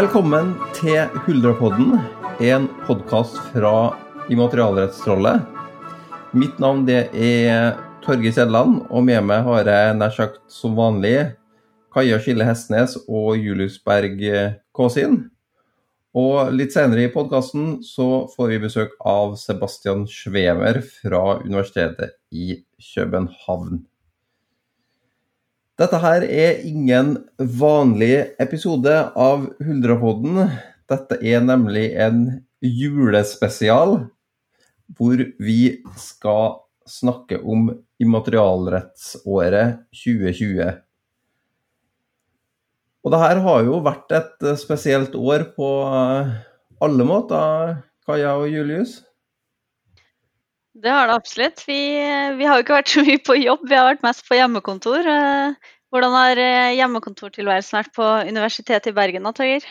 Velkommen 0.00 0.54
til 0.72 1.10
Huldrepodden, 1.26 1.98
en 2.40 2.68
podkast 2.86 3.34
fra 3.52 3.90
Immaterialrettstrollet. 4.32 5.42
Mitt 6.32 6.56
navn 6.62 6.86
det 6.88 7.10
er 7.12 7.74
Torgeir 8.00 8.32
Kjelland, 8.32 8.78
og 8.88 9.04
med 9.04 9.26
meg 9.28 9.44
har 9.44 9.68
jeg 9.68 9.98
nær 9.98 10.14
sagt 10.16 10.40
som 10.48 10.78
vanlig 10.78 11.34
Kaja 11.92 12.16
Skille 12.22 12.48
Hestnes 12.48 12.96
og 13.02 13.44
Julius 13.44 13.76
Berg 13.84 14.24
Kåsin. 14.72 15.20
Og 16.16 16.48
litt 16.56 16.72
senere 16.72 17.04
i 17.04 17.12
podkasten 17.12 17.82
så 17.84 18.24
får 18.32 18.54
vi 18.54 18.62
besøk 18.64 18.96
av 19.04 19.36
Sebastian 19.42 20.08
Schwemer 20.08 20.80
fra 20.80 21.42
Universitetet 21.44 22.16
i 22.32 22.62
København. 22.94 23.82
Dette 25.80 25.96
her 25.96 26.24
er 26.28 26.58
ingen 26.68 27.14
vanlig 27.38 28.34
episode 28.42 28.92
av 29.16 29.46
Huldrepodden. 29.64 30.42
Dette 30.92 31.16
er 31.24 31.40
nemlig 31.40 31.86
en 31.96 32.18
julespesial 32.60 33.94
hvor 34.98 35.22
vi 35.40 35.80
skal 35.96 36.58
snakke 36.84 37.40
om 37.40 37.70
immaterialrettsåret 38.02 39.80
2020. 40.02 40.68
Og 43.00 43.14
det 43.14 43.24
her 43.24 43.40
har 43.48 43.64
jo 43.64 43.80
vært 43.86 44.18
et 44.20 44.50
spesielt 44.60 45.16
år 45.16 45.48
på 45.56 45.70
alle 46.84 47.08
måter, 47.08 47.78
Kaja 48.04 48.36
og 48.36 48.52
Julius? 48.52 49.00
Det 50.80 50.90
har 50.92 51.08
det 51.10 51.16
absolutt. 51.18 51.62
Vi, 51.68 51.80
vi, 52.38 52.46
har 52.46 52.56
jo 52.56 52.64
ikke 52.64 52.78
vært 52.78 52.92
så 52.92 53.02
mye 53.04 53.20
på 53.26 53.36
jobb, 53.40 53.66
vi 53.68 53.76
har 53.76 53.88
vært 53.90 54.04
mest 54.06 54.24
på 54.28 54.38
hjemmekontor. 54.38 55.08
Eh, 55.90 55.94
hvordan 55.94 56.12
har 56.14 56.38
eh, 56.38 56.76
hjemmekontortilværelsen 56.78 57.78
vært 57.80 57.94
på 57.96 58.04
Universitetet 58.30 58.90
i 58.92 58.94
Bergen 58.94 59.26
da, 59.26 59.32
Torgeir? 59.34 59.66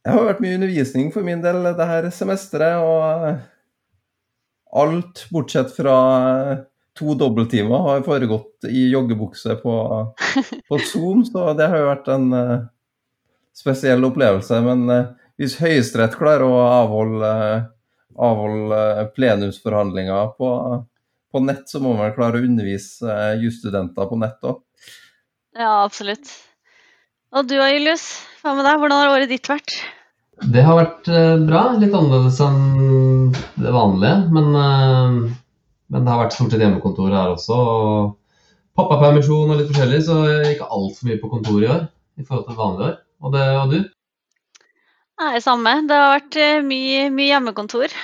Det 0.00 0.10
har 0.10 0.26
vært 0.26 0.42
mye 0.42 0.56
undervisning 0.56 1.12
for 1.12 1.22
min 1.22 1.42
del 1.44 1.62
det 1.76 1.86
her 1.86 2.10
semesteret. 2.10 2.80
Og 2.82 3.38
alt 4.80 5.26
bortsett 5.30 5.70
fra 5.76 5.96
to 6.98 7.14
dobbelttimer 7.14 7.86
har 7.86 8.02
foregått 8.06 8.66
i 8.68 8.90
joggebukse 8.90 9.56
på, 9.62 9.74
på 10.68 10.78
Zoom, 10.90 11.24
så 11.24 11.52
det 11.54 11.68
har 11.70 11.78
jo 11.78 11.90
vært 11.90 12.08
en 12.14 12.30
spesiell 13.56 14.04
opplevelse. 14.08 14.58
Men 14.64 14.86
hvis 15.38 15.58
Høyesterett 15.60 16.18
klarer 16.18 16.46
å 16.48 16.64
avholde 16.64 17.30
avholde 18.20 19.10
plenumsforhandlinger 19.14 20.34
på, 20.38 20.50
på, 21.32 21.40
nett, 21.44 21.68
så 21.68 21.80
må 21.82 21.94
man 21.98 22.14
klare 22.16 22.40
å 22.40 22.46
undervise 22.46 23.06
eh, 23.08 23.44
jusstudenter 23.44 24.08
på 24.10 24.18
nett 24.20 24.50
òg. 24.50 24.60
Ja, 25.58 25.82
absolutt. 25.84 26.30
Og 27.34 27.46
du 27.46 27.56
Julius, 27.58 28.04
hva 28.42 28.54
med 28.56 28.66
deg? 28.66 28.78
Hvordan 28.78 29.02
har 29.02 29.12
året 29.14 29.30
ditt 29.30 29.48
vært? 29.50 29.74
Det 30.40 30.62
har 30.64 30.78
vært 30.78 31.10
eh, 31.10 31.36
bra. 31.46 31.62
Litt 31.78 31.94
annerledes 31.94 32.40
enn 32.42 33.30
det 33.60 33.74
vanlige. 33.74 34.16
Men, 34.34 34.48
eh, 34.56 35.18
men 35.90 36.06
det 36.06 36.12
har 36.12 36.22
vært 36.24 36.36
stort 36.36 36.54
sett 36.54 36.64
hjemmekontor 36.64 37.12
her 37.14 37.34
også. 37.34 37.58
Pappapermisjon 38.78 39.50
og 39.50 39.58
litt 39.58 39.70
forskjellig, 39.70 40.00
så 40.06 40.20
ikke 40.52 40.70
altfor 40.70 41.10
mye 41.10 41.20
på 41.20 41.32
kontor 41.32 41.58
i 41.62 41.70
år 41.70 41.82
i 42.20 42.26
forhold 42.26 42.46
til 42.46 42.54
et 42.54 42.62
vanlig 42.62 42.86
år. 42.88 42.94
Og, 43.20 43.34
det, 43.34 43.46
og 43.60 43.74
du? 43.74 43.80
Nei, 45.20 45.34
samme. 45.44 45.74
Det 45.90 45.98
har 45.98 46.14
vært 46.16 46.40
eh, 46.40 46.62
mye, 46.64 47.04
mye 47.14 47.30
hjemmekontor. 47.34 47.98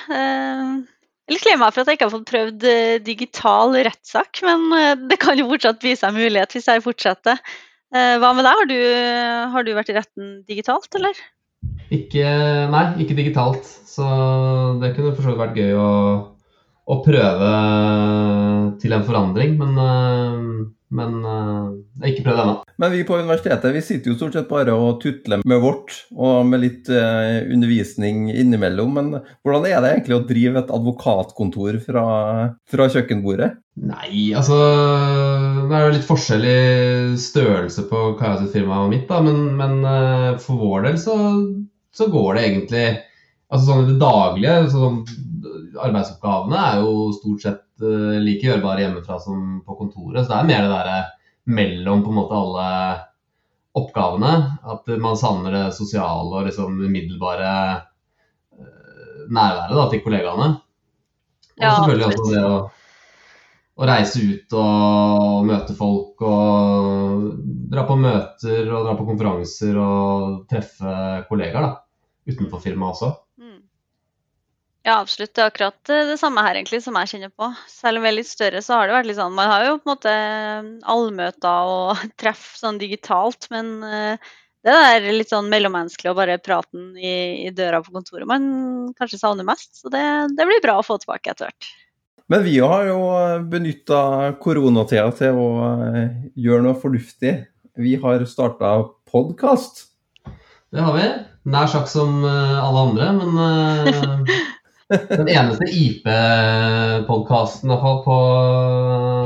Eh, 1.27 1.33
jeg 1.33 1.35
litt 1.35 1.47
lei 1.47 1.55
meg 1.59 1.73
for 1.73 1.83
at 1.83 1.89
jeg 1.91 1.97
ikke 1.97 2.07
har 2.07 2.15
fått 2.15 2.29
prøvd 2.31 2.67
eh, 2.71 2.99
digital 3.03 3.75
rettssak, 3.87 4.41
men 4.47 5.07
det 5.09 5.19
kan 5.19 5.39
jo 5.39 5.49
fortsatt 5.49 5.81
by 5.83 5.95
seg 5.99 6.15
mulighet 6.15 6.55
hvis 6.55 6.69
jeg 6.71 6.85
fortsetter. 6.85 7.41
Hva 7.87 8.33
med 8.35 8.43
deg, 8.43 8.51
har 8.51 8.65
du, 8.67 8.79
har 9.53 9.63
du 9.63 9.69
vært 9.71 9.89
i 9.93 9.93
retten 9.95 10.31
digitalt, 10.43 10.89
eller? 10.99 11.15
Ikke, 11.87 12.25
nei, 12.67 12.81
ikke 12.99 13.15
digitalt. 13.15 13.63
Så 13.63 14.03
det 14.81 14.89
kunne 14.97 15.13
for 15.15 15.23
så 15.23 15.31
vidt 15.31 15.39
vært 15.39 15.55
gøy 15.55 15.71
å, 15.79 15.91
å 16.83 16.97
prøve 17.05 17.51
til 18.83 18.97
en 18.97 19.07
forandring. 19.07 19.55
Men 19.61 20.67
men 20.87 21.15
jeg 21.23 22.03
har 22.03 22.11
ikke 22.11 22.27
prøvd 22.27 22.43
ennå. 22.43 22.59
Men 22.77 22.91
vi 22.93 23.03
på 23.03 23.17
universitetet 23.17 23.73
vi 23.73 23.81
sitter 23.81 24.11
jo 24.11 24.17
stort 24.19 24.35
sett 24.37 24.49
bare 24.49 24.73
og 24.77 24.99
tutler 25.01 25.41
med 25.49 25.61
vårt, 25.63 25.95
og 26.13 26.45
med 26.45 26.61
litt 26.61 26.91
eh, 26.93 27.47
undervisning 27.49 28.27
innimellom. 28.29 28.93
Men 28.93 29.09
hvordan 29.41 29.65
er 29.65 29.81
det 29.81 29.93
egentlig 29.95 30.17
å 30.19 30.25
drive 30.29 30.61
et 30.61 30.73
advokatkontor 30.77 31.79
fra, 31.87 32.05
fra 32.69 32.87
kjøkkenbordet? 32.93 33.55
Nei, 33.77 34.29
altså 34.37 34.57
Det 34.57 35.73
er 35.73 35.83
jo 35.85 35.95
litt 35.95 36.07
forskjellig 36.07 36.61
størrelse 37.21 37.87
på 37.89 38.03
Kaja 38.21 38.43
sitt 38.43 38.61
og 38.61 38.87
mitt, 38.93 39.09
da. 39.09 39.21
Men, 39.25 39.43
men 39.57 39.81
uh, 39.81 40.37
for 40.41 40.61
vår 40.61 40.89
del 40.89 41.01
så, 41.01 41.17
så, 41.93 42.09
går 42.13 42.37
det 42.37 42.47
egentlig 42.47 42.87
Altså 43.47 43.63
sånn 43.63 43.85
i 43.85 43.91
det 43.93 43.99
daglige 44.01 44.55
sånn, 44.73 44.97
Arbeidsoppgavene 45.79 46.57
er 46.59 46.81
jo 46.81 47.05
stort 47.15 47.45
sett 47.45 47.61
uh, 47.79 48.17
like 48.19 48.43
gjørbare 48.43 48.83
hjemmefra 48.83 49.21
som 49.23 49.61
på 49.63 49.77
kontoret. 49.79 50.25
Så 50.25 50.33
det 50.33 50.41
er 50.41 50.49
mer 50.49 50.65
det 50.65 50.73
derre 50.73 50.97
mellom 51.47 52.03
på 52.03 52.11
en 52.11 52.19
måte 52.19 52.37
alle 52.37 52.69
oppgavene. 53.77 54.33
At 54.63 54.87
man 55.01 55.17
savner 55.19 55.55
det 55.55 55.65
sosiale 55.77 56.41
og 56.41 56.47
liksom 56.47 56.79
umiddelbare 56.79 57.51
uh, 58.57 59.21
nærværet 59.29 59.77
da, 59.77 59.85
til 59.91 60.03
kollegaene. 60.05 60.49
Og 61.57 61.63
ja, 61.63 61.73
selvfølgelig 61.73 62.07
også 62.07 62.33
det 62.33 62.41
å, 62.45 62.57
å, 63.77 63.87
reise 63.89 64.25
ut 64.25 64.57
og 64.61 65.47
møte 65.49 65.77
folk 65.77 66.25
og 66.27 67.29
dra 67.71 67.85
på 67.87 67.97
møter 67.97 68.67
og 68.67 68.85
dra 68.85 68.97
på 68.97 69.07
konferanser 69.07 69.79
og 69.81 70.43
treffe 70.51 70.97
kollegaer 71.29 71.65
da, 71.65 71.71
utenfor 72.29 72.61
firmaet 72.61 72.93
også. 72.97 73.15
Ja, 74.87 75.01
absolutt. 75.01 75.33
Det 75.35 75.43
er 75.43 75.49
akkurat 75.51 75.89
eh, 75.91 76.05
det 76.07 76.15
samme 76.21 76.43
her 76.45 76.55
egentlig 76.55 76.79
som 76.85 76.95
jeg 76.95 77.09
kjenner 77.11 77.31
på. 77.35 77.49
Selv 77.67 77.99
om 77.99 78.05
vi 78.05 78.11
er 78.13 78.15
litt 78.21 78.29
større, 78.29 78.61
så 78.63 78.77
har 78.77 78.87
det 78.87 78.95
vært 78.95 79.09
litt 79.09 79.19
sånn 79.19 79.35
Man 79.35 79.49
har 79.51 79.65
jo 79.65 79.73
på 79.81 79.83
en 79.83 79.91
måte 79.91 80.13
eh, 80.13 80.69
allmøter 80.93 81.71
og 81.73 82.05
treff 82.21 82.45
sånn 82.55 82.79
digitalt, 82.79 83.49
men 83.51 83.73
eh, 83.83 84.31
det 84.63 84.77
er 84.87 85.09
litt 85.11 85.33
sånn 85.33 85.51
mellommenneskelig 85.51 86.13
og 86.13 86.21
bare 86.21 86.39
praten 86.43 86.93
i, 86.95 87.11
i, 87.43 87.51
døra 87.55 87.81
på 87.83 87.91
kontoret 87.97 88.27
man 88.27 88.47
kanskje 88.95 89.19
savner 89.19 89.47
mest. 89.47 89.75
Så 89.81 89.91
det, 89.91 90.01
det 90.39 90.47
blir 90.47 90.63
bra 90.63 90.79
å 90.79 90.87
få 90.87 90.99
tilbake 91.03 91.35
etter 91.35 91.49
hvert. 91.49 91.69
Men 92.31 92.43
vi 92.47 92.57
har 92.59 92.87
jo 92.87 92.97
benytta 93.47 93.99
koronatida 94.43 95.07
til 95.19 95.39
å 95.39 95.51
gjøre 96.35 96.63
noe 96.65 96.79
fornuftig. 96.79 97.37
Vi 97.79 97.95
har 98.03 98.25
starta 98.27 98.73
podkast. 99.07 99.85
Det 100.75 100.83
har 100.83 100.95
vi. 100.95 101.07
Nær 101.47 101.71
sagt 101.71 101.87
som 101.93 102.25
alle 102.27 102.83
andre, 102.89 103.13
men 103.15 104.27
Den 104.87 105.27
eneste 105.27 105.67
IP-podkasten 105.67 107.67
på 108.07 108.17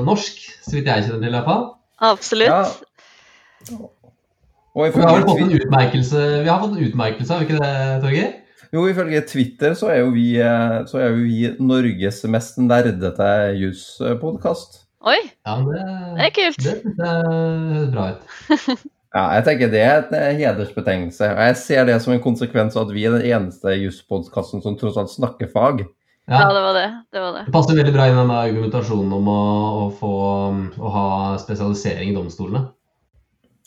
norsk, 0.07 0.35
så 0.65 0.73
vidt 0.77 0.87
jeg 0.89 1.03
kjenner 1.05 1.21
til 1.21 1.29
i 1.29 1.35
hvert 1.35 1.49
fall. 1.49 1.63
Absolutt. 2.01 2.49
Ja. 2.49 2.61
Og 4.71 4.81
vi 4.87 5.03
har 5.03 5.19
vel 5.19 5.27
fått 5.27 5.43
en 5.43 5.57
utmerkelse, 5.59 6.19
vi 6.41 6.49
har 6.49 6.59
fått 6.63 6.75
en 6.77 6.85
utmerkelse, 6.87 7.33
har 7.33 7.39
vi 7.41 7.45
ikke 7.49 7.61
det, 7.61 7.73
Torgeir? 8.05 8.31
Jo, 8.71 8.79
ifølge 8.87 9.19
Twitter 9.27 9.71
så 9.75 9.87
er 9.91 9.97
jo 9.99 10.09
vi, 10.15 10.27
så 10.87 10.95
er 11.01 11.07
jo 11.11 11.17
vi 11.25 11.39
Norges 11.59 12.23
mest 12.31 12.55
nerdete 12.63 13.51
juspodkast. 13.59 14.71
Oi! 15.01 15.21
Ja, 15.45 15.53
det, 15.65 15.81
det 16.15 16.23
er 16.29 16.33
kult. 16.37 16.59
Det, 16.63 16.73
det 16.97 17.07
høres 17.11 17.89
bra 17.91 18.03
ut. 18.15 18.21
Ja, 19.11 19.25
jeg 19.35 19.43
tenker 19.43 19.71
Det 19.71 19.79
er 19.83 20.03
en 20.05 20.13
eh, 20.15 20.37
hedersbetegnelse. 20.39 21.31
og 21.33 21.41
Jeg 21.49 21.55
ser 21.59 21.87
det 21.89 21.97
som 22.03 22.13
en 22.13 22.23
konsekvens 22.23 22.77
av 22.77 22.87
at 22.87 22.93
vi 22.95 23.05
er 23.07 23.17
den 23.17 23.25
eneste 23.27 23.75
jusspodkasten 23.81 24.63
som 24.63 24.77
tross 24.79 24.99
alt 24.99 25.11
snakker 25.11 25.51
fag. 25.51 25.83
Ja. 26.29 26.45
ja, 26.45 26.51
det 26.55 26.61
var 26.63 26.77
det. 26.77 26.85
Det, 27.11 27.19
var 27.19 27.33
det. 27.35 27.41
det 27.47 27.53
passer 27.53 27.75
veldig 27.75 27.95
bra 27.95 28.05
inn 28.07 28.15
i 28.15 28.21
den 28.21 28.35
argumentasjonen 28.35 29.15
om 29.17 29.27
å, 29.27 29.41
å, 29.81 29.87
få, 29.99 30.13
å 30.79 30.93
ha 30.93 31.07
spesialisering 31.41 32.13
i 32.13 32.15
domstolene. 32.15 32.69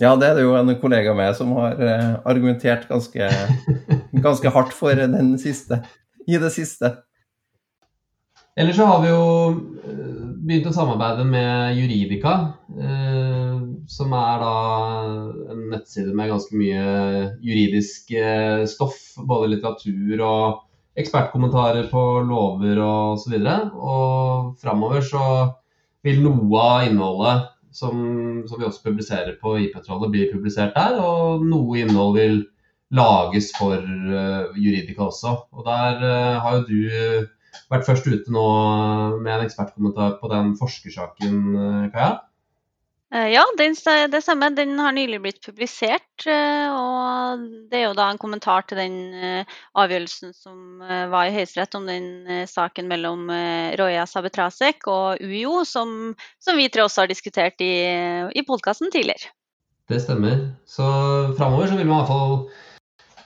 Ja, 0.00 0.14
det 0.18 0.30
er 0.30 0.38
det 0.38 0.46
jo 0.46 0.54
en 0.58 0.72
kollega 0.80 1.12
med 1.14 1.36
som 1.38 1.52
har 1.58 1.82
eh, 1.82 2.14
argumentert 2.26 2.88
ganske, 2.88 3.28
ganske 4.26 4.54
hardt 4.56 4.72
for 4.74 4.96
den 4.96 5.36
siste, 5.42 5.82
i 6.24 6.40
det 6.40 6.54
siste. 6.56 6.96
Ellers 8.56 8.76
så 8.76 8.84
har 8.86 9.00
vi 9.02 9.08
jo 9.10 9.22
eh, 9.82 10.26
begynt 10.46 10.68
å 10.70 10.72
samarbeide 10.76 11.24
med 11.26 11.74
Juridika, 11.74 12.34
eh, 12.78 13.56
som 13.90 14.14
er 14.14 14.44
da 14.44 14.52
en 15.50 15.64
nettside 15.72 16.14
med 16.14 16.30
ganske 16.30 16.60
mye 16.60 16.84
juridisk 17.42 18.14
eh, 18.14 18.62
stoff. 18.70 19.00
Både 19.26 19.50
litteratur 19.50 20.22
og 20.22 21.02
ekspertkommentarer 21.02 21.90
på 21.90 22.04
lover 22.28 22.78
og 22.84 23.18
så 23.24 23.34
videre. 23.34 23.58
Og 23.74 24.54
framover 24.62 25.02
så 25.02 25.26
vil 26.06 26.22
noe 26.22 26.62
av 26.62 26.86
innholdet 26.86 27.50
som, 27.74 27.98
som 28.46 28.60
vi 28.60 28.70
også 28.70 28.86
publiserer 28.86 29.34
på 29.42 29.58
IP-trollet, 29.66 30.14
bli 30.14 30.28
publisert 30.30 30.78
der. 30.78 31.00
Og 31.02 31.42
noe 31.42 31.82
innhold 31.82 32.20
vil 32.20 32.42
lages 32.94 33.50
for 33.58 33.82
Juridika 34.54 35.08
også. 35.08 35.40
Og 35.50 35.66
der 35.66 36.04
har 36.38 36.60
jo 36.60 36.68
du 36.68 37.32
vært 37.72 37.88
først 37.88 38.06
ute 38.08 38.32
nå 38.32 38.44
med 39.18 39.32
en 39.34 39.44
ekspertkommentar 39.46 40.18
på 40.20 40.30
den 40.32 40.54
forskersaken, 40.60 41.42
eh, 41.58 41.90
Kaja? 41.94 42.14
Eh, 43.14 43.28
ja, 43.30 43.44
den, 43.58 43.76
det 44.10 44.20
stemmer. 44.24 44.54
Den 44.56 44.74
har 44.80 44.94
nylig 44.96 45.20
blitt 45.22 45.40
publisert. 45.44 46.26
Eh, 46.26 46.66
og 46.72 47.44
det 47.70 47.80
er 47.80 47.86
jo 47.86 47.94
da 47.98 48.08
en 48.10 48.20
kommentar 48.20 48.66
til 48.66 48.80
den 48.80 48.98
avgjørelsen 49.78 50.34
som 50.34 50.82
var 50.82 51.28
i 51.28 51.36
Høyesterett 51.36 51.78
om 51.78 51.86
den 51.90 52.46
saken 52.50 52.90
mellom 52.90 53.30
Roya 53.78 54.08
Sabetrasek 54.10 54.88
og 54.90 55.22
UiO, 55.22 55.62
som, 55.68 56.12
som, 56.42 56.58
vi 56.58 56.68
tre 56.72 56.86
også 56.86 57.04
har 57.04 57.12
diskutert 57.12 57.62
i, 57.62 57.74
i 58.34 58.46
podkasten 58.46 58.92
tidligere. 58.94 59.32
Det 59.88 60.00
stemmer. 60.00 60.46
Så 60.66 60.84
framover 61.36 61.68
så 61.68 61.76
vil 61.76 61.86
man 61.86 61.98
i 61.98 62.00
hvert 62.00 62.12
fall 62.12 62.38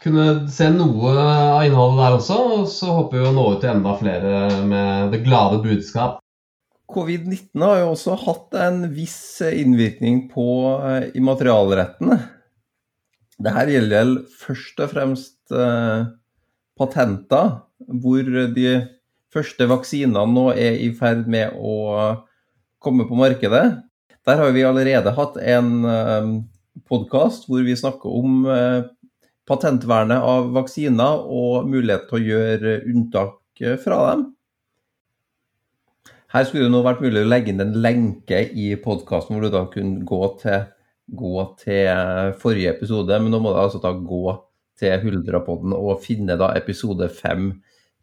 kunne 0.03 0.47
se 0.53 0.69
noe 0.73 1.12
av 1.15 1.67
innholdet 1.67 2.00
der 2.00 2.17
også. 2.19 2.39
Og 2.55 2.71
så 2.73 2.95
håper 3.00 3.21
vi 3.21 3.29
å 3.29 3.35
nå 3.37 3.45
ut 3.55 3.62
til 3.65 3.75
enda 3.75 3.95
flere 3.99 4.41
med 4.69 5.15
det 5.15 5.23
glade 5.27 5.61
budskap. 5.65 6.19
Covid-19 6.89 7.65
har 7.67 7.83
jo 7.83 7.93
også 7.93 8.17
hatt 8.23 8.56
en 8.65 8.87
viss 8.95 9.43
innvirkning 9.45 10.25
på 10.33 10.47
immaterialrettene. 11.19 12.17
Dette 13.39 13.67
gjelder 13.71 14.15
først 14.41 14.81
og 14.83 14.91
fremst 14.91 15.53
eh, 15.55 16.09
patenter, 16.79 17.53
hvor 17.87 18.25
de 18.56 18.71
første 19.35 19.69
vaksinene 19.71 20.25
nå 20.33 20.49
er 20.56 20.81
i 20.83 20.89
ferd 20.97 21.29
med 21.31 21.55
å 21.55 21.77
komme 22.83 23.06
på 23.06 23.19
markedet. 23.19 23.67
Der 24.27 24.43
har 24.43 24.50
vi 24.56 24.65
allerede 24.67 25.15
hatt 25.15 25.39
en 25.39 25.71
eh, 25.87 26.33
podkast 26.89 27.47
hvor 27.49 27.62
vi 27.67 27.77
snakker 27.79 28.17
om 28.19 28.43
eh, 28.50 28.89
patentvernet 29.49 30.25
av 30.25 30.53
vaksiner 30.55 31.25
og 31.25 31.69
mulighet 31.71 32.09
til 32.09 32.19
å 32.19 32.27
gjøre 32.33 32.75
unntak 32.93 33.62
fra 33.83 34.00
dem. 34.11 34.27
Her 36.29 36.45
skulle 36.45 36.69
det 36.69 36.75
nå 36.75 36.83
vært 36.85 37.00
mulig 37.00 37.25
å 37.25 37.29
legge 37.29 37.55
inn 37.55 37.65
en 37.65 37.79
lenke 37.81 38.43
i 38.53 38.75
podkasten 38.83 39.35
hvor 39.35 39.47
du 39.47 39.55
da 39.55 39.65
kunne 39.73 40.05
gå 40.06 40.21
til 40.43 40.67
gå 41.09 41.45
til 41.62 42.35
forrige 42.41 42.75
episode, 42.77 43.17
men 43.17 43.33
nå 43.33 43.41
må 43.41 43.55
du 43.55 43.61
altså 43.62 43.81
da 43.83 43.95
gå 43.97 44.37
til 44.79 45.00
Huldrapodden 45.03 45.75
og 45.77 46.03
finne 46.05 46.37
da 46.39 46.53
episode 46.59 47.09
fem, 47.12 47.55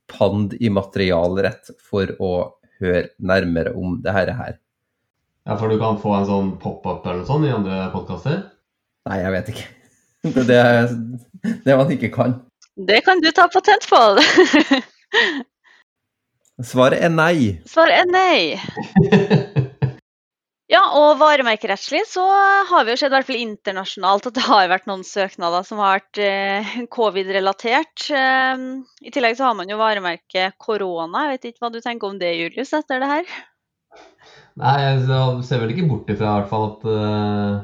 Pand 0.06 0.52
i 0.62 0.70
materialrett, 0.70 1.72
for 1.82 2.12
å 2.22 2.32
høre 2.78 3.08
nærmere 3.18 3.72
om 3.74 3.96
det 4.06 4.14
her. 4.14 4.28
Ja, 5.46 5.56
For 5.58 5.66
du 5.66 5.80
kan 5.82 5.98
få 5.98 6.12
en 6.14 6.28
sånn 6.30 6.52
pop-up 6.62 7.08
eller 7.08 7.24
noe 7.24 7.30
sånt 7.30 7.48
i 7.48 7.54
andre 7.54 7.88
podkaster? 7.94 8.44
Nei, 9.10 9.18
jeg 9.24 9.34
vet 9.34 9.50
ikke. 9.56 9.66
Det 10.34 10.44
det, 10.50 10.62
det 11.66 11.78
man 11.78 11.92
ikke 11.94 12.10
kan. 12.14 12.40
Det 12.76 13.02
kan 13.06 13.22
du 13.22 13.32
ta 13.32 13.48
patent 13.52 13.90
på. 13.90 14.02
Svaret 16.72 17.04
er 17.04 17.10
nei. 17.12 17.60
Svaret 17.70 17.96
er 18.04 18.08
nei. 18.10 18.56
Ja, 20.66 20.80
og 20.98 21.20
varemerkerettslig 21.20 22.08
så 22.10 22.24
har 22.66 22.88
vi 22.88 22.96
jo 22.96 22.98
sett, 22.98 23.12
i 23.12 23.14
hvert 23.14 23.28
fall 23.28 23.38
internasjonalt, 23.38 24.26
at 24.26 24.34
det 24.34 24.46
har 24.48 24.72
vært 24.72 24.88
noen 24.90 25.04
søknader 25.06 25.62
som 25.68 25.78
har 25.78 26.00
vært 26.00 26.18
eh, 26.26 26.72
covid-relatert. 26.90 28.08
Eh, 28.10 28.64
I 29.06 29.14
tillegg 29.14 29.38
så 29.38 29.46
har 29.46 29.54
man 29.60 29.70
jo 29.70 29.78
varemerket 29.78 30.58
korona. 30.58 31.28
Jeg 31.28 31.36
vet 31.36 31.46
ikke 31.52 31.62
hva 31.68 31.70
du 31.70 31.78
tenker 31.86 32.10
om 32.10 32.18
det, 32.18 32.34
Julius, 32.40 32.74
etter 32.74 32.98
det 33.04 33.12
her? 33.12 33.30
Nei, 34.58 34.74
jeg 34.82 35.22
ser 35.46 35.62
vel 35.62 35.70
ikke 35.76 35.86
bort 35.92 36.10
ifra 36.10 36.32
i 36.32 36.40
hvert 36.40 36.50
fall 36.50 36.66
at, 36.72 36.90
uh, 36.90 37.62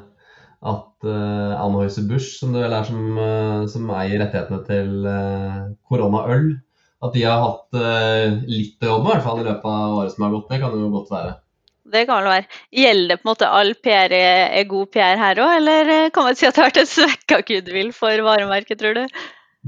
at 0.61 1.07
uh, 1.07 1.53
Anheuser-Busch, 1.57 2.35
som 2.37 2.53
det 2.53 2.67
som, 2.87 2.99
uh, 3.17 3.67
som 3.71 3.93
eier 3.97 4.21
rettighetene 4.21 4.61
til 4.67 5.07
uh, 5.07 5.71
koronaøl, 5.89 6.51
at 7.01 7.15
de 7.15 7.23
har 7.25 7.39
hatt 7.41 7.77
litt 8.45 8.83
å 8.85 8.91
jobbe 8.91 9.07
med 9.07 9.09
i 9.09 9.13
hvert 9.15 9.23
fall 9.25 9.39
i 9.41 9.45
løpet 9.47 9.63
av 9.65 9.95
året 9.97 10.13
som 10.13 10.27
har 10.27 10.35
gått. 10.35 10.51
Det 10.51 10.59
kan 10.61 10.75
jo 10.77 10.89
godt 10.93 11.09
være. 11.09 11.31
Det 11.91 12.05
kan 12.07 12.21
vel 12.21 12.29
være. 12.29 12.59
Gjelder 12.77 13.09
det 13.09 13.17
på 13.19 13.25
en 13.25 13.31
måte 13.31 13.51
all 13.59 13.73
PR 13.83 14.13
er 14.15 14.65
god 14.69 14.89
PR 14.93 15.19
her 15.19 15.41
òg, 15.43 15.53
eller 15.57 15.91
eh, 15.91 16.09
kan 16.13 16.27
man 16.27 16.37
si 16.37 16.47
at 16.47 16.55
det 16.55 16.63
har 16.63 16.69
vært 16.69 16.81
en 16.83 16.91
svekka 16.91 17.39
goodwill 17.47 17.89
for 17.95 18.25
varemerket, 18.27 18.79
tror 18.79 18.99
du? 18.99 19.21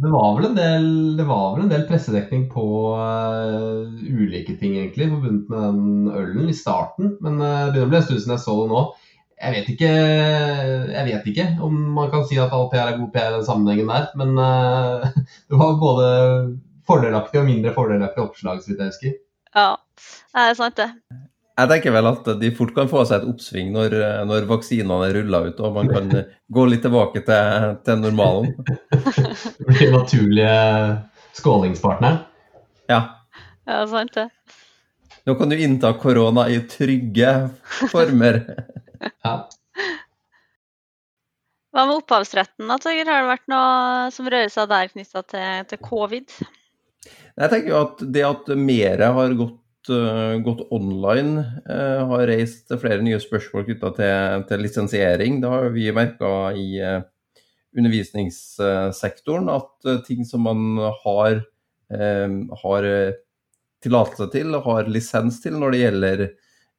Det 0.04 0.10
var 0.10 0.30
vel 0.38 0.48
en 0.48 0.57
del, 0.57 0.86
vel 1.19 1.63
en 1.63 1.69
del 1.69 1.84
pressedekning 1.89 2.48
på 2.50 2.63
uh, 2.98 3.84
ulike 4.10 4.56
ting, 4.57 4.78
egentlig, 4.80 5.10
forbundet 5.12 5.51
med 5.51 5.66
den 5.68 6.16
ølen 6.22 6.50
i 6.50 6.56
starten. 6.57 7.12
Men 7.22 7.38
uh, 7.42 7.68
det 7.68 7.75
begynner 7.75 7.89
å 7.89 7.92
bli 7.92 8.00
en 8.00 8.07
stund 8.07 8.24
siden 8.24 8.36
jeg 8.38 8.46
så 8.46 8.56
det 8.62 8.72
nå. 8.72 8.81
Jeg 9.44 9.51
vet, 9.51 9.69
ikke, 9.74 9.90
jeg 10.94 11.04
vet 11.10 11.25
ikke 11.28 11.45
om 11.66 11.74
man 11.98 12.07
kan 12.13 12.22
si 12.30 12.38
at 12.40 12.54
all 12.56 12.69
PR 12.72 12.94
er 12.94 13.00
god 13.01 13.10
PR 13.12 13.34
i 13.34 13.36
den 13.36 13.44
sammenhengen 13.44 13.92
der. 13.92 14.06
Men 14.19 14.38
uh, 14.40 15.04
det 15.51 15.60
var 15.60 15.81
både 15.81 16.07
fordelaktig 16.88 17.42
og 17.42 17.50
mindre 17.50 17.74
fordelaktig 17.75 18.24
oppslag, 18.24 18.62
så 18.63 18.72
vidt 18.72 18.84
jeg 18.84 18.94
husker. 18.94 19.18
Ja, 19.54 19.69
det 20.31 20.48
er 20.48 20.57
sant 20.57 20.80
det. 20.80 20.90
Jeg 21.54 21.69
tenker 21.69 21.94
vel 21.94 22.07
at 22.10 22.30
de 22.42 22.50
fort 22.57 22.72
kan 22.74 22.88
få 22.90 23.04
seg 23.06 23.22
et 23.22 23.30
oppsving 23.30 23.68
når, 23.75 23.94
når 24.25 24.48
vaksinene 24.50 25.06
er 25.06 25.19
rulla 25.19 25.44
ut 25.46 25.60
og 25.62 25.75
man 25.75 25.92
kan 25.92 26.07
gå 26.56 26.63
litt 26.66 26.81
tilbake 26.81 27.22
til, 27.28 27.68
til 27.86 28.00
normalen. 28.01 28.56
Den 29.68 29.94
naturlige 29.94 30.56
skålingspartneren. 31.38 32.24
Ja. 32.89 33.01
Ja, 33.69 33.84
sant 33.92 34.18
det. 34.18 34.31
Nå 35.30 35.38
kan 35.39 35.54
du 35.54 35.60
innta 35.62 35.94
korona 35.94 36.48
i 36.50 36.57
trygge 36.68 37.36
former. 37.92 38.42
Ja. 39.25 39.35
Hva 41.73 41.88
med 41.89 42.03
opphavsretten? 42.03 42.69
da, 42.69 42.77
Har 42.77 43.07
det 43.09 43.31
vært 43.31 43.50
noe 43.50 44.11
som 44.13 44.29
rører 44.29 44.51
seg 44.53 44.69
der 44.69 44.91
knytta 44.91 45.23
til, 45.25 45.65
til, 45.71 45.81
covid? 45.81 46.35
Jeg 47.33 47.50
tenker 47.50 47.71
jo 47.71 47.79
at 47.79 48.03
det 48.13 48.25
at 48.27 48.51
mere 48.59 49.09
har 49.15 49.33
gått 49.39 49.89
uh, 49.89 50.38
gått 50.45 50.61
online, 50.71 51.41
uh, 51.65 52.05
har 52.11 52.27
reist 52.29 52.69
flere 52.77 53.01
nye 53.03 53.17
spørsmål 53.19 53.65
knytta 53.65 53.89
til, 53.97 54.45
til, 54.51 54.63
lisensiering. 54.67 55.41
Det 55.41 55.50
har 55.50 55.73
vi 55.73 55.89
merka 55.95 56.29
i 56.53 56.77
uh, 56.77 57.01
undervisningssektoren, 57.73 59.50
at 59.50 60.05
ting 60.05 60.21
som 60.29 60.45
man 60.45 60.77
har, 61.01 61.39
har 61.89 62.86
tillatelse 63.81 64.27
til, 64.29 64.53
har 64.62 64.91
lisens 64.93 65.39
til 65.41 65.57
når 65.57 65.74
det 65.74 65.79
gjelder, 65.81 66.22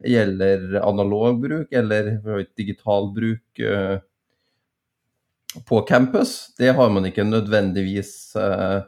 gjelder 0.02 0.80
analog 0.82 1.38
bruk 1.42 1.72
eller 1.72 2.16
digital 2.58 3.12
bruk 3.14 3.62
på 5.68 5.80
campus, 5.86 6.32
det 6.58 6.72
har 6.74 6.90
man 6.90 7.06
ikke 7.06 7.24
nødvendigvis 7.24 8.10
uh, 8.34 8.82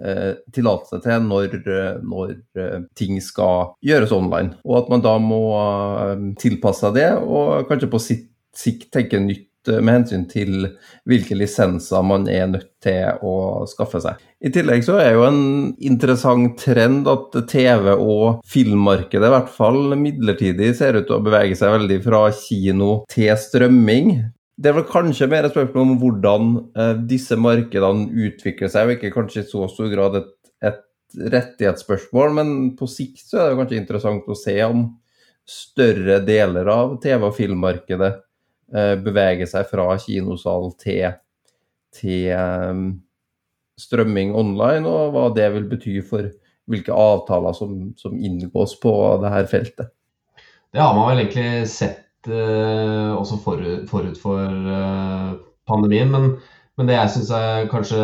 Eh, 0.00 0.34
tillatelse 0.56 1.02
til 1.04 1.24
når, 1.28 1.54
eh, 1.68 1.98
når, 2.00 2.30
eh, 2.56 2.80
ting 2.96 3.20
skal 3.20 3.74
gjøres 3.84 4.12
online. 4.12 4.54
Og 4.64 4.78
at 4.78 4.88
man 4.88 5.02
da 5.04 5.18
må 5.20 5.42
tilpasse 6.40 6.80
seg 6.80 6.94
det, 6.94 7.10
og 7.20 7.68
kanskje 7.68 7.90
på 7.92 8.00
sikt 8.00 8.88
tenke 8.90 9.20
nytt 9.20 9.51
med 9.68 9.94
hensyn 9.94 10.26
til 10.30 10.66
hvilke 11.08 11.36
lisenser 11.38 12.02
man 12.06 12.26
er 12.30 12.48
nødt 12.50 12.70
til 12.82 13.22
å 13.22 13.62
skaffe 13.70 14.00
seg. 14.02 14.20
I 14.42 14.50
tillegg 14.50 14.82
så 14.82 14.96
er 14.98 15.14
jo 15.14 15.24
en 15.28 15.42
interessant 15.84 16.56
trend 16.58 17.06
at 17.10 17.36
TV- 17.50 17.94
og 17.94 18.42
filmmarkedet 18.48 19.28
i 19.28 19.34
hvert 19.36 19.50
fall 19.54 19.94
midlertidig 19.98 20.72
ser 20.78 20.98
ut 20.98 21.06
til 21.06 21.18
å 21.20 21.24
bevege 21.24 21.58
seg 21.58 21.76
veldig 21.76 21.98
fra 22.02 22.24
kino 22.34 22.92
til 23.12 23.36
strømming. 23.38 24.16
Det 24.62 24.70
er 24.70 24.76
vel 24.76 24.88
kanskje 24.88 25.28
mer 25.30 25.46
et 25.46 25.54
spørsmål 25.54 25.86
om 25.86 26.00
hvordan 26.00 26.50
eh, 26.78 26.96
disse 27.08 27.38
markedene 27.40 28.10
utvikler 28.26 28.70
seg, 28.70 28.88
og 28.88 28.96
ikke 28.96 29.14
kanskje 29.14 29.44
i 29.44 29.48
så 29.48 29.68
stor 29.70 29.88
grad 29.92 30.18
et, 30.20 30.34
et, 30.62 30.82
rettighetsspørsmål. 31.12 32.34
Men 32.36 32.52
på 32.78 32.88
sikt 32.90 33.24
så 33.26 33.40
er 33.40 33.50
det 33.50 33.62
kanskje 33.62 33.80
interessant 33.80 34.28
å 34.28 34.38
se 34.38 34.58
om 34.66 34.84
større 35.48 36.20
deler 36.24 36.68
av 36.70 36.98
TV- 37.02 37.26
og 37.26 37.34
filmmarkedet 37.36 38.12
eh, 38.74 38.94
beveger 39.02 39.48
seg 39.50 39.68
fra 39.70 39.88
kinosal 40.00 40.72
til, 40.80 41.16
til 41.94 42.30
eh, 42.36 42.84
strømming 43.80 44.34
online, 44.36 44.86
og 44.88 45.12
hva 45.14 45.26
det 45.36 45.48
vil 45.56 45.68
bety 45.70 45.98
for 46.06 46.30
hvilke 46.70 46.94
avtaler 46.94 47.56
som, 47.56 47.90
som 47.98 48.14
inngås 48.16 48.76
på 48.80 48.92
dette 49.22 49.46
feltet. 49.50 49.92
Det 50.72 50.80
har 50.80 50.94
man 50.96 51.10
vel 51.10 51.24
egentlig 51.24 51.68
sett 51.68 52.28
eh, 52.30 53.10
også 53.12 53.38
forut, 53.44 53.88
forut 53.90 54.18
for 54.20 54.46
eh, 54.48 55.32
pandemien. 55.68 56.12
Men, 56.12 56.36
men, 56.78 56.88
det 56.88 56.96
jeg 56.96 57.14
syns 57.16 57.32
er 57.36 57.68
kanskje 57.72 57.98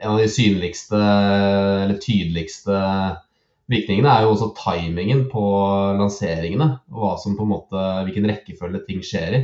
en 0.00 0.14
av 0.14 0.20
de 0.20 0.28
synligste 0.32 1.00
eller 1.00 1.98
tydeligste 2.00 2.78
virkningene, 3.70 4.10
er 4.10 4.26
jo 4.26 4.34
også 4.34 4.50
timingen 4.58 5.24
på 5.30 5.44
lanseringene. 5.98 6.72
Og 6.90 7.46
måte, 7.46 7.86
hvilken 8.06 8.28
rekkefølge 8.30 8.84
ting 8.88 9.02
skjer 9.06 9.38
i. 9.38 9.42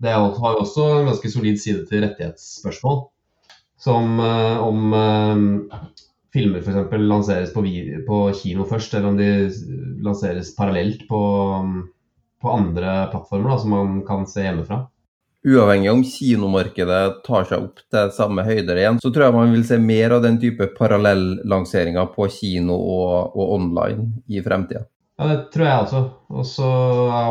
Det 0.00 0.12
har 0.14 0.26
jo 0.32 0.64
også 0.64 0.86
en 0.98 1.10
ganske 1.10 1.30
solid 1.30 1.58
side 1.60 1.86
til 1.88 2.04
rettighetsspørsmål. 2.06 3.02
Som 3.80 4.20
uh, 4.20 4.60
om 4.60 4.94
filmer 6.34 6.62
f.eks. 6.62 6.94
lanseres 7.00 7.52
på, 7.54 7.64
på, 8.06 8.18
kino 8.38 8.66
først, 8.68 8.94
eller 8.94 9.10
om 9.10 9.18
de 9.18 9.30
lanseres 10.04 10.54
parallelt 10.56 11.06
på, 11.08 11.20
på 12.40 12.54
andre 12.54 12.94
plattformer 13.12 13.54
da, 13.54 13.58
som 13.62 13.74
man 13.74 14.00
kan 14.06 14.26
se 14.30 14.44
hjemmefra. 14.46 14.84
Uavhengig 15.40 15.88
om 15.88 16.02
kinomarkedet 16.04 17.22
tar 17.24 17.46
seg 17.48 17.62
opp 17.64 17.80
til 17.88 18.10
samme 18.12 18.44
høyder 18.44 18.76
igjen, 18.76 18.98
så 19.00 19.08
tror 19.08 19.26
jeg 19.26 19.36
man 19.38 19.54
vil 19.54 19.62
se 19.64 19.78
mer 19.80 20.12
av 20.18 20.24
den 20.26 20.36
type 20.42 20.66
parallellanseringer 20.76 22.10
på 22.12 22.28
kino 22.34 22.76
og, 22.76 23.32
og 23.32 23.54
online 23.56 24.10
i 24.28 24.42
fremtida. 24.44 24.84
Ja, 25.20 25.30
det 25.30 25.38
tror 25.54 25.66
jeg 25.66 25.86
også. 25.86 26.02
Og 26.32 26.46
så 26.48 26.68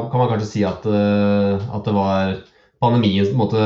kan 0.09 0.21
man 0.21 0.31
kanskje 0.31 0.49
si 0.49 0.65
at, 0.65 0.85
eh, 0.89 1.69
at 1.69 1.85
det 1.85 1.93
var 1.93 2.33
pandemien 2.81 3.29
måte 3.37 3.61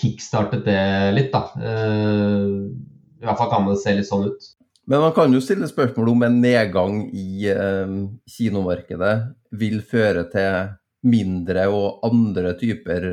kickstartet 0.00 0.64
det 0.68 0.80
litt, 1.16 1.32
da. 1.32 1.44
I 1.60 3.24
hvert 3.24 3.40
fall 3.40 3.50
kan 3.52 3.68
det 3.68 3.78
se 3.80 3.94
litt 3.96 4.08
sånn 4.08 4.28
ut. 4.28 4.48
Men 4.90 5.04
man 5.04 5.12
kan 5.14 5.32
jo 5.32 5.40
stille 5.44 5.68
spørsmål 5.70 6.08
om 6.14 6.24
en 6.26 6.38
nedgang 6.42 7.02
i 7.14 7.46
eh, 7.52 7.96
kinomarkedet 8.36 9.14
vil 9.60 9.80
føre 9.86 10.24
til 10.32 10.72
mindre 11.06 11.68
og 11.72 12.02
andre 12.08 12.56
typer 12.60 13.06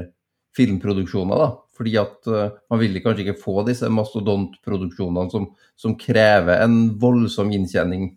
filmproduksjoner. 0.57 1.37
da. 1.37 1.49
Fordi 1.77 1.97
at 2.01 2.29
uh, 2.31 2.53
man 2.71 2.81
ville 2.81 3.01
kanskje 3.03 3.27
ikke 3.27 3.41
få 3.41 3.61
disse 3.67 3.89
mastodontproduksjonene 3.93 5.29
som, 5.33 5.51
som 5.77 5.97
krever 5.99 6.63
en 6.63 6.79
voldsom 6.99 7.51
inntjening 7.53 8.09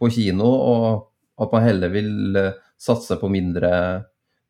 på 0.00 0.10
kino, 0.12 0.48
og 0.48 1.42
at 1.42 1.52
man 1.52 1.66
heller 1.66 1.92
vil 1.92 2.38
uh, 2.38 2.54
satse 2.80 3.18
på 3.20 3.30
mindre 3.32 3.72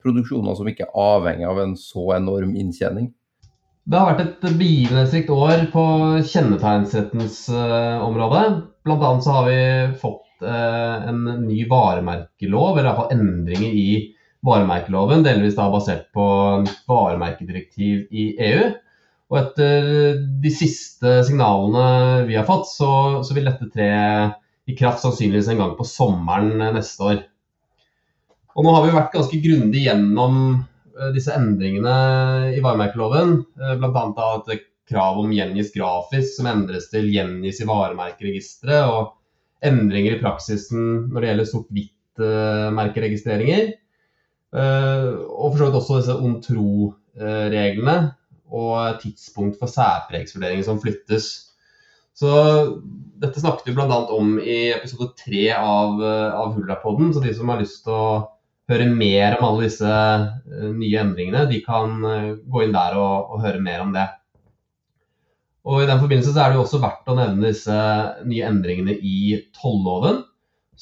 produksjoner 0.02 0.56
som 0.58 0.70
ikke 0.70 0.86
er 0.86 0.94
avhengig 0.98 1.46
av 1.46 1.60
en 1.62 1.74
så 1.78 2.14
enorm 2.16 2.54
inntjening. 2.58 3.10
Det 3.82 3.98
har 3.98 4.12
vært 4.12 4.28
et 4.28 4.58
begivenhetsrikt 4.60 5.30
år 5.34 5.64
på 5.72 5.84
kjennetegnsrettens 6.30 7.44
uh, 7.50 7.98
område. 8.06 8.44
Blant 8.86 9.06
annet 9.08 9.26
så 9.26 9.38
har 9.40 9.48
vi 9.50 9.62
fått 10.02 10.20
en 10.42 11.20
ny 11.44 11.60
varemerkelov, 11.70 12.72
eller 12.72 12.88
iallfall 12.88 13.12
endringer 13.14 13.76
i 13.78 13.84
varemerkeloven, 14.46 15.24
delvis 15.26 15.56
da 15.58 15.68
basert 15.72 16.08
på 16.14 16.26
varemerkedirektiv 16.90 18.06
i 18.10 18.32
EU. 18.50 18.70
Og 19.32 19.38
etter 19.38 20.18
de 20.42 20.52
siste 20.52 21.20
signalene 21.24 22.26
vi 22.28 22.36
har 22.36 22.48
fått, 22.48 22.66
så, 22.68 22.90
så 23.24 23.36
vil 23.36 23.48
dette 23.48 23.70
tre 23.72 23.92
i 24.68 24.74
kraft 24.78 25.02
sannsynligvis 25.02 25.48
en 25.52 25.62
gang 25.62 25.78
på 25.78 25.86
sommeren 25.88 26.52
neste 26.74 27.06
år. 27.06 27.22
Og 28.52 28.66
nå 28.66 28.74
har 28.74 28.84
vi 28.84 28.98
vært 28.98 29.16
ganske 29.16 29.40
grundig 29.40 29.86
gjennom 29.86 30.36
Eh, 31.00 31.08
disse 31.14 31.32
endringene 31.34 31.92
i 32.56 32.60
varemerkeloven, 32.60 33.44
eh, 33.60 33.74
bl.a. 33.80 34.34
at 34.34 34.46
krav 34.88 35.18
om 35.22 35.32
gjengis 35.32 35.74
grafisk 35.74 36.36
som 36.36 36.46
endres 36.50 36.90
til 36.92 37.04
gjengis 37.12 37.60
i 37.62 37.66
varemerkeregisteret, 37.68 38.84
og 38.90 39.02
endringer 39.64 40.12
i 40.16 40.20
praksisen 40.20 41.08
når 41.12 41.20
det 41.20 41.28
gjelder 41.30 41.52
sort-hvitt-merkeregistreringer. 41.52 43.62
Eh, 44.52 45.08
og 45.28 45.52
for 45.52 45.60
så 45.60 45.68
vidt 45.68 45.78
også 45.80 46.00
disse 46.00 46.18
ontro-reglene 46.28 47.96
og 48.52 49.00
tidspunkt 49.00 49.56
for 49.60 49.72
særpregsvurderinger 49.72 50.66
som 50.66 50.80
flyttes. 50.82 51.30
Så 52.12 52.28
dette 53.22 53.40
snakket 53.40 53.70
vi 53.70 53.76
bl.a. 53.78 54.02
om 54.12 54.36
i 54.42 54.58
episode 54.74 55.14
tre 55.16 55.46
av, 55.56 55.96
av 56.02 56.52
Hullapodden. 56.56 57.14
så 57.14 57.24
de 57.24 57.32
som 57.34 57.48
har 57.48 57.62
lyst 57.62 57.84
til 57.86 57.96
å 57.96 58.06
høre 58.70 58.88
mer 58.88 59.36
om 59.38 59.46
alle 59.48 59.68
disse 59.68 59.92
eh, 59.92 60.66
nye 60.72 61.00
endringene, 61.02 61.46
de 61.50 61.60
kan 61.64 62.02
eh, 62.08 62.34
gå 62.48 62.64
inn 62.64 62.74
der 62.74 62.98
og, 62.98 63.32
og, 63.34 63.44
høre 63.44 63.62
mer 63.62 63.84
om 63.84 63.94
det. 63.94 64.06
Og 65.62 65.84
I 65.84 65.88
den 65.88 66.00
forbindelse 66.02 66.34
er 66.34 66.50
det 66.50 66.58
jo 66.58 66.64
også 66.64 66.82
verdt 66.82 67.10
å 67.10 67.16
nevne 67.18 67.52
disse 67.52 67.78
nye 68.26 68.46
endringene 68.48 68.96
i 68.98 69.38
tolloven. 69.54 70.22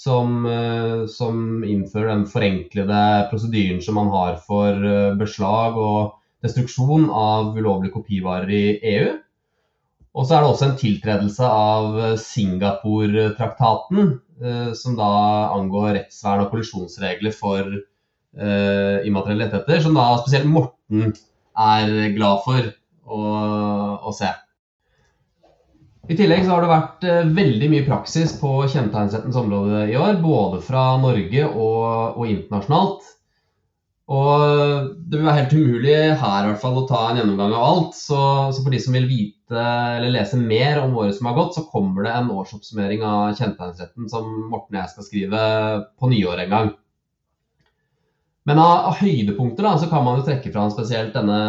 Som, 0.00 0.46
eh, 0.48 1.04
som, 1.12 1.60
innfører 1.66 2.14
den 2.14 2.28
forenklede 2.30 3.00
prosedyren 3.32 3.82
som 3.84 3.98
man 4.00 4.08
har 4.14 4.38
for 4.46 4.86
beslag 5.20 5.76
og 5.76 6.14
destruksjon 6.40 7.10
av 7.12 7.52
ulovlige 7.58 7.98
kopivarer 7.98 8.54
i 8.56 8.64
EU. 8.94 9.10
Og 10.16 10.24
så 10.24 10.38
er 10.38 10.42
det 10.42 10.50
også 10.54 10.70
en 10.70 10.78
tiltredelse 10.80 11.46
av 11.46 11.98
Singapore-traktaten, 12.22 14.14
Eh, 14.40 14.72
som 14.72 14.96
da 14.96 15.06
angår 15.52 15.94
rettsvern 15.98 16.46
og 16.46 16.52
kollisjonsregler 16.54 17.34
for 17.36 17.78
immaterielle 18.30 19.48
rettigheter, 19.48 19.80
som 19.82 19.96
da 19.98 20.04
spesielt 20.20 20.46
Morten 20.46 21.08
er 21.58 21.88
glad 22.14 22.44
for 22.44 22.68
å, 23.10 23.22
å 24.06 24.12
se. 24.14 24.28
I 26.10 26.16
tillegg 26.18 26.42
så 26.42 26.56
har 26.56 26.64
det 26.64 26.72
vært 26.72 27.04
uh, 27.06 27.32
veldig 27.36 27.70
mye 27.70 27.86
praksis 27.86 28.34
på 28.40 28.56
kjennetegnsrettens 28.66 29.38
område 29.38 29.84
i 29.92 29.96
år, 29.98 30.18
både 30.22 30.58
fra 30.66 30.96
Norge 30.98 31.46
og, 31.46 32.18
og 32.18 32.24
internasjonalt. 32.26 33.06
Og 34.10 34.88
det 35.06 35.20
vil 35.20 35.28
være 35.28 35.38
helt 35.38 35.52
umulig 35.54 35.94
her 36.18 36.42
i 36.42 36.48
hvert 36.48 36.62
fall 36.64 36.80
å 36.80 36.86
ta 36.88 37.04
en 37.06 37.20
gjennomgang 37.20 37.54
av 37.54 37.66
alt. 37.68 37.94
Så, 37.94 38.18
så, 38.50 38.64
for 38.64 38.74
de 38.74 38.80
som 38.82 38.96
vil 38.96 39.06
vite 39.06 39.60
eller 39.60 40.10
lese 40.10 40.40
mer 40.40 40.82
om 40.82 40.96
året 40.98 41.14
som 41.14 41.28
har 41.30 41.36
gått, 41.38 41.54
så 41.54 41.68
kommer 41.70 42.06
det 42.06 42.16
en 42.16 42.32
årsoppsummering 42.34 43.04
av 43.06 43.36
kjennetegnsretten 43.38 44.10
som 44.10 44.26
Morten 44.50 44.74
og 44.74 44.80
jeg 44.80 44.94
skal 44.96 45.06
skrive 45.06 45.44
på 45.94 46.10
nyåret 46.10 46.48
en 46.48 46.56
gang. 46.56 46.72
Men 48.48 48.58
av, 48.58 48.86
av 48.88 49.00
høydepunkter 49.02 49.66
da, 49.66 49.74
så 49.76 49.86
kan 49.90 50.04
man 50.06 50.16
jo 50.16 50.24
trekke 50.24 50.52
fram 50.54 50.70
spesielt 50.72 51.12
denne 51.12 51.40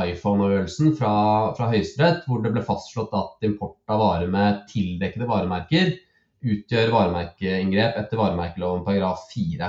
iPhone-avgjørelsen 0.00 0.94
fra, 0.96 1.10
fra 1.58 1.68
Høyesterett, 1.68 2.22
hvor 2.24 2.40
det 2.44 2.54
ble 2.54 2.62
fastslått 2.64 3.12
at 3.16 3.44
import 3.48 3.76
av 3.92 4.00
varer 4.00 4.30
med 4.32 4.62
tildekkede 4.70 5.28
varemerker 5.28 5.92
utgjør 6.38 6.94
varemerkeinngrep 6.94 7.98
etter 8.00 8.20
varemerkeloven 8.20 8.86
paragraf 8.86 9.26
4. 9.34 9.68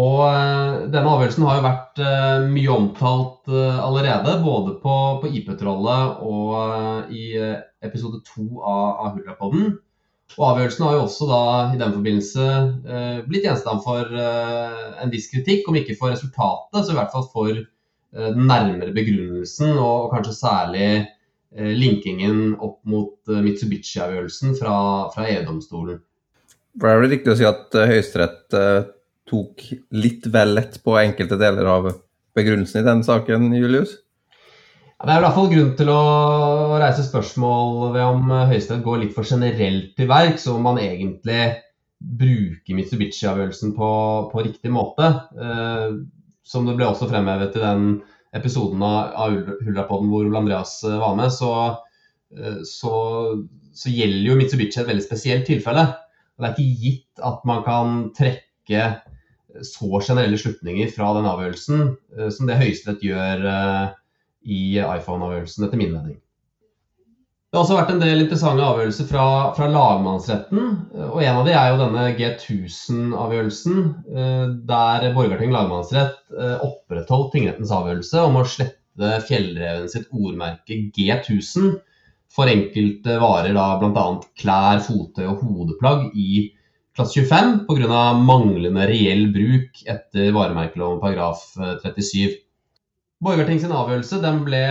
Og 0.00 0.20
eh, 0.26 0.78
denne 0.90 1.12
avgjørelsen 1.12 1.44
har 1.46 1.58
jo 1.58 1.64
vært 1.68 2.00
uh, 2.02 2.46
mye 2.50 2.70
omtalt 2.72 3.50
uh, 3.52 3.78
allerede, 3.84 4.32
både 4.42 4.74
på, 4.82 4.94
på 5.22 5.30
IP-trollet 5.38 6.24
og 6.26 7.12
i 7.14 7.28
episode 7.84 8.24
to 8.26 8.48
av, 8.58 8.88
av 9.04 9.12
Hullrapodden. 9.14 9.76
Og 10.34 10.44
avgjørelsen 10.48 10.84
har 10.86 10.96
jo 10.96 11.02
også 11.04 11.26
da 11.30 11.40
i 11.74 11.78
den 11.78 11.92
forbindelse 11.94 12.44
blitt 13.28 13.44
gjenstand 13.46 13.82
for 13.84 14.08
en 14.18 15.12
viss 15.12 15.28
kritikk, 15.30 15.68
om 15.70 15.76
ikke 15.78 15.94
for 16.00 16.10
resultatet, 16.10 16.80
så 16.80 16.90
i 16.90 16.96
hvert 16.98 17.12
fall 17.14 17.28
for 17.30 17.52
den 17.54 18.48
nærmere 18.48 18.94
begrunnelsen, 18.96 19.76
og, 19.76 20.06
og 20.06 20.14
kanskje 20.14 20.34
særlig 20.38 20.88
linkingen 21.54 22.56
opp 22.56 22.80
mot 22.90 23.30
Mitsubishi-avgjørelsen 23.30 24.56
fra, 24.58 24.74
fra 25.14 25.28
EU-domstolen. 25.30 26.00
Det 26.74 26.90
er 26.90 26.98
vel 26.98 27.12
riktig 27.14 27.30
å 27.30 27.38
si 27.38 27.46
at 27.46 27.78
Høyesterett 27.78 28.58
tok 29.30 29.68
litt 29.94 30.26
vel 30.34 30.56
lett 30.58 30.80
på 30.82 30.96
enkelte 30.98 31.38
deler 31.40 31.70
av 31.70 31.92
begrunnelsen 32.34 32.82
i 32.82 32.88
den 32.88 33.04
saken, 33.06 33.52
Julius? 33.54 34.00
Det 34.94 35.10
er 35.10 35.18
i 35.18 35.24
hvert 35.24 35.36
fall 35.36 35.50
grunn 35.50 35.72
til 35.78 35.90
å 35.90 36.02
reise 36.80 37.04
spørsmål 37.04 37.94
ved 37.96 38.04
om 38.06 38.30
Høyesterett 38.50 38.84
går 38.86 39.00
litt 39.02 39.14
for 39.16 39.26
generelt 39.26 39.92
til 39.98 40.08
verks, 40.08 40.46
og 40.48 40.60
om 40.60 40.68
man 40.70 40.80
egentlig 40.80 41.40
bruker 41.98 42.78
Mitsubishi-avgjørelsen 42.78 43.74
på, 43.76 43.88
på, 44.30 44.44
riktig 44.44 44.70
måte. 44.72 45.08
Eh, 45.34 45.96
som 46.46 46.68
det 46.68 46.76
ble 46.78 46.86
også 46.86 47.08
fremhevet 47.10 47.56
i 47.58 47.64
den 47.64 47.88
episoden 48.36 48.82
av, 48.86 49.34
Hullrapodden 49.64 50.12
hvor 50.12 50.28
Ole 50.28 50.40
Andreas 50.44 50.76
eh, 50.86 51.00
var 51.00 51.18
med, 51.18 51.32
så, 51.34 51.50
eh, 52.36 52.60
så, 52.68 52.94
så, 53.74 53.90
gjelder 53.90 54.30
jo 54.30 54.38
Mitsubishi 54.38 54.82
et 54.82 54.90
veldig 54.92 55.06
spesielt 55.06 55.48
tilfelle. 55.50 55.88
Det 56.38 56.48
er 56.48 56.54
ikke 56.54 56.86
gitt 56.86 57.26
at 57.32 57.44
man 57.48 57.66
kan 57.66 57.98
trekke 58.16 58.86
så 59.62 60.00
generelle 60.02 60.38
slutninger 60.40 60.90
fra 60.94 61.12
den 61.18 61.28
avgjørelsen 61.30 61.84
eh, 62.18 62.30
som 62.34 62.48
det 62.48 62.58
Høyesterett 62.60 63.04
gjør 63.06 63.44
eh, 63.50 63.92
i 64.44 64.76
iPhone-avgjørelsen, 64.78 65.66
etter 65.66 65.80
min 65.80 65.94
mening. 65.94 66.18
Det 67.54 67.60
har 67.60 67.68
også 67.68 67.76
vært 67.78 67.90
en 67.94 68.00
del 68.02 68.24
interessante 68.24 68.66
avgjørelser 68.66 69.06
fra, 69.06 69.24
fra 69.54 69.68
lagmannsretten. 69.70 70.70
og 71.06 71.20
En 71.22 71.36
av 71.38 71.44
de 71.46 71.52
er 71.54 71.68
jo 71.70 71.80
denne 71.84 72.06
G1000-avgjørelsen, 72.18 73.82
eh, 74.10 74.46
der 74.66 75.06
Borgarting 75.14 75.54
lagmannsrett 75.54 76.18
opprettholdt 76.66 77.30
tingrettens 77.36 77.70
avgjørelse 77.74 78.24
om 78.26 78.40
å 78.40 78.46
slette 78.48 79.20
fjellreven 79.28 79.86
sitt 79.90 80.10
ordmerke 80.10 80.80
G1000 80.96 81.76
for 82.34 82.50
enkelte 82.50 83.20
varer, 83.22 83.54
bl.a. 83.54 84.04
klær, 84.40 84.82
fottøy 84.82 85.28
og 85.30 85.42
hodeplagg 85.46 86.08
i 86.18 86.48
klasse 86.94 87.24
25 87.26 87.64
pga. 87.68 88.02
manglende 88.18 88.86
reell 88.90 89.28
bruk 89.34 89.82
etter 89.90 90.34
varemerkeloven 90.34 91.00
paragraf 91.02 91.42
37. 91.82 92.43
Eh, 93.14 93.24
Borgarting 93.24 93.60
sin 93.60 93.72
avgjørelse 93.72 94.20
den 94.22 94.42
ble 94.44 94.62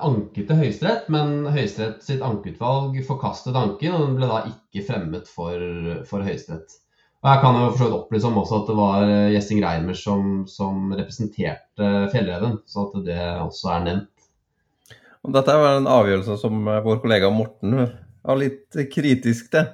anket 0.00 0.46
til 0.48 0.56
Høyesterett, 0.56 1.08
men 1.12 1.46
Høyesterett 1.50 2.02
sitt 2.02 2.22
ankeutvalg 2.22 3.00
forkastet 3.06 3.56
anken, 3.56 3.92
og 3.92 4.06
den 4.06 4.16
ble 4.16 4.28
da 4.30 4.44
ikke 4.48 4.86
fremmet 4.86 5.28
for, 5.28 5.58
for 6.08 6.22
Høyesterett. 6.22 6.78
Og 7.20 7.28
Jeg 7.28 7.40
kan 7.42 7.58
jo 7.60 7.72
for 7.76 7.92
opplyse 7.92 8.26
om 8.26 8.38
også 8.40 8.62
at 8.62 8.70
det 8.70 8.76
var 8.78 9.02
Gjessing 9.04 9.34
Jessing 9.34 9.64
Reimer 9.64 9.94
som, 9.98 10.46
som 10.48 10.94
representerte 10.94 11.90
Fjellreven, 12.12 12.62
så 12.64 12.86
at 12.86 13.04
det 13.04 13.18
også 13.42 13.74
er 13.74 13.84
nevnt. 13.84 14.08
Og 15.20 15.34
dette 15.34 15.52
var 15.52 15.76
en 15.76 15.90
avgjørelse 15.90 16.38
som 16.40 16.64
vår 16.64 17.02
kollega 17.02 17.28
Morten 17.28 17.76
var 17.76 18.40
litt 18.40 18.72
kritisk 18.94 19.50
til. 19.52 19.68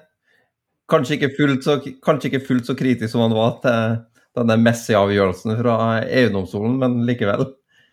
Kanskje 0.90 1.20
ikke 1.20 1.37
fullt 1.37 1.66
så, 1.66 1.78
ikke 1.78 2.42
fullt 2.42 2.66
så 2.66 2.75
kritisk 2.78 3.12
som 3.12 3.23
han 3.28 3.35
var 3.35 3.61
til 3.62 3.96
denne 4.37 4.58
Messi-avgjørelsen 4.61 5.54
fra 5.61 5.76
EU-domstolen, 6.02 6.76
men 6.82 6.99
likevel. 7.06 7.46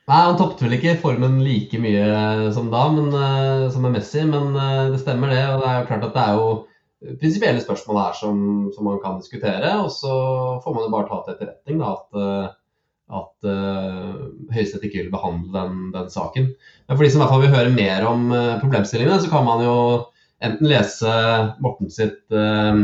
Nei, 0.04 0.20
Han 0.28 0.36
tapte 0.40 0.66
vel 0.66 0.76
ikke 0.76 0.98
formen 1.00 1.38
like 1.46 1.80
mye 1.80 2.52
som 2.56 2.68
da, 2.74 2.84
men, 2.92 3.14
uh, 3.16 3.70
som 3.72 3.86
med 3.86 3.96
Messi, 3.96 4.24
men 4.28 4.52
uh, 4.58 4.92
det 4.92 5.00
stemmer 5.00 5.32
det. 5.32 5.44
og 5.48 5.62
Det 5.62 5.70
er 5.70 5.78
jo 5.78 5.88
klart 5.92 6.08
at 6.10 6.18
det 6.18 6.24
er 6.26 6.40
jo 6.40 6.50
prinsipielle 7.22 7.64
spørsmål 7.64 8.00
her 8.02 8.18
som, 8.18 8.42
som, 8.76 8.84
man 8.88 9.00
kan 9.04 9.22
diskutere. 9.22 9.72
Og 9.80 9.92
så 9.96 10.12
får 10.64 10.76
man 10.76 10.86
jo 10.88 10.92
bare 10.92 11.08
ta 11.08 11.22
til 11.24 11.38
etterretning 11.38 11.80
da, 11.80 11.94
at, 11.96 12.60
at 13.22 13.48
uh, 13.48 14.26
Høyesterett 14.52 14.90
ikke 14.90 15.06
vil 15.06 15.14
behandle 15.14 15.56
den, 15.56 15.80
den, 15.96 16.12
saken. 16.12 16.52
Men 16.52 16.98
for 16.98 17.06
de 17.06 17.14
som 17.14 17.22
i 17.22 17.24
hvert 17.24 17.36
fall 17.36 17.46
vil 17.46 17.56
høre 17.56 17.78
mer 17.78 18.10
om 18.10 18.28
problemstillingene, 18.60 19.22
så 19.24 19.32
kan 19.32 19.48
man 19.48 19.64
jo 19.64 19.78
enten 20.44 20.68
lese 20.68 21.16
Morten 21.64 21.92
sitt, 21.92 22.20
uh, 22.36 22.76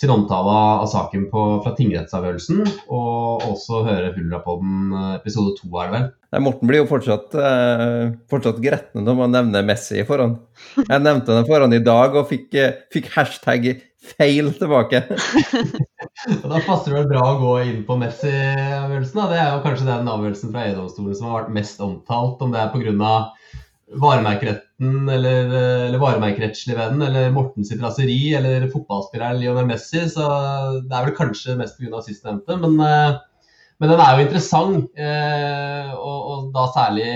sin 0.00 0.12
omtale 0.14 0.52
av 0.80 0.86
saken 0.88 1.26
på, 1.32 1.42
fra 1.64 1.74
tingrettsavgjørelsen, 1.76 2.62
og 2.88 3.44
også 3.50 3.82
høre 3.84 4.14
Hullrapodden 4.14 4.94
episode 5.18 5.52
to, 5.58 5.68
er 5.76 5.90
det 5.90 5.96
vel? 5.96 6.06
Nei, 6.30 6.40
Morten 6.46 6.70
blir 6.70 6.80
jo 6.80 6.88
fortsatt, 6.88 7.36
eh, 7.36 8.14
fortsatt 8.30 8.62
gretten 8.64 9.04
når 9.04 9.18
man 9.18 9.34
nevner 9.34 9.66
Messi 9.66 9.98
i 10.00 10.06
forhånd. 10.08 10.38
Jeg 10.80 11.04
nevnte 11.04 11.36
den 11.36 11.48
forhånd 11.48 11.76
i 11.76 11.84
dag 11.84 12.16
og 12.16 12.30
fikk, 12.30 12.56
fikk 12.94 13.12
hashtag 13.16 13.72
feil 14.00 14.48
tilbake. 14.56 15.02
da 16.50 16.60
passer 16.64 16.94
det 16.94 16.96
vel 16.96 17.10
bra 17.10 17.24
å 17.32 17.40
gå 17.42 17.54
inn 17.68 17.82
på 17.88 17.98
Messi-avgjørelsen. 18.00 19.20
Det 19.32 19.40
er 19.40 19.50
jo 19.52 19.64
kanskje 19.66 19.88
den 19.90 20.12
avgjørelsen 20.14 20.54
fra 20.54 20.64
EU-domstolen 20.68 21.18
som 21.18 21.28
har 21.28 21.42
vært 21.42 21.56
mest 21.58 21.84
omtalt. 21.84 22.40
Om 22.40 22.54
det 22.54 22.62
er 22.62 22.72
pga. 22.72 23.14
Varemerkeretten 23.98 25.08
eller, 25.10 25.48
eller 25.88 25.98
varemerkerettslig 25.98 26.76
ved 26.76 26.94
den, 26.94 27.02
eller 27.08 27.32
Morten 27.34 27.66
sitt 27.66 27.82
raseri, 27.82 28.34
eller 28.38 28.68
fotballspilleren 28.70 29.40
Lionel 29.40 29.66
Messi. 29.66 30.04
Så 30.12 30.26
det 30.86 30.94
er 30.94 31.08
vel 31.08 31.16
kanskje 31.18 31.58
mest 31.58 31.80
pga. 31.80 32.02
sistnevnte. 32.06 32.58
Men, 32.62 32.78
eh, 32.86 33.18
men 33.80 33.92
den 33.92 34.02
er 34.04 34.14
jo 34.14 34.26
interessant, 34.26 34.90
eh, 34.94 35.92
og, 35.96 36.18
og 36.30 36.50
da 36.54 36.66
særlig 36.74 37.10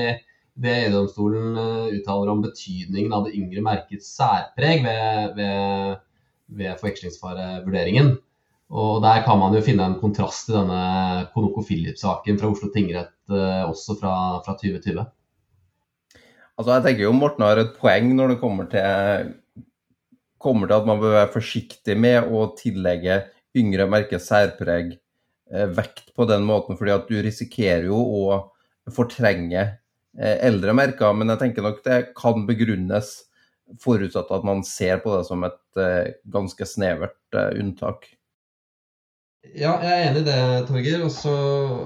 det 0.54 0.75
EU-domstolen 0.87 1.59
eh, 1.61 1.97
uttaler 1.99 2.33
om 2.33 2.43
betydningen 2.43 3.14
av 3.14 3.26
det 3.26 3.37
yngre 3.38 3.62
merkets 3.64 4.11
særpreg 4.16 4.85
ved, 4.87 5.38
ved 5.38 6.02
ved 6.54 6.78
forvekslingsfarevurderingen. 6.81 8.14
Og 8.75 9.02
Der 9.02 9.23
kan 9.25 9.38
man 9.38 9.54
jo 9.54 9.62
finne 9.64 9.87
en 9.87 9.99
kontrast 10.00 10.47
til 10.47 10.59
denne 10.59 11.26
Konoko 11.35 11.62
Philip-saken 11.64 12.38
fra 12.40 12.50
Oslo 12.50 12.69
tingrett, 12.75 13.14
også 13.31 13.97
fra, 14.00 14.14
fra 14.45 14.54
2020. 14.61 15.04
Altså 16.54 16.76
jeg 16.76 16.84
tenker 16.84 17.06
jo 17.06 17.14
Morten 17.16 17.46
har 17.46 17.61
et 17.61 17.76
poeng 17.78 18.12
når 18.14 18.34
det 18.34 18.40
kommer 18.42 18.68
til, 18.70 19.32
kommer 20.42 20.70
til 20.70 20.76
at 20.76 20.88
man 20.88 21.00
bør 21.02 21.16
være 21.18 21.32
forsiktig 21.34 21.96
med 21.99 22.30
å 22.30 22.46
tillegge 22.58 23.25
yngre 23.58 23.87
merker 23.90 24.23
særpreg 24.23 24.94
eh, 24.94 25.68
vekt 25.75 26.12
på 26.14 26.26
den 26.30 26.46
måten, 26.46 26.78
fordi 26.78 26.94
at 26.94 27.11
du 27.11 27.18
risikerer 27.23 27.88
jo 27.88 27.99
å 27.99 28.38
fortrenge 28.94 29.62
eh, 29.62 30.37
eldre 30.46 30.75
merker. 30.76 31.14
Men 31.16 31.34
jeg 31.34 31.42
tenker 31.42 31.66
nok 31.66 31.82
det 31.87 32.00
kan 32.18 32.46
begrunnes 32.49 33.16
forutsatt 33.80 34.30
at 34.34 34.46
man 34.46 34.62
ser 34.66 35.00
på 35.02 35.14
det 35.16 35.25
som 35.28 35.44
et 35.46 35.80
uh, 35.80 36.11
ganske 36.30 36.66
snevert 36.68 37.16
uh, 37.37 37.49
unntak. 37.56 38.06
Ja, 39.52 39.74
jeg 39.84 39.92
er 39.92 40.06
enig 40.08 40.22
i 40.22 40.26
det, 40.26 40.36
Torger. 40.68 41.02
Også 41.04 41.32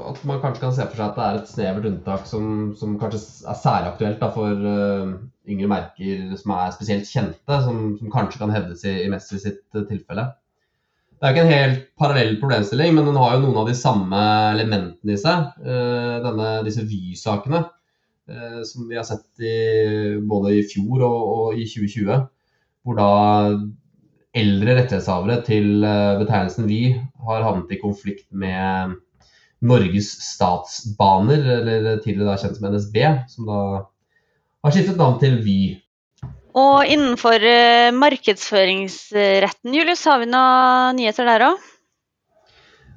at 0.09 0.21
man 0.29 0.39
kanskje 0.43 0.63
kan 0.63 0.75
se 0.77 0.87
for 0.87 1.01
seg 1.01 1.09
at 1.09 1.17
det 1.19 1.25
er 1.25 1.39
et 1.41 1.51
snevert 1.51 1.89
unntak 1.91 2.29
som, 2.31 2.53
som 2.79 2.95
kanskje 3.01 3.21
er 3.51 3.59
særlig 3.59 3.91
aktuelt 3.91 4.23
da, 4.23 4.29
for 4.33 4.69
uh, 4.69 5.17
yngre 5.49 5.71
merker 5.73 6.37
som 6.39 6.55
er 6.55 6.77
spesielt 6.77 7.11
kjente, 7.11 7.59
som, 7.65 7.81
som 7.99 8.13
kanskje 8.13 8.41
kan 8.41 8.55
hevdes 8.55 8.85
i, 8.87 8.95
i 9.05 9.11
Messi 9.13 9.41
sitt 9.43 9.65
tilfelle. 9.91 10.29
Det 11.19 11.27
er 11.27 11.33
jo 11.33 11.35
ikke 11.35 11.47
en 11.49 11.57
helt 11.57 11.83
parallell 11.99 12.37
problemstilling, 12.39 12.95
men 12.95 13.11
den 13.11 13.19
har 13.19 13.35
jo 13.35 13.43
noen 13.43 13.59
av 13.65 13.67
de 13.67 13.75
samme 13.75 14.23
elementene 14.55 15.17
i 15.17 15.19
seg. 15.19 15.49
Denne, 16.23 16.51
disse 16.63 16.85
Vy-sakene 16.87 17.65
som 18.69 18.85
vi 18.87 18.95
har 18.95 19.07
sett 19.09 19.41
i, 19.43 19.55
både 20.21 20.53
i 20.55 20.63
fjor 20.69 21.03
og, 21.03 21.19
og, 21.33 21.59
i 21.59 21.67
2020. 21.67 22.21
Hvor 22.87 22.99
da 22.99 23.09
eldre 24.39 24.77
rettighetshavere 24.79 25.41
til 25.47 25.85
eh, 25.87 26.15
betegnelsen 26.21 26.69
Vy 26.71 26.81
har 27.27 27.45
havnet 27.47 27.75
i 27.75 27.81
konflikt 27.81 28.27
med 28.31 28.97
Norges 29.69 30.11
Statsbaner, 30.23 31.43
eller 31.59 31.99
tidligere 32.05 32.31
da 32.31 32.39
kjent 32.39 32.59
som 32.59 32.69
NSB, 32.71 32.99
som 33.33 33.49
da 33.51 33.61
har 34.65 34.75
skiftet 34.75 35.01
navn 35.01 35.19
til 35.23 35.41
Vy. 35.43 35.59
Og 36.59 36.91
innenfor 36.91 37.43
uh, 37.43 37.91
markedsføringsretten, 37.95 39.75
Julius, 39.75 40.07
har 40.09 40.23
vi 40.23 40.31
noen 40.31 40.97
nyheter 40.99 41.27
der 41.29 41.45
òg? 41.51 41.67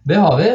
Det 0.09 0.17
har 0.17 0.37
vi. 0.39 0.47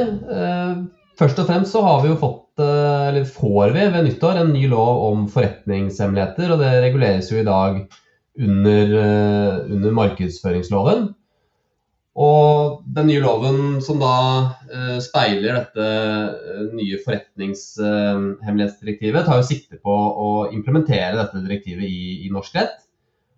Først 1.19 1.39
og 1.39 1.47
fremst 1.47 1.75
så 1.75 1.85
har 1.87 2.01
vi 2.03 2.11
jo 2.11 2.19
fått 2.19 2.47
Eh, 2.59 3.09
eller 3.09 3.25
får 3.25 3.71
vi 3.71 3.81
ved 3.93 4.05
nyttår 4.05 4.41
en 4.41 4.53
ny 4.53 4.65
lov 4.69 5.03
om 5.11 5.27
forretningshemmeligheter. 5.29 6.53
og 6.53 6.59
Det 6.63 6.73
reguleres 6.87 7.31
jo 7.33 7.41
i 7.41 7.49
dag 7.49 7.83
under, 8.39 8.99
eh, 9.03 9.73
under 9.73 9.91
markedsføringsloven. 9.97 11.15
Og 12.17 12.81
den 12.97 13.11
nye 13.11 13.21
loven 13.21 13.83
som 13.85 13.99
da 14.01 14.47
uh, 14.73 14.97
speiler 15.05 15.53
dette 15.59 15.85
uh, 15.85 16.71
nye 16.73 16.97
forretningshemmelighetsdirektivet, 17.05 19.27
tar 19.27 19.37
jo 19.37 19.45
sikte 19.45 19.77
på 19.85 19.93
å 19.93 20.49
implementere 20.49 21.13
dette 21.19 21.43
direktivet 21.45 21.85
i, 21.85 22.25
i 22.25 22.31
norsk 22.33 22.57
rett. 22.57 22.81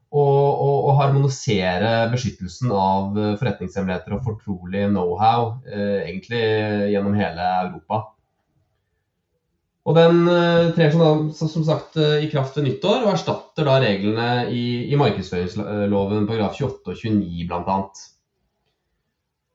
Og, 0.08 0.22
og, 0.22 0.86
og, 0.86 0.94
harmonisere 1.02 2.08
beskyttelsen 2.14 2.70
av 2.72 3.12
forretningshemmeligheter 3.42 4.14
og 4.16 4.24
fortrolig 4.24 4.88
know-how 4.88 5.60
egentlig 5.68 6.40
gjennom 6.94 7.12
hele 7.18 7.44
Europa. 7.66 8.17
Og 9.88 9.96
Den 9.96 10.26
uh, 10.28 10.68
trer 10.76 10.92
som, 10.92 11.30
som, 11.32 11.64
sagt 11.64 11.96
uh, 11.96 12.20
i 12.20 12.28
kraft 12.28 12.58
ved 12.58 12.66
nyttår 12.68 13.06
og 13.06 13.14
erstatter 13.14 13.64
da 13.64 13.78
reglene 13.80 14.28
i, 14.52 14.84
i 14.92 14.98
markedsføringsloven 15.00 16.28
paragraf 16.28 16.58
28 16.60 16.92
og 16.92 16.98
29 17.00 17.46
bl.a. 17.48 17.78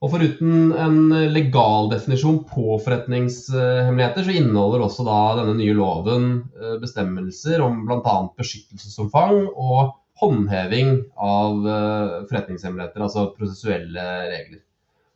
Og 0.04 0.12
Foruten 0.12 0.74
en 0.74 0.98
legal 1.32 1.92
definisjon 1.94 2.42
på 2.50 2.80
forretningshemmeligheter, 2.84 4.26
så 4.26 4.34
inneholder 4.36 4.84
også 4.84 5.06
da 5.08 5.20
denne 5.44 5.54
nye 5.60 5.78
loven 5.78 6.28
uh, 6.58 6.76
bestemmelser 6.82 7.62
om 7.64 7.86
bl.a. 7.86 8.18
beskyttelsesomfang 8.42 9.46
og 9.54 9.94
håndheving 10.24 11.00
av 11.18 11.64
forretningshemmeligheter, 12.30 13.02
altså 13.02 13.32
prosessuelle 13.34 14.04
regler. 14.30 14.60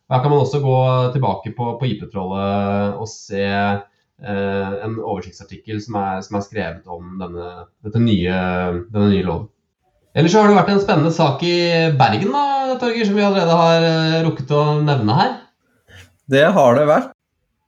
Her 0.10 0.24
kan 0.24 0.34
man 0.34 0.42
også 0.42 0.60
gå 0.64 0.80
tilbake 1.14 1.54
på, 1.56 1.68
på 1.78 1.90
IP-trollet 1.92 2.98
og 2.98 3.06
se 3.12 3.46
Eh, 3.46 3.97
en 4.24 4.96
oversiktsartikkel 4.98 5.78
som 5.84 6.00
er, 6.02 6.24
som 6.26 6.40
er 6.40 6.46
skrevet 6.46 6.88
om 6.90 7.20
denne, 7.22 7.52
nye, 8.02 8.40
denne 8.90 9.12
nye 9.12 9.26
loven. 9.26 9.50
Ellers 10.18 10.34
så 10.34 10.42
har 10.42 10.50
det 10.50 10.58
vært 10.58 10.72
en 10.74 10.82
spennende 10.82 11.14
sak 11.14 11.44
i 11.46 11.58
Bergen, 11.94 12.32
da, 12.34 12.74
Torger, 12.82 13.06
som 13.06 13.18
vi 13.18 13.22
allerede 13.22 13.58
har 13.60 13.84
eh, 13.86 14.16
rukket 14.26 14.50
å 14.58 14.64
nevne 14.82 15.14
her. 15.14 15.36
Det 16.26 16.42
har 16.56 16.74
det 16.74 16.88
vært. 16.90 17.12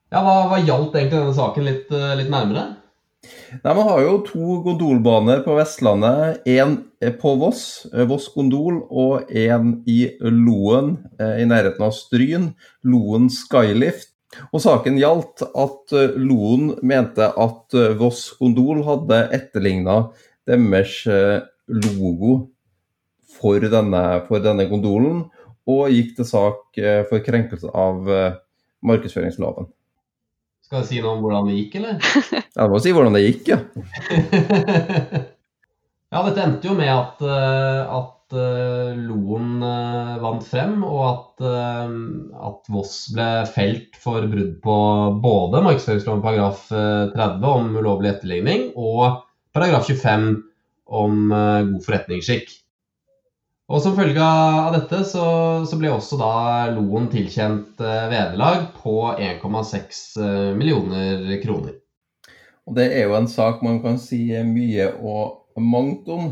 Ja, 0.09 0.23
Hva, 0.25 0.33
hva 0.49 0.57
gjaldt 0.57 0.97
egentlig 0.97 1.19
denne 1.19 1.35
saken 1.37 1.67
litt, 1.69 1.91
eh, 1.93 2.15
litt 2.17 2.31
nærmere? 2.33 2.63
Nei, 3.61 3.75
Man 3.75 3.85
har 3.85 4.01
jo 4.01 4.15
to 4.25 4.57
gondolbaner 4.65 5.43
på 5.45 5.59
Vestlandet. 5.59 6.41
Én 6.49 6.79
på 7.21 7.35
Voss, 7.37 7.85
Voss 8.09 8.25
gondol, 8.33 8.81
og 8.89 9.29
én 9.29 9.75
i 9.85 9.99
Loen, 10.19 10.95
i 11.19 11.45
nærheten 11.45 11.85
av 11.85 11.93
Stryn. 11.93 12.49
Loen 12.81 13.29
Skylift. 13.29 14.15
Og 14.53 14.61
Saken 14.61 14.97
gjaldt 14.99 15.43
at 15.47 15.95
eh, 15.97 16.13
Loen 16.21 16.75
mente 16.85 17.29
at 17.29 17.77
eh, 17.77 17.95
Voss 17.97 18.29
Gondol 18.39 18.83
hadde 18.85 19.23
etterligna 19.35 20.03
deres 20.49 21.01
eh, 21.09 21.39
logo 21.69 22.35
for 23.39 23.61
denne, 23.61 24.03
for 24.27 24.43
denne, 24.43 24.67
gondolen, 24.69 25.23
og 25.69 25.93
gikk 25.93 26.15
til 26.17 26.25
sak 26.27 26.79
for 27.07 27.21
krenkelse 27.23 27.69
av 27.77 28.07
markedsføringsloven. 28.83 29.69
Skal 30.65 30.81
jeg 30.81 30.87
si 30.89 30.99
noe 31.03 31.13
om 31.13 31.21
hvordan 31.23 31.47
det 31.47 31.59
gikk, 31.59 31.77
eller? 31.79 32.01
Ja, 32.57 32.65
du 32.65 32.73
må 32.73 32.81
si 32.83 32.91
hvordan 32.91 33.15
det 33.15 33.21
gikk, 33.21 33.51
ja. 33.53 33.59
ja, 36.11 36.23
dette 36.25 36.43
endte 36.43 36.67
jo 36.67 36.75
med 36.75 36.89
at, 36.89 37.21
at 37.21 38.18
at 38.29 38.37
uh, 38.37 38.93
Loen 38.93 39.63
uh, 39.63 40.19
vant 40.21 40.43
frem, 40.45 40.83
og 40.85 41.01
at, 41.07 41.41
uh, 41.41 41.89
at, 42.45 42.69
Voss 42.69 43.09
ble 43.13 43.45
felt 43.49 43.97
for 43.97 44.27
brudd 44.29 44.59
på 44.61 44.77
både 45.23 45.63
markedsføringsloven 45.65 46.21
paragraf 46.21 46.67
30 46.69 47.49
om 47.49 47.75
ulovlig 47.79 48.13
etterligning 48.13 48.71
og 48.77 49.23
paragraf 49.55 49.89
25 49.89 50.43
om 50.89 51.29
god 51.29 51.83
forretningsskikk. 51.85 52.51
Og 53.69 53.83
Som 53.83 53.93
følge 53.97 54.25
av 54.25 54.73
dette 54.73 55.03
så, 55.05 55.25
så 55.69 55.77
ble 55.77 55.91
også 55.93 56.17
da 56.17 56.31
Loen 56.73 57.05
tilkjent 57.11 57.77
vederlag 57.81 58.71
på 58.81 58.95
1,6 59.13 60.55
millioner 60.57 61.35
kroner. 61.43 61.75
Og 62.65 62.77
Det 62.77 62.87
er 62.97 63.05
jo 63.05 63.17
en 63.17 63.29
sak 63.29 63.61
man 63.65 63.77
kan 63.83 64.01
si 64.01 64.23
mye 64.45 64.89
og 64.97 65.61
mangt 65.61 66.09
om. 66.09 66.31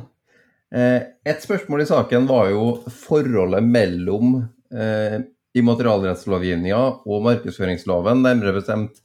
Eh, 0.76 1.02
et 1.24 1.44
spørsmål 1.44 1.86
i 1.86 1.88
saken 1.88 2.26
var 2.28 2.50
jo 2.52 2.64
forholdet 2.92 3.64
mellom 3.64 4.42
eh, 4.68 5.22
immaterialrettslovgivninga 5.56 6.80
og 7.08 7.24
markedsføringsloven. 7.30 8.26
Nærmere 8.26 8.58
bestemt 8.60 9.00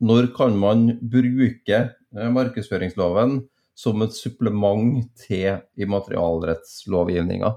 når 0.00 0.30
kan 0.36 0.54
man 0.58 0.86
bruke 1.02 1.80
eh, 1.80 2.30
markedsføringsloven 2.36 3.40
som 3.74 4.04
et 4.04 4.14
supplement 4.14 5.02
til 5.18 5.58
immaterialrettslovgivninga. 5.80 7.56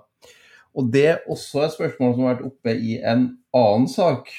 Og 0.73 0.89
Det 0.89 1.05
er 1.05 1.25
også 1.29 1.67
et 1.67 1.75
spørsmål 1.75 2.15
som 2.15 2.25
har 2.25 2.33
vært 2.33 2.47
oppe 2.47 2.73
i 2.73 2.97
en 2.97 3.27
annen 3.53 3.89
sak. 3.91 4.31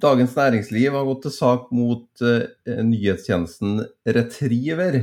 Dagens 0.00 0.36
Næringsliv 0.36 0.94
har 0.94 1.08
gått 1.08 1.24
til 1.26 1.32
sak 1.34 1.72
mot 1.74 2.22
nyhetstjenesten 2.64 3.82
Retriever. 4.06 5.00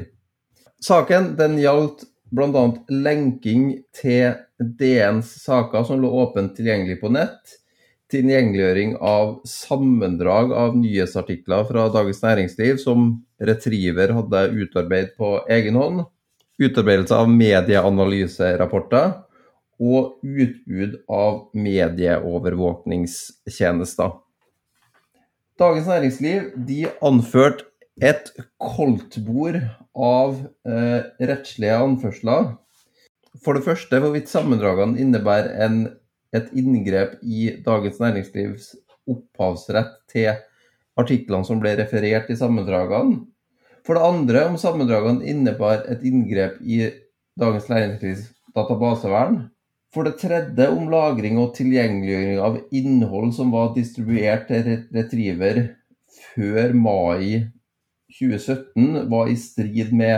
Saken 0.82 1.36
den 1.38 1.58
gjaldt 1.60 2.06
bl.a. 2.30 2.74
lenking 2.92 3.84
til 3.96 4.34
DNs 4.58 5.44
saker 5.44 5.84
som 5.88 6.02
lå 6.02 6.10
åpent 6.24 6.56
tilgjengelig 6.58 7.00
på 7.02 7.10
nett, 7.14 7.44
tilgjengeliggjøring 8.12 8.96
av 9.04 9.42
sammendrag 9.48 10.52
av 10.56 10.78
nyhetsartikler 10.80 11.66
fra 11.68 11.90
Dagens 11.94 12.24
Næringsliv 12.24 12.78
som 12.82 13.24
Retriever 13.44 14.10
hadde 14.16 14.50
utarbeidet 14.64 15.18
på 15.20 15.42
egen 15.52 15.76
hånd, 15.80 16.06
utarbeidelse 16.58 17.16
av 17.16 17.30
medieanalyserapporter 17.30 19.12
og 19.78 20.18
utbud 20.24 20.96
av 21.14 21.50
medieovervåkningstjenester. 21.54 24.10
Dagens 25.58 25.88
Næringsliv 25.90 26.52
de 26.68 26.88
anførte 27.06 27.64
et 28.02 28.30
koldtbord 28.62 29.60
av 29.98 30.36
eh, 30.68 31.08
rettslige 31.30 31.78
anførsler. 31.82 32.52
For 33.44 33.58
det 33.58 33.66
første 33.66 34.02
hvorvidt 34.02 34.30
sammendragene 34.30 35.00
innebærer 35.02 35.56
en, 35.66 35.80
et 36.36 36.52
inngrep 36.58 37.18
i 37.24 37.50
Dagens 37.66 38.00
Næringslivs 38.02 38.76
opphavsrett 39.08 39.98
til 40.12 40.34
artiklene 40.98 41.46
som 41.48 41.62
ble 41.62 41.76
referert 41.80 42.30
i 42.34 42.38
sammendragene. 42.38 43.24
For 43.86 43.96
det 43.96 44.04
andre 44.04 44.48
om 44.50 44.58
sammendragene 44.60 45.26
innebar 45.30 45.86
et 45.90 46.02
inngrep 46.06 46.58
i 46.62 46.90
Dagens 47.40 47.70
Næringslivs 47.72 48.26
databasevern. 48.58 49.46
For 49.94 50.04
det 50.04 50.18
tredje 50.20 50.68
om 50.74 50.90
lagring 50.92 51.38
og 51.40 51.54
tilgjengeliggjøring 51.56 52.42
av 52.44 52.58
innhold 52.76 53.32
som 53.38 53.54
var 53.56 53.72
distribuert 53.78 54.50
til 54.52 54.84
Retriever 54.94 55.62
før 56.36 56.76
mai 56.76 57.48
2017 58.20 59.10
var 59.10 59.30
i 59.30 59.38
strid 59.38 59.94
med 59.94 60.16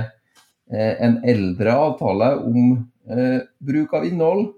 eh, 0.72 1.04
en 1.04 1.24
eldre 1.28 1.74
avtale 1.74 2.36
om 2.46 2.90
eh, 3.10 3.40
bruk 3.60 3.94
av 3.94 4.06
innhold. 4.06 4.54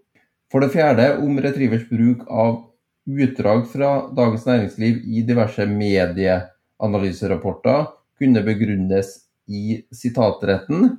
For 0.52 0.60
det 0.63 0.70
fjerde 0.74 1.17
om 1.24 1.39
Retrievers 1.39 1.89
bruk 1.89 2.17
av 2.28 2.65
utdrag 3.08 3.67
fra 3.72 4.12
Dagens 4.15 4.46
Næringsliv 4.46 4.98
i 5.08 5.22
diverse 5.28 5.65
medieanalyserapporter 5.65 7.86
kunne 8.20 8.44
begrunnes 8.46 9.08
i 9.48 9.86
sitatretten. 9.96 10.98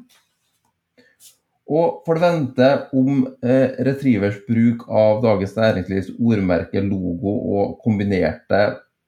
Og 1.72 2.02
for 2.04 2.14
det 2.18 2.22
femte 2.24 2.68
om 2.98 3.26
eh, 3.44 3.68
Retrievers 3.86 4.38
bruk 4.48 4.88
av 4.90 5.22
Dagens 5.22 5.56
Næringslivs 5.56 6.10
ordmerke, 6.18 6.80
logo 6.84 7.32
og 7.54 7.78
kombinerte 7.84 8.60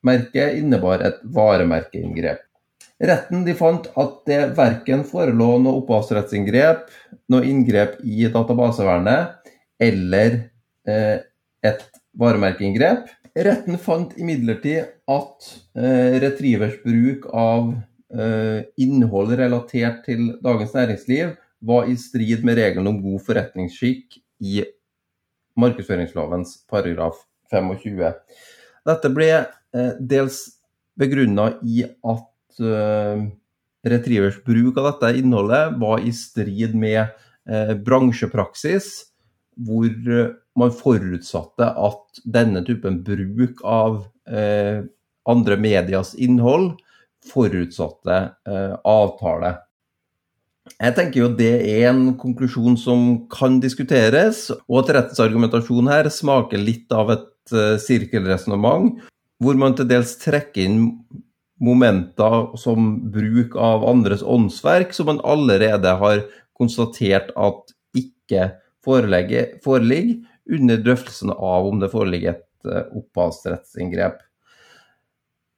merke 0.05 0.59
innebar 0.61 1.01
et 1.05 1.19
varemerkeinngrep. 1.25 2.54
Retten 3.03 3.43
de 3.47 3.55
fant 3.59 3.87
at 3.99 4.19
det 4.29 4.41
verken 4.55 5.03
forelå 5.09 5.57
noe 5.63 5.81
opphavsrettsinngrep, 5.81 6.87
noe 7.33 7.47
inngrep 7.49 7.99
i 8.07 8.29
databasevernet 8.31 9.51
eller 9.83 10.37
eh, 10.87 11.19
et 11.67 11.83
varemerkeinngrep. 12.21 13.09
Retten 13.35 13.81
fant 13.83 14.13
imidlertid 14.21 14.93
at 15.11 15.49
eh, 15.75 16.21
Retrievers 16.23 16.77
bruk 16.85 17.27
av 17.35 17.73
eh, 18.15 18.63
innhold 18.79 19.35
relatert 19.41 20.05
til 20.07 20.37
Dagens 20.45 20.77
Næringsliv 20.77 21.35
var 21.65 21.89
i 21.91 21.97
strid 21.99 22.45
med 22.47 22.61
reglene 22.61 22.93
om 22.93 23.01
god 23.03 23.25
forretningsskikk 23.27 24.21
i 24.45 24.61
markedsføringslovens 25.59 26.61
paragraf 26.71 27.25
25. 27.51 28.05
Dette 28.87 29.11
ble 29.17 29.31
eh, 29.35 29.93
dels 29.99 30.45
begrunna 30.99 31.57
i 31.67 31.83
at 31.83 32.31
eh, 32.61 33.25
Retrievers 33.85 34.39
bruk 34.47 34.79
av 34.81 34.87
dette 34.89 35.11
innholdet 35.21 35.75
var 35.81 36.01
i 36.01 36.13
strid 36.17 36.73
med 36.73 37.03
uh, 37.05 37.75
bransjepraksis, 37.77 38.87
hvor 39.61 39.91
man 40.57 40.73
forutsatte 40.73 41.69
at 41.69 42.23
denne 42.25 42.63
typen 42.65 43.03
bruk 43.05 43.61
av 43.61 44.07
andre 45.29 45.59
medias 45.61 46.15
innhold 46.17 46.71
forutsatte 47.29 48.17
avtale. 48.89 49.53
Jeg 50.73 50.95
tenker 50.97 51.21
jo 51.21 51.29
det 51.37 51.53
er 51.69 51.91
en 51.91 52.15
konklusjon 52.17 52.77
som 52.81 53.01
kan 53.33 53.59
diskuteres, 53.61 54.47
og 54.65 54.81
at 54.81 54.95
rettens 54.97 55.21
argumentasjon 55.21 55.91
her 55.93 56.09
smaker 56.13 56.61
litt 56.61 56.93
av 56.95 57.13
et 57.13 57.53
uh, 57.53 57.77
sirkelresonnement, 57.81 58.95
hvor 59.43 59.59
man 59.61 59.77
til 59.77 59.89
dels 59.91 60.15
trekker 60.23 60.65
inn 60.65 60.79
momenter 61.63 62.57
som 62.59 62.97
bruk 63.15 63.57
av 63.57 63.85
andres 63.89 64.23
åndsverk, 64.23 64.93
som 64.93 65.07
man 65.11 65.21
allerede 65.25 65.95
har 66.01 66.25
konstatert 66.59 67.31
at 67.37 67.75
ikke 67.95 68.51
foreligger, 68.85 69.55
under 70.45 70.81
drøftelsen 70.85 71.33
av 71.33 71.67
om 71.67 71.79
det 71.81 71.89
foreligger 71.93 72.35
et 72.35 72.69
uh, 72.69 72.83
opphavsrettsinngrep. 73.01 74.19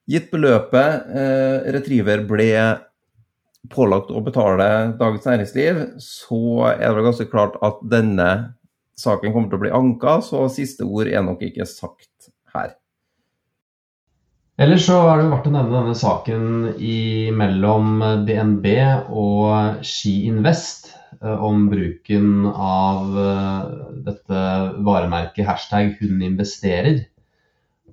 Gitt 0.06 0.28
beløpet 0.30 1.08
eh, 1.18 1.64
Retriever 1.74 2.20
ble 2.28 2.50
pålagt 3.72 4.12
å 4.14 4.20
betale 4.22 4.68
Dagens 5.00 5.26
Næringsliv, 5.26 5.80
så 5.98 6.68
er 6.70 6.94
det 6.94 7.02
ganske 7.08 7.26
klart 7.32 7.56
at 7.66 7.80
denne 7.90 8.28
saken 8.94 9.34
kommer 9.34 9.50
til 9.50 9.58
å 9.58 9.64
bli 9.64 9.72
anka, 9.74 10.20
så 10.22 10.44
siste 10.52 10.86
ord 10.86 11.10
er 11.10 11.26
nok 11.26 11.42
ikke 11.48 11.66
sagt 11.66 12.30
her. 12.54 12.76
Ellers 14.56 14.86
så 14.88 14.94
er 15.04 15.18
det 15.20 15.26
verdt 15.28 15.48
å 15.50 15.52
nevne 15.52 15.80
denne 15.82 15.94
saken 16.00 16.44
mellom 17.36 17.98
DNB 18.24 18.64
og 19.12 19.82
Ski 19.84 20.14
Invest 20.30 20.86
eh, 21.20 21.42
om 21.44 21.66
bruken 21.68 22.46
av 22.48 23.18
eh, 23.20 23.66
dette 24.06 24.44
varemerket 24.86 25.44
hashtag 25.44 25.98
'hun 25.98 26.22
investerer'. 26.30 27.02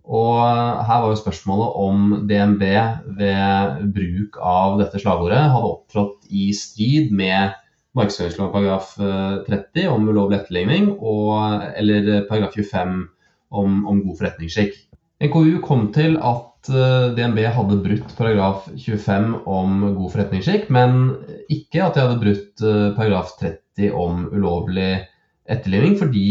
Og 0.07 0.39
her 0.87 1.01
var 1.03 1.09
jo 1.11 1.19
spørsmålet 1.19 1.75
om 1.83 2.15
DNB 2.31 2.63
ved 3.19 3.83
bruk 3.99 4.39
av 4.39 4.79
dette 4.79 5.03
slagordet 5.03 5.43
hadde 5.43 5.73
opptrådt 5.73 6.31
i 6.31 6.47
strid 6.55 7.11
med 7.11 7.59
markedsføringsloven 7.91 8.55
paragraf 8.55 8.95
30 9.51 9.83
eh, 9.83 9.91
om 9.91 10.07
ulovlig 10.07 10.39
etterligning, 10.39 10.93
og, 10.95 11.59
eller 11.75 12.23
paragraf 12.31 12.55
25 12.55 12.97
om, 13.51 13.83
om 13.83 14.01
god 14.07 14.17
forretningsskikk. 14.23 14.79
NKU 15.23 15.59
kom 15.63 15.89
til 15.91 16.15
at 16.23 16.52
eh, 16.69 17.09
DNB 17.17 17.41
hadde 17.55 17.79
brutt 17.83 18.15
paragraf 18.17 18.69
25 18.75 19.33
om 19.49 19.81
god 19.97 20.13
forretningsskikk, 20.15 20.69
men 20.73 21.17
ikke 21.51 21.83
at 21.85 21.97
de 21.97 22.05
hadde 22.05 22.21
brutt 22.21 22.63
eh, 22.63 22.87
paragraf 22.97 23.35
30 23.41 23.91
om 23.97 24.27
ulovlig 24.31 24.91
etterligning, 25.43 25.97
fordi 25.99 26.27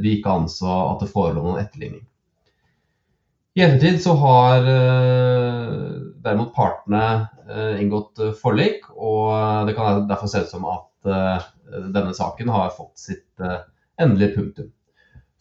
de 0.00 0.12
ikke 0.16 0.38
anså 0.38 0.72
at 0.72 1.02
det 1.02 1.10
forelå 1.12 1.42
noen 1.44 1.60
etterligning. 1.60 2.04
I 3.54 3.62
ettertid 3.62 4.00
så 4.02 4.16
har 4.18 4.64
eh, 4.66 5.90
derimot 6.24 6.54
partene 6.56 7.02
eh, 7.46 7.82
inngått 7.84 8.18
eh, 8.18 8.32
forlik, 8.34 8.88
og 8.90 9.68
det 9.68 9.76
kan 9.76 10.08
derfor 10.10 10.30
se 10.30 10.42
ut 10.42 10.50
som 10.50 10.66
at 10.72 10.90
denne 11.04 12.14
saken 12.16 12.48
har 12.48 12.72
fått 12.72 12.96
sitt 12.96 13.42
endelige 14.00 14.38
punktum. 14.38 14.70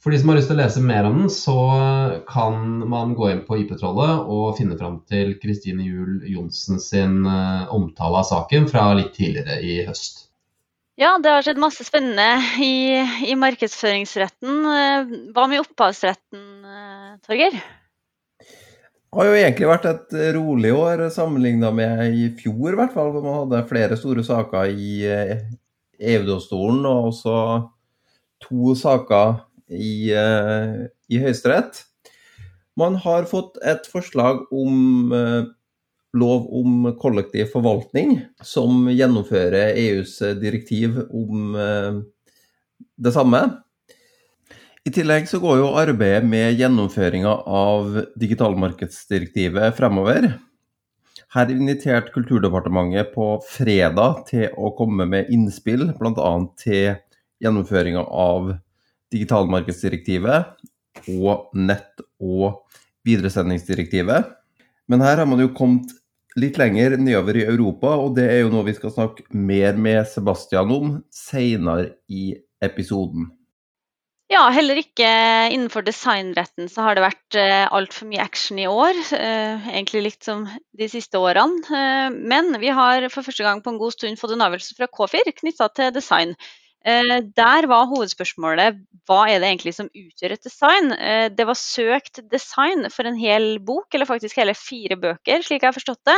For 0.03 0.11
de 0.11 0.19
som 0.19 0.33
har 0.33 0.35
lyst 0.35 0.49
til 0.51 0.57
å 0.57 0.59
lese 0.59 0.81
mer 0.83 1.07
om 1.07 1.21
den, 1.21 1.29
så 1.31 1.55
kan 2.27 2.81
man 2.91 3.13
gå 3.15 3.29
inn 3.31 3.45
på 3.47 3.61
IP-trollet 3.61 4.25
og 4.27 4.57
finne 4.57 4.75
fram 4.75 4.97
til 5.07 5.37
Kristine 5.39 5.85
Juel 5.87 6.17
Johnsen 6.27 6.81
sin 6.83 7.21
omtale 7.23 8.19
av 8.19 8.27
saken 8.27 8.67
fra 8.67 8.89
litt 8.99 9.13
tidligere 9.15 9.61
i 9.63 9.77
høst. 9.87 10.25
Ja, 10.99 11.15
det 11.23 11.31
har 11.31 11.45
skjedd 11.45 11.61
masse 11.63 11.87
spennende 11.87 12.35
i, 12.61 12.99
i 13.31 13.37
markedsføringsretten. 13.39 14.59
Hva 15.31 15.47
med 15.47 15.63
opphavsretten, 15.63 16.43
Torgeir? 17.23 17.55
har 19.13 19.29
jo 19.29 19.37
egentlig 19.37 19.69
vært 19.69 19.87
et 19.89 20.15
rolig 20.35 20.73
år 20.75 21.05
sammenligna 21.13 21.69
med 21.75 22.17
i 22.17 22.27
fjor, 22.37 22.73
i 22.73 22.79
hvert 22.79 22.93
fall. 22.95 23.11
Hvor 23.13 23.25
man 23.25 23.39
hadde 23.43 23.65
flere 23.69 23.97
store 23.99 24.25
saker 24.25 24.73
i 24.73 24.93
EU-domstolen, 26.13 26.83
eh, 26.83 26.91
og 26.91 27.11
også 27.11 27.35
to 28.43 28.73
saker 28.77 29.35
i, 29.73 30.11
eh, 30.13 30.85
i 31.09 31.19
Høyesterett. 31.21 31.83
Man 32.79 32.95
har 33.01 33.27
fått 33.29 33.59
et 33.61 33.89
forslag 33.89 34.45
om 34.53 35.13
eh, 35.13 35.43
lov 36.13 36.47
om 36.53 36.87
kollektiv 37.01 37.51
forvaltning, 37.53 38.19
som 38.45 38.87
gjennomfører 38.89 39.73
EUs 39.81 40.19
direktiv 40.37 40.99
om 41.09 41.55
det 43.01 43.13
samme. 43.15 43.39
I 44.85 44.91
tillegg 44.93 45.25
så 45.31 45.39
går 45.41 45.61
jo 45.61 45.73
arbeidet 45.79 46.25
med 46.27 46.59
gjennomføringa 46.59 47.33
av 47.49 48.01
digitalmarkedsdirektivet 48.19 49.77
fremover. 49.77 50.27
Her 51.33 51.49
inviterte 51.49 52.11
Kulturdepartementet 52.13 53.13
på 53.15 53.27
fredag 53.47 54.25
til 54.27 54.51
å 54.53 54.73
komme 54.77 55.07
med 55.09 55.31
innspill, 55.33 55.87
bl.a. 55.97 56.33
til 56.59 56.91
gjennomføringa 57.41 58.03
av 58.05 58.51
digitalmarkedsdirektivet 59.13 61.09
og 61.13 61.49
nett- 61.55 62.03
og 62.21 62.63
videresendingsdirektivet. 63.07 64.31
Men 64.91 65.03
her 65.03 65.21
har 65.21 65.29
man 65.29 65.41
jo 65.41 65.53
kommet 65.55 65.93
litt 66.39 66.57
lenger 66.57 66.97
nedover 66.97 67.37
i 67.37 67.45
Europa, 67.45 67.93
og 67.99 68.17
det 68.17 68.25
er 68.31 68.43
jo 68.43 68.51
noe 68.53 68.65
vi 68.67 68.75
skal 68.77 68.93
snakke 68.95 69.25
mer 69.37 69.77
med 69.77 70.03
Sebastian 70.09 70.73
om 70.73 70.97
senere 71.13 71.93
i 72.09 72.33
episoden. 72.63 73.29
Ja, 74.31 74.47
heller 74.49 74.79
ikke 74.79 75.05
innenfor 75.53 75.83
designretten 75.85 76.69
så 76.71 76.87
har 76.87 76.95
det 76.97 77.03
vært 77.03 77.37
uh, 77.37 77.67
altfor 77.75 78.07
mye 78.09 78.23
action 78.23 78.57
i 78.57 78.65
år. 78.69 78.97
Uh, 79.11 79.67
egentlig 79.69 80.05
likt 80.07 80.25
som 80.25 80.47
de 80.79 80.87
siste 80.89 81.19
årene. 81.21 81.59
Uh, 81.67 82.09
men 82.09 82.49
vi 82.63 82.71
har 82.73 83.05
for 83.13 83.27
første 83.27 83.45
gang 83.45 83.61
på 83.61 83.73
en 83.73 83.81
god 83.81 83.93
stund 83.93 84.17
fått 84.17 84.33
en 84.33 84.45
avgjørelse 84.47 84.79
fra 84.79 84.89
K4 84.89 85.35
knytta 85.37 85.69
til 85.77 85.93
design. 85.93 86.33
Der 86.83 87.67
var 87.71 87.87
hovedspørsmålet 87.87 88.81
hva 89.07 89.19
er 89.31 89.39
det 89.39 89.47
egentlig 89.47 89.71
som 89.77 89.87
utgjør 89.87 90.33
et 90.35 90.43
design. 90.43 90.89
Det 91.31 91.45
var 91.47 91.55
søkt 91.55 92.19
design 92.31 92.89
for 92.91 93.07
en 93.07 93.15
hel 93.15 93.55
bok, 93.63 93.87
eller 93.93 94.09
faktisk 94.09 94.41
hele 94.41 94.55
fire 94.57 94.97
bøker, 94.99 95.45
slik 95.45 95.63
jeg 95.63 95.69
har 95.69 95.77
forstått 95.77 96.03
det. 96.09 96.17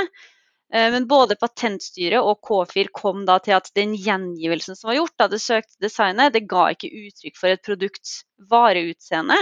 Eh, 0.73 0.89
men 0.91 1.07
både 1.07 1.37
Patentstyret 1.39 2.21
og 2.21 2.41
K4 2.45 2.89
kom 2.95 3.23
da 3.27 3.37
til 3.43 3.55
at 3.57 3.69
den 3.77 3.93
gjengivelsen 3.95 4.77
som 4.77 4.89
var 4.89 4.99
gjort 4.99 5.25
av 5.25 5.31
det 5.33 5.41
søkte 5.43 5.77
designet, 5.85 6.33
det 6.33 6.47
ga 6.49 6.69
ikke 6.73 6.91
uttrykk 7.05 7.39
for 7.39 7.53
et 7.53 7.65
produkts 7.65 8.17
vareutseende. 8.51 9.37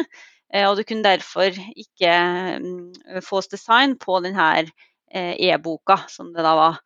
Eh, 0.53 0.67
og 0.67 0.77
det 0.77 0.87
kunne 0.89 1.07
derfor 1.07 1.55
ikke 1.55 2.17
mm, 2.63 3.21
fås 3.25 3.51
design 3.53 3.95
på 4.01 4.19
denne 4.25 4.49
eh, 4.63 5.33
e-boka, 5.49 6.03
som 6.11 6.33
det 6.35 6.45
da 6.45 6.57
var. 6.59 6.81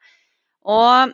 Og 0.67 0.91
Eh, 1.07 1.13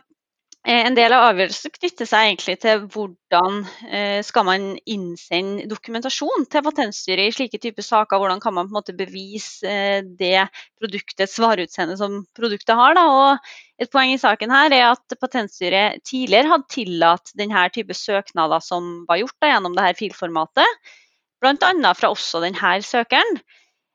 en 0.64 0.94
del 0.96 1.12
av 1.12 1.26
avgjørelsen 1.28 1.72
knytter 1.74 2.08
seg 2.08 2.26
egentlig 2.30 2.54
til 2.62 2.84
hvordan 2.94 3.58
eh, 3.84 4.20
skal 4.24 4.46
man 4.48 4.62
innsende 4.88 5.66
dokumentasjon 5.68 6.46
til 6.48 6.64
Patentstyret 6.64 7.28
i 7.28 7.34
slike 7.36 7.60
typer 7.60 7.84
saker. 7.84 8.20
Hvordan 8.22 8.40
kan 8.40 8.54
man 8.56 8.70
på 8.70 8.72
en 8.72 8.78
måte 8.78 8.94
bevise 8.96 9.68
eh, 9.68 10.00
det 10.20 10.46
produktets 10.80 11.36
vareutseende 11.42 11.98
som 12.00 12.22
produktet 12.36 12.72
har. 12.78 12.96
Da. 12.96 13.04
Og 13.04 13.84
et 13.84 13.92
poeng 13.92 14.14
i 14.14 14.20
saken 14.20 14.54
her 14.54 14.72
er 14.72 14.86
at 14.94 15.18
Patentstyret 15.20 16.00
tidligere 16.08 16.54
hadde 16.54 16.72
tillatt 16.72 17.34
denne 17.36 17.66
type 17.74 17.96
søknader 17.98 18.64
som 18.64 19.02
var 19.10 19.20
gjort 19.20 19.36
da, 19.44 19.52
gjennom 19.52 19.76
dette 19.76 20.00
filformatet, 20.00 20.80
bl.a. 21.44 21.92
fra 21.92 22.08
også 22.08 22.40
denne 22.46 22.78
søkeren 22.88 23.42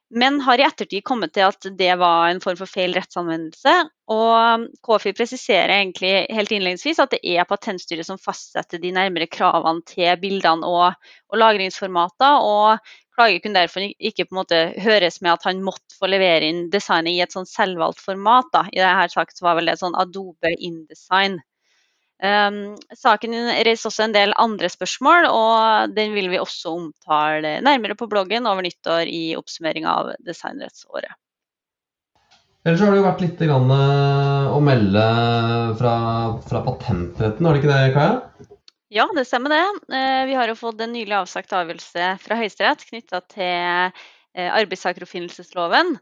men 0.10 0.40
har 0.42 0.58
i 0.58 0.66
ettertid 0.66 1.04
kommet 1.06 1.34
til 1.36 1.46
at 1.46 1.68
det 1.78 1.92
var 2.02 2.30
en 2.30 2.42
form 2.42 2.58
for 2.58 2.70
feil 2.70 2.96
rettsanvendelse. 2.98 3.74
Og 4.10 4.66
KFI 4.86 5.14
presiserer 5.18 5.76
egentlig 5.76 6.14
helt 6.34 6.54
innledningsvis 6.56 7.02
at 7.04 7.14
det 7.14 7.20
er 7.22 7.46
Patentstyret 7.50 8.08
som 8.08 8.22
fastsetter 8.22 8.82
de 8.82 8.94
nærmere 8.96 9.30
kravene 9.30 9.86
til 9.86 10.10
bildene 10.22 10.66
og, 10.66 10.98
og 11.30 11.42
lagringsformater. 11.44 12.42
og 12.42 12.80
Klager 13.20 13.44
kunne 13.44 13.60
derfor 13.60 13.84
ikke 13.84 14.26
på 14.26 14.34
en 14.34 14.40
måte 14.40 14.60
høres 14.80 15.20
med 15.22 15.34
at 15.36 15.46
han 15.50 15.62
måtte 15.66 15.98
få 16.00 16.08
levere 16.08 16.48
inn 16.48 16.70
designet 16.72 17.18
i 17.18 17.22
et 17.26 17.36
sånn 17.36 17.50
selvvalgt 17.50 18.00
format. 18.02 18.48
Da. 18.56 18.64
I 18.72 18.80
dette 18.80 19.14
sagt 19.14 19.44
var 19.44 19.60
vel 19.60 19.70
det 19.70 19.78
sånn 19.82 19.98
Adobe 20.00 20.54
InDesign. 20.56 21.38
Um, 22.20 22.76
saken 23.00 23.32
reiser 23.64 23.88
også 23.88 24.04
en 24.04 24.14
del 24.16 24.34
andre 24.36 24.68
spørsmål, 24.68 25.30
og 25.32 25.94
den 25.96 26.12
vil 26.18 26.28
vi 26.34 26.42
også 26.42 26.74
omtale 26.76 27.60
nærmere 27.64 27.96
på 27.96 28.10
bloggen 28.12 28.50
over 28.50 28.66
nyttår 28.66 29.08
i 29.08 29.38
oppsummeringa 29.40 29.94
av 30.02 30.12
designrettsåret. 30.28 31.16
Ellers 32.68 32.84
har 32.84 32.92
det 32.92 33.00
jo 33.00 33.08
vært 33.08 33.22
litt 33.24 33.40
grann, 33.40 33.72
uh, 33.72 34.52
å 34.52 34.60
melde 34.60 35.04
fra, 35.80 35.96
fra, 36.44 36.64
patentretten, 36.66 37.48
har 37.48 37.56
det 37.56 37.62
ikke 37.64 37.72
det, 37.72 37.94
Kaja? 37.96 38.50
Ja, 38.92 39.06
det 39.16 39.24
stemmer 39.30 39.56
det. 39.56 39.64
Uh, 39.88 40.24
vi 40.28 40.36
har 40.36 40.52
jo 40.52 40.60
fått 40.60 40.84
en 40.84 40.92
nylig 40.92 41.16
avsagt 41.22 41.56
avgjørelse 41.56 42.16
fra 42.20 42.40
Høyesterett 42.42 42.84
knytta 42.90 43.24
til 43.32 43.94
uh, 43.96 44.50
arbeidstakeroppfinnelsesloven. 44.60 45.96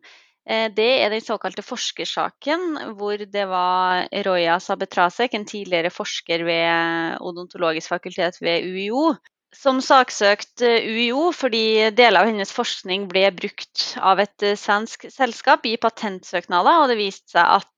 Eh, 0.47 0.69
det 0.71 0.91
er 1.03 1.11
den 1.11 1.23
såkalte 1.23 1.63
forskersaken, 1.65 2.77
hvor 2.95 3.19
det 3.19 3.47
var 3.49 4.07
Roya 4.27 4.59
Sabetrasek, 4.63 5.35
en 5.35 5.47
tidligere 5.47 5.91
forsker 5.91 6.45
ved 6.47 7.17
odontologisk 7.19 7.91
fakultet 7.91 8.39
ved 8.41 8.63
UiO, 8.63 9.11
som 9.55 9.81
saksøkte 9.83 10.69
UiO 10.87 11.31
fordi 11.35 11.89
deler 11.95 12.21
av 12.21 12.29
hennes 12.31 12.51
forskning 12.53 13.07
ble 13.11 13.25
brukt 13.35 13.93
av 13.99 14.23
et 14.23 14.47
eh, 14.47 14.59
svensk 14.59 15.09
selskap 15.11 15.67
i 15.67 15.75
patentsøknader. 15.81 16.83
Og 16.83 16.93
det 16.93 17.01
viste 17.01 17.35
seg 17.35 17.57
at 17.59 17.73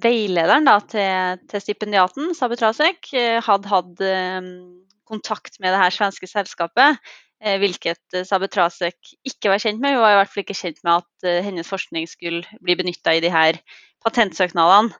veilederen 0.00 0.64
da, 0.64 0.78
til, 0.88 1.42
til, 1.44 1.60
stipendiaten, 1.60 2.30
Sabetrasek, 2.32 3.10
hadde 3.44 3.68
hatt 3.68 4.00
kontakt 5.04 5.58
med 5.60 5.74
det 5.74 5.82
her 5.82 5.92
svenske 5.92 6.24
selskapet 6.30 6.96
Eh, 6.96 7.25
hvilket 7.60 8.16
eh, 8.16 8.24
Sabetrasek 8.24 9.14
ikke 9.26 9.52
var 9.52 9.62
kjent 9.62 9.82
med. 9.82 9.96
Hun 9.96 10.04
var 10.04 10.14
i 10.14 10.18
hvert 10.22 10.32
fall 10.32 10.44
ikke 10.44 10.56
kjent 10.56 10.82
med 10.86 11.02
at 11.02 11.28
eh, 11.28 11.44
hennes 11.44 11.68
forskning 11.68 12.08
skulle 12.08 12.42
bli 12.64 12.76
benytta 12.78 13.16
i 13.16 13.22
de 13.24 13.32
her 13.32 13.60
patentsøknadene. 14.06 14.96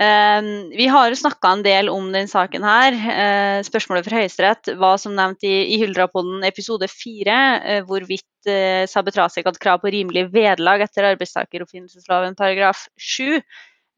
Vi 0.00 0.86
har 0.88 1.12
snakka 1.18 1.50
en 1.52 1.62
del 1.66 1.90
om 1.92 2.06
den 2.14 2.28
saken 2.30 2.62
her. 2.64 2.94
Spørsmålet 3.66 4.06
for 4.06 4.16
Høyesterett 4.16 4.70
var 4.80 4.94
som 5.02 5.12
nevnt 5.12 5.44
i, 5.44 5.76
Huldrapodden 5.82 6.46
episode 6.46 6.88
fire, 6.88 7.34
hvorvidt 7.84 8.48
Sabetrasek 8.88 9.44
hadde 9.50 9.60
krav 9.60 9.82
på 9.82 9.92
rimelig 9.92 10.30
vederlag 10.32 10.86
etter 10.86 11.10
arbeidstakeroppfinnelsesloven 11.10 12.38
paragraf 12.38 12.86
7. 12.96 13.42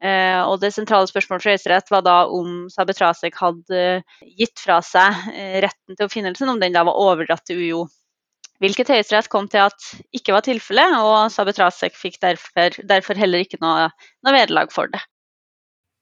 Eh, 0.03 0.41
og 0.43 0.57
det 0.59 0.73
sentrale 0.75 1.07
spørsmålet 1.07 1.45
for 1.45 1.53
Høyesterett 1.53 1.91
var 1.93 2.01
da 2.03 2.17
om 2.27 2.65
Sabetrasek 2.71 3.37
hadde 3.39 3.83
gitt 4.35 4.59
fra 4.59 4.81
seg 4.83 5.29
eh, 5.31 5.61
retten 5.63 5.95
til 5.95 6.09
oppfinnelsen, 6.09 6.51
om 6.51 6.59
den 6.59 6.75
da 6.75 6.83
var 6.83 6.99
overdratt 6.99 7.45
til 7.47 7.61
UiO. 7.63 7.85
Hvilket 8.59 8.91
Høyesterett 8.91 9.31
kom 9.31 9.47
til 9.51 9.63
at 9.63 9.87
ikke 10.15 10.35
var 10.35 10.43
tilfellet, 10.43 10.97
og 10.99 11.31
Sabetrasek 11.31 11.95
fikk 11.95 12.19
derfor, 12.23 12.75
derfor 12.83 13.19
heller 13.19 13.45
ikke 13.45 13.61
noe, 13.63 13.87
noe 14.27 14.35
vederlag 14.35 14.75
for 14.75 14.91
det. 14.91 14.99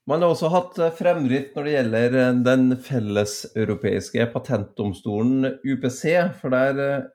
Man 0.10 0.26
har 0.26 0.34
også 0.34 0.50
hatt 0.50 0.82
eh, 0.82 0.94
fremdrift 0.98 1.54
når 1.54 1.68
det 1.68 1.78
gjelder 1.78 2.20
den 2.50 2.68
felleseuropeiske 2.82 4.32
patentdomstolen 4.34 5.46
UPC. 5.62 6.08
For 6.42 6.50
der 6.50 7.12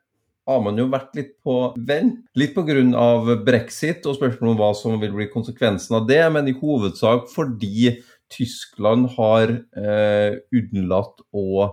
har 0.47 0.61
man 0.63 0.77
jo 0.79 0.87
vært 0.91 1.17
litt 1.17 1.33
på 1.43 1.57
vent. 1.87 2.21
Litt 2.39 2.55
pga. 2.55 3.37
brexit 3.45 4.05
og 4.07 4.17
spørsmålet 4.17 4.53
om 4.53 4.61
hva 4.61 4.71
som 4.77 4.99
vil 5.01 5.15
bli 5.15 5.27
konsekvensen 5.31 5.99
av 5.99 6.07
det, 6.07 6.21
men 6.33 6.47
i 6.47 6.55
hovedsak 6.57 7.27
fordi 7.33 7.97
Tyskland 8.31 9.11
har 9.15 9.51
eh, 9.51 10.39
unnlatt 10.55 11.21
å 11.35 11.67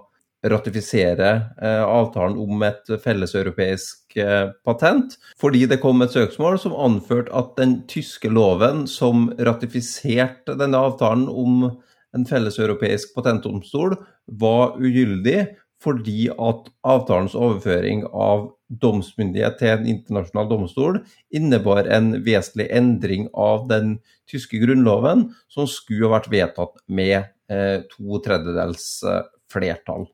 ratifisere 0.45 1.31
eh, 1.63 1.83
avtalen 1.83 2.37
om 2.41 2.63
et 2.67 2.91
felleseuropeisk 3.03 4.19
eh, 4.21 4.51
patent, 4.67 5.17
fordi 5.41 5.65
det 5.71 5.81
kom 5.83 6.05
et 6.05 6.15
søksmål 6.15 6.59
som 6.61 6.77
anførte 6.77 7.33
at 7.35 7.55
den 7.59 7.81
tyske 7.91 8.29
loven 8.31 8.85
som 8.91 9.31
ratifiserte 9.39 10.59
denne 10.61 10.83
avtalen 10.91 11.27
om 11.31 11.71
en 12.15 12.27
felleseuropeisk 12.29 13.15
patentdomstol, 13.17 13.97
var 14.41 14.77
ugyldig 14.81 15.41
fordi 15.85 16.29
at 16.33 16.71
avtalens 16.89 17.37
overføring 17.37 18.07
av 18.09 18.49
domsmyndighet 18.83 19.59
til 19.61 19.73
en 19.75 19.87
internasjonal 19.91 20.49
domstol 20.51 20.99
innebar 21.35 21.87
en 21.93 22.15
vesentlig 22.25 22.71
endring 22.73 23.29
av 23.37 23.69
den 23.71 23.99
tyske 24.31 24.59
grunnloven, 24.63 25.29
som 25.53 25.69
skulle 25.71 26.09
ha 26.09 26.17
vært 26.17 26.31
vedtatt 26.33 26.81
med 26.89 27.19
eh, 27.53 27.85
to 27.93 28.21
tredjedels 28.25 28.89
eh, 29.05 29.23
flertall. 29.53 30.09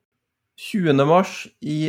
20.3 0.61 1.52
i 1.62 1.80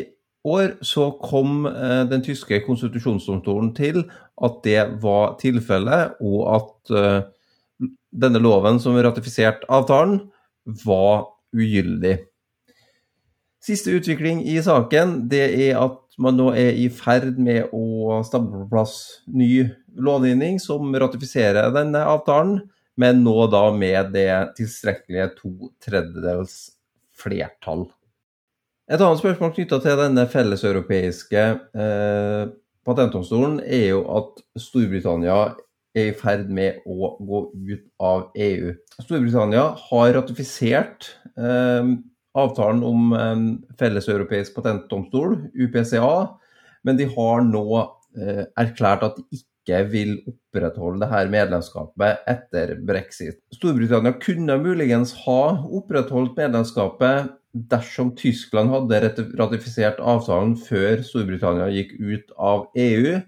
år 0.48 0.78
så 0.86 1.10
kom 1.22 1.66
eh, 1.70 2.04
den 2.10 2.24
tyske 2.26 2.62
konstitusjonsdomstolen 2.66 3.74
til 3.78 4.04
at 4.42 4.62
det 4.66 4.82
var 5.04 5.36
tilfellet, 5.42 6.18
og 6.22 6.42
at 6.56 6.96
eh, 6.98 7.90
denne 8.12 8.42
loven 8.42 8.80
som 8.82 8.98
ratifiserte 8.98 9.68
avtalen, 9.72 10.22
var 10.86 11.26
ugyldig. 11.58 12.20
Siste 13.62 13.94
utvikling 13.94 14.42
i 14.50 14.58
saken 14.64 15.20
det 15.30 15.44
er 15.70 15.78
at 15.78 16.00
man 16.22 16.38
nå 16.38 16.50
er 16.58 16.74
i 16.82 16.88
ferd 16.94 17.38
med 17.42 17.70
å 17.78 18.20
stable 18.26 18.64
på 18.64 18.70
plass 18.74 18.96
ny 19.30 19.68
lovgivning 20.02 20.58
som 20.62 20.90
ratifiserer 20.90 21.70
denne 21.76 22.02
avtalen, 22.10 22.64
men 22.98 23.22
nå 23.26 23.36
da 23.54 23.68
med 23.74 24.12
det 24.16 24.30
tilstrekkelige 24.58 25.30
to 25.38 25.72
tredjedels 25.84 26.56
flertall. 27.22 27.86
Et 28.92 29.00
annet 29.00 29.22
spørsmål 29.22 29.54
knytta 29.56 29.80
til 29.84 30.00
denne 30.00 30.26
felleseuropeiske 30.28 31.44
eh, 31.86 32.50
patentdomstolen 32.88 33.60
er 33.64 33.92
jo 33.94 34.02
at 34.18 34.42
Storbritannia 34.60 35.38
er 35.96 36.10
i 36.10 36.16
ferd 36.18 36.50
med 36.52 36.82
å 36.90 37.14
gå 37.22 37.44
ut 37.54 37.86
av 38.02 38.32
EU. 38.36 38.74
Storbritannia 38.98 39.70
har 39.86 40.14
ratifisert 40.18 41.14
eh, 41.38 41.94
avtalen 42.38 42.84
om 42.88 43.14
en 43.18 43.48
felleseuropeisk 43.80 44.56
patentdomstol, 44.56 45.38
UPCA, 45.54 46.14
men 46.88 47.00
de 47.00 47.08
har 47.12 47.44
nå 47.46 47.66
eh, 48.18 48.46
erklært 48.60 49.04
at 49.08 49.20
de 49.20 49.42
ikke 49.42 49.82
vil 49.92 50.16
opprettholde 50.26 51.04
dette 51.04 51.34
medlemskapet 51.34 52.24
etter 52.32 52.74
brexit. 52.88 53.38
Storbritannia 53.54 54.16
kunne 54.22 54.58
muligens 54.64 55.14
ha 55.26 55.44
opprettholdt 55.68 56.40
medlemskapet 56.40 57.36
dersom 57.52 58.14
Tyskland 58.16 58.72
hadde 58.72 59.02
ratifisert 59.40 60.00
avtalen 60.00 60.56
før 60.56 61.04
Storbritannia 61.06 61.68
gikk 61.76 61.94
ut 62.00 62.36
av 62.40 62.68
EU, 62.80 63.20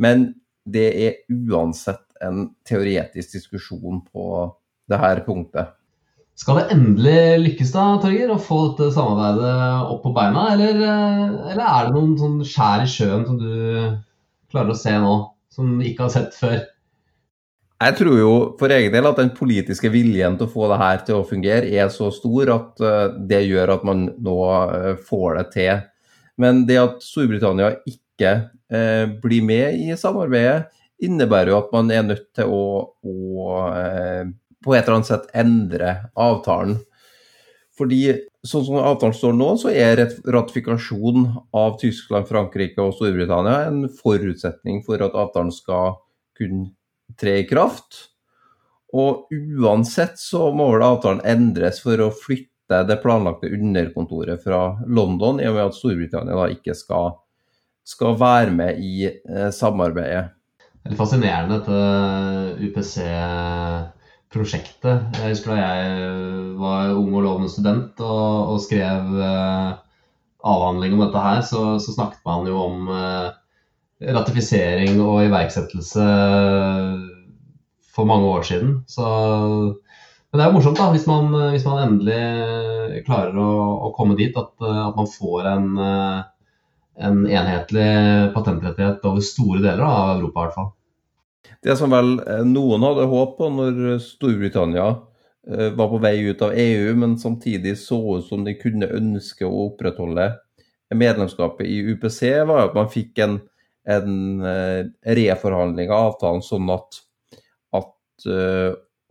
men 0.00 0.28
det 0.64 0.88
er 1.04 1.16
uansett 1.28 2.04
en 2.24 2.48
teoretisk 2.66 3.34
diskusjon 3.36 4.00
på 4.08 4.46
det 4.88 5.00
her 5.00 5.20
punktet. 5.26 5.74
Skal 6.38 6.58
det 6.58 6.74
endelig 6.74 7.18
lykkes 7.44 7.70
da, 7.74 7.84
Torger, 8.02 8.32
å 8.34 8.40
få 8.42 8.60
dette 8.72 8.90
samarbeidet 8.96 9.90
opp 9.92 10.02
på 10.02 10.12
beina, 10.16 10.48
eller, 10.56 10.80
eh, 10.82 11.52
eller 11.52 11.64
er 11.64 11.86
det 11.86 11.94
noen 11.94 12.16
sånn 12.18 12.40
skjær 12.48 12.82
i 12.82 12.90
sjøen 12.90 13.26
som 13.28 13.38
du 13.38 13.52
klarer 14.50 14.74
å 14.74 14.78
se 14.78 14.94
nå, 14.98 15.14
som 15.54 15.76
du 15.78 15.86
ikke 15.86 16.08
har 16.08 16.14
sett 16.16 16.34
før? 16.34 16.58
Jeg 17.84 17.96
tror 17.98 18.18
jo 18.18 18.34
for 18.58 18.72
egen 18.72 18.92
del 18.94 19.06
at 19.08 19.18
den 19.18 19.32
politiske 19.34 19.90
viljen 19.92 20.38
til 20.38 20.46
å 20.46 20.52
få 20.52 20.68
det 20.70 20.78
her 20.80 21.00
til 21.06 21.18
å 21.20 21.26
fungere 21.26 21.70
er 21.70 21.90
så 21.92 22.10
stor 22.14 22.52
at 22.54 22.82
eh, 22.82 23.16
det 23.30 23.42
gjør 23.48 23.76
at 23.76 23.86
man 23.86 24.06
nå 24.24 24.38
eh, 24.62 24.92
får 25.06 25.38
det 25.38 25.48
til. 25.54 25.82
Men 26.40 26.64
det 26.68 26.80
at 26.80 27.04
Storbritannia 27.04 27.76
ikke 27.86 28.32
eh, 28.72 29.04
blir 29.22 29.44
med 29.46 29.78
i 29.84 29.98
samarbeidet, 29.98 30.70
innebærer 31.04 31.50
jo 31.52 31.58
at 31.58 31.74
man 31.74 31.90
er 31.92 32.06
nødt 32.06 32.28
til 32.38 32.50
å, 32.54 32.64
å 33.04 33.58
eh, 33.74 34.24
på 34.64 34.74
et 34.74 34.82
eller 34.82 34.98
annet 34.98 35.10
sett 35.12 35.30
endre 35.36 35.94
avtalen. 36.16 36.78
Fordi 37.74 38.00
sånn 38.46 38.64
som 38.68 38.78
avtalen 38.78 39.16
står 39.16 39.34
nå, 39.34 39.48
så 39.58 39.72
er 39.74 40.04
ratifikasjon 40.30 41.26
av 41.56 41.76
Tyskland, 41.80 42.28
Frankrike 42.28 42.82
og 42.82 42.94
Storbritannia 42.94 43.64
en 43.68 43.84
forutsetning 43.98 44.82
for 44.86 45.02
at 45.02 45.16
avtalen 45.18 45.50
skal 45.54 45.96
kunne 46.38 46.70
tre 47.18 47.40
i 47.42 47.48
kraft. 47.48 48.10
Og 48.94 49.26
uansett 49.34 50.20
så 50.22 50.52
må 50.54 50.68
vel 50.70 50.86
avtalen 50.86 51.24
endres 51.26 51.80
for 51.82 51.98
å 51.98 52.12
flytte 52.14 52.84
det 52.86 53.00
planlagte 53.02 53.50
underkontoret 53.52 54.42
fra 54.44 54.76
London, 54.86 55.42
i 55.42 55.50
og 55.50 55.58
med 55.58 55.66
at 55.66 55.78
Storbritannia 55.78 56.38
da 56.38 56.46
ikke 56.54 56.76
skal, 56.78 57.18
skal 57.82 58.14
være 58.20 58.54
med 58.54 58.78
i 58.78 59.08
eh, 59.10 59.50
samarbeidet. 59.52 60.28
Det 60.84 60.92
er 60.92 61.00
fascinerende 61.00 61.58
dette 61.58 62.68
UPC 62.68 62.94
prosjektet. 64.34 65.14
Jeg 65.14 65.30
husker 65.32 65.54
da 65.54 65.60
jeg 65.60 66.58
var 66.58 66.96
ung 66.98 67.14
og 67.14 67.24
lovende 67.24 67.52
student 67.52 68.00
og, 68.02 68.54
og 68.54 68.60
skrev 68.64 69.14
eh, 69.22 69.70
avhandling 70.44 70.96
om 70.96 71.04
dette 71.04 71.22
her, 71.24 71.40
så, 71.46 71.62
så, 71.82 71.94
snakket 71.94 72.20
man 72.26 72.48
jo 72.50 72.58
om 72.64 72.90
eh, 72.92 73.30
ratifisering 74.14 74.98
og 75.04 75.24
iverksettelse 75.28 76.04
for 77.94 78.10
mange 78.10 78.28
år 78.34 78.46
siden. 78.50 78.76
Så, 78.90 79.06
men 80.28 80.40
det 80.40 80.44
er 80.44 80.50
jo 80.50 80.58
morsomt 80.58 80.82
da, 80.82 80.90
hvis 80.92 81.06
man, 81.08 81.30
hvis 81.54 81.66
man 81.68 81.82
endelig 81.86 83.02
klarer 83.06 83.38
å, 83.38 83.50
å 83.86 83.92
komme 83.96 84.18
dit 84.18 84.34
at, 84.36 84.52
at, 84.58 84.96
man 84.98 85.08
får 85.08 85.50
en, 85.54 85.68
en 87.06 87.20
enhetlig 87.24 87.90
patentrettighet 88.34 89.06
over 89.06 89.22
store 89.24 89.62
deler 89.62 89.86
av 89.86 90.16
Europa 90.18 90.40
i 90.40 90.42
hvert 90.48 90.58
fall. 90.58 90.72
Det 91.64 91.76
som 91.80 91.92
vel 91.92 92.18
eh, 92.20 92.44
noen 92.46 92.84
hadde 92.84 93.08
håp 93.08 93.36
på 93.38 93.48
når 93.52 93.98
Storbritannia 94.04 94.86
eh, 95.48 95.70
var 95.76 95.90
på 95.92 96.00
vei 96.02 96.16
ut 96.28 96.42
av 96.44 96.56
EU, 96.60 96.94
men 97.00 97.18
samtidig 97.20 97.76
så 97.80 97.98
ut 98.18 98.28
som 98.28 98.44
de 98.46 98.56
kunne 98.58 98.90
ønske 98.92 99.46
å 99.48 99.68
opprettholde 99.70 100.32
medlemskapet 100.94 101.66
i 101.66 101.80
UPC, 101.94 102.20
var 102.46 102.68
at 102.68 102.76
man 102.76 102.90
fikk 102.92 103.18
en, 103.24 103.38
en 103.88 104.44
eh, 104.46 104.82
reforhandling 105.16 105.90
av 105.90 106.12
avtalen 106.12 106.44
sånn 106.44 106.68
at, 106.74 107.00
at 107.74 108.28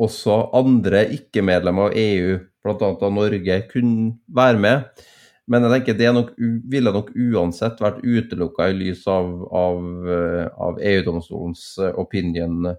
også 0.04 0.38
andre 0.58 1.04
ikke-medlemmer 1.17 1.89
av 1.91 1.98
EU, 2.00 2.38
bl.a. 2.63 3.10
Norge, 3.13 3.58
kunne 3.69 4.13
være 4.34 4.62
med. 4.63 5.04
Men 5.51 5.65
jeg 5.65 5.73
tenker 5.73 5.97
det 5.99 6.12
nok, 6.15 6.29
ville 6.71 6.93
nok 6.95 7.10
uansett 7.19 7.82
vært 7.84 8.03
utelukka 8.03 8.69
i 8.71 8.77
lys 8.77 9.03
av, 9.12 9.27
av, 9.51 9.82
eh, 10.08 10.45
av 10.56 10.79
EU-domstolens 10.79 11.65
eh, 11.84 11.95
opinion 11.99 12.69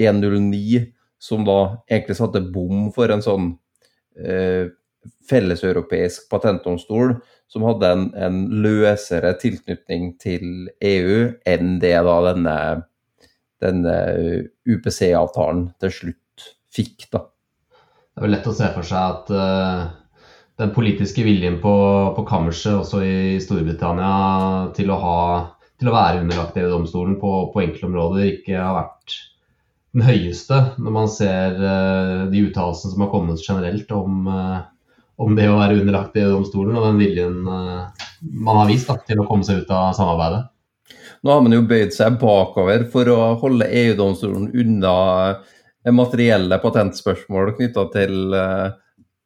109, 0.00 0.86
som 1.20 1.44
da 1.44 1.58
egentlig 1.90 2.16
satte 2.16 2.40
bom 2.40 2.88
for 2.94 3.12
en 3.12 3.24
sånn 3.24 3.50
eh, 4.16 4.72
felleseuropeisk 5.28 6.30
patentdomstol 6.32 7.18
som 7.50 7.66
hadde 7.68 7.92
en, 7.92 8.08
en, 8.16 8.40
løsere 8.64 9.34
tilknytning 9.40 10.14
til 10.20 10.70
EU 10.80 11.20
enn 11.48 11.76
det 11.82 11.96
da 12.06 12.16
denne, 12.30 12.56
denne 13.60 13.96
UPC-avtalen 14.64 15.66
til 15.84 15.96
slutt 15.98 16.50
fikk. 16.72 17.10
da. 17.12 17.26
Det 17.28 18.22
er 18.22 18.28
vel 18.28 18.38
lett 18.38 18.48
å 18.48 18.56
se 18.56 18.72
for 18.72 18.88
seg 18.88 19.18
at 19.20 19.34
uh 19.36 19.99
den 20.60 20.74
politiske 20.74 21.24
viljen 21.24 21.58
på, 21.62 21.72
på 22.16 22.26
kammerset 22.28 22.74
også 22.82 23.00
i 23.04 23.38
Storbritannia 23.40 24.68
til 24.76 24.92
å, 24.92 24.98
ha, 25.00 25.20
til 25.80 25.88
å 25.88 25.94
være 25.94 26.20
underlagt 26.24 26.58
EU-domstolen 26.60 27.16
på, 27.20 27.32
på 27.54 27.62
enkelte 27.62 27.88
områder 27.88 28.26
ikke 28.34 28.58
har 28.58 28.76
vært 28.76 29.16
den 29.96 30.04
høyeste, 30.06 30.58
når 30.78 30.94
man 30.94 31.08
ser 31.10 31.56
uh, 31.58 32.28
de 32.30 32.44
uttalelsene 32.46 32.92
som 32.92 33.02
har 33.02 33.10
kommet 33.10 33.42
generelt 33.42 33.90
om, 33.96 34.28
uh, 34.28 34.60
om 35.18 35.34
det 35.38 35.48
å 35.50 35.56
være 35.58 35.80
underlagt 35.80 36.18
EU-domstolen, 36.20 36.76
og 36.78 36.86
den 36.86 37.00
viljen 37.00 37.40
uh, 37.48 37.88
man 38.20 38.60
har 38.60 38.70
vist 38.70 38.90
da, 38.90 38.98
til 39.08 39.22
å 39.22 39.26
komme 39.26 39.46
seg 39.48 39.64
ut 39.64 39.72
av 39.74 39.96
samarbeidet. 39.98 40.44
Nå 41.24 41.32
har 41.34 41.42
man 41.44 41.56
jo 41.56 41.64
bøyd 41.68 41.90
seg 41.96 42.20
bakover 42.20 42.86
for 42.92 43.10
å 43.12 43.18
holde 43.40 43.66
EU-domstolen 43.80 44.46
unna 44.60 44.94
materielle 45.96 46.60
patentspørsmål 46.60 47.54
knytta 47.56 47.84
til 47.92 48.32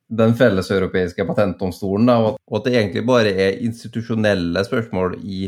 den 0.08 0.34
felleseuropeiske 0.36 1.24
patentdomstolen, 1.26 2.10
og 2.12 2.58
at 2.58 2.66
det 2.66 2.74
egentlig 2.76 3.04
bare 3.08 3.32
er 3.32 3.60
institusjonelle 3.64 4.64
spørsmål 4.66 5.16
i 5.24 5.46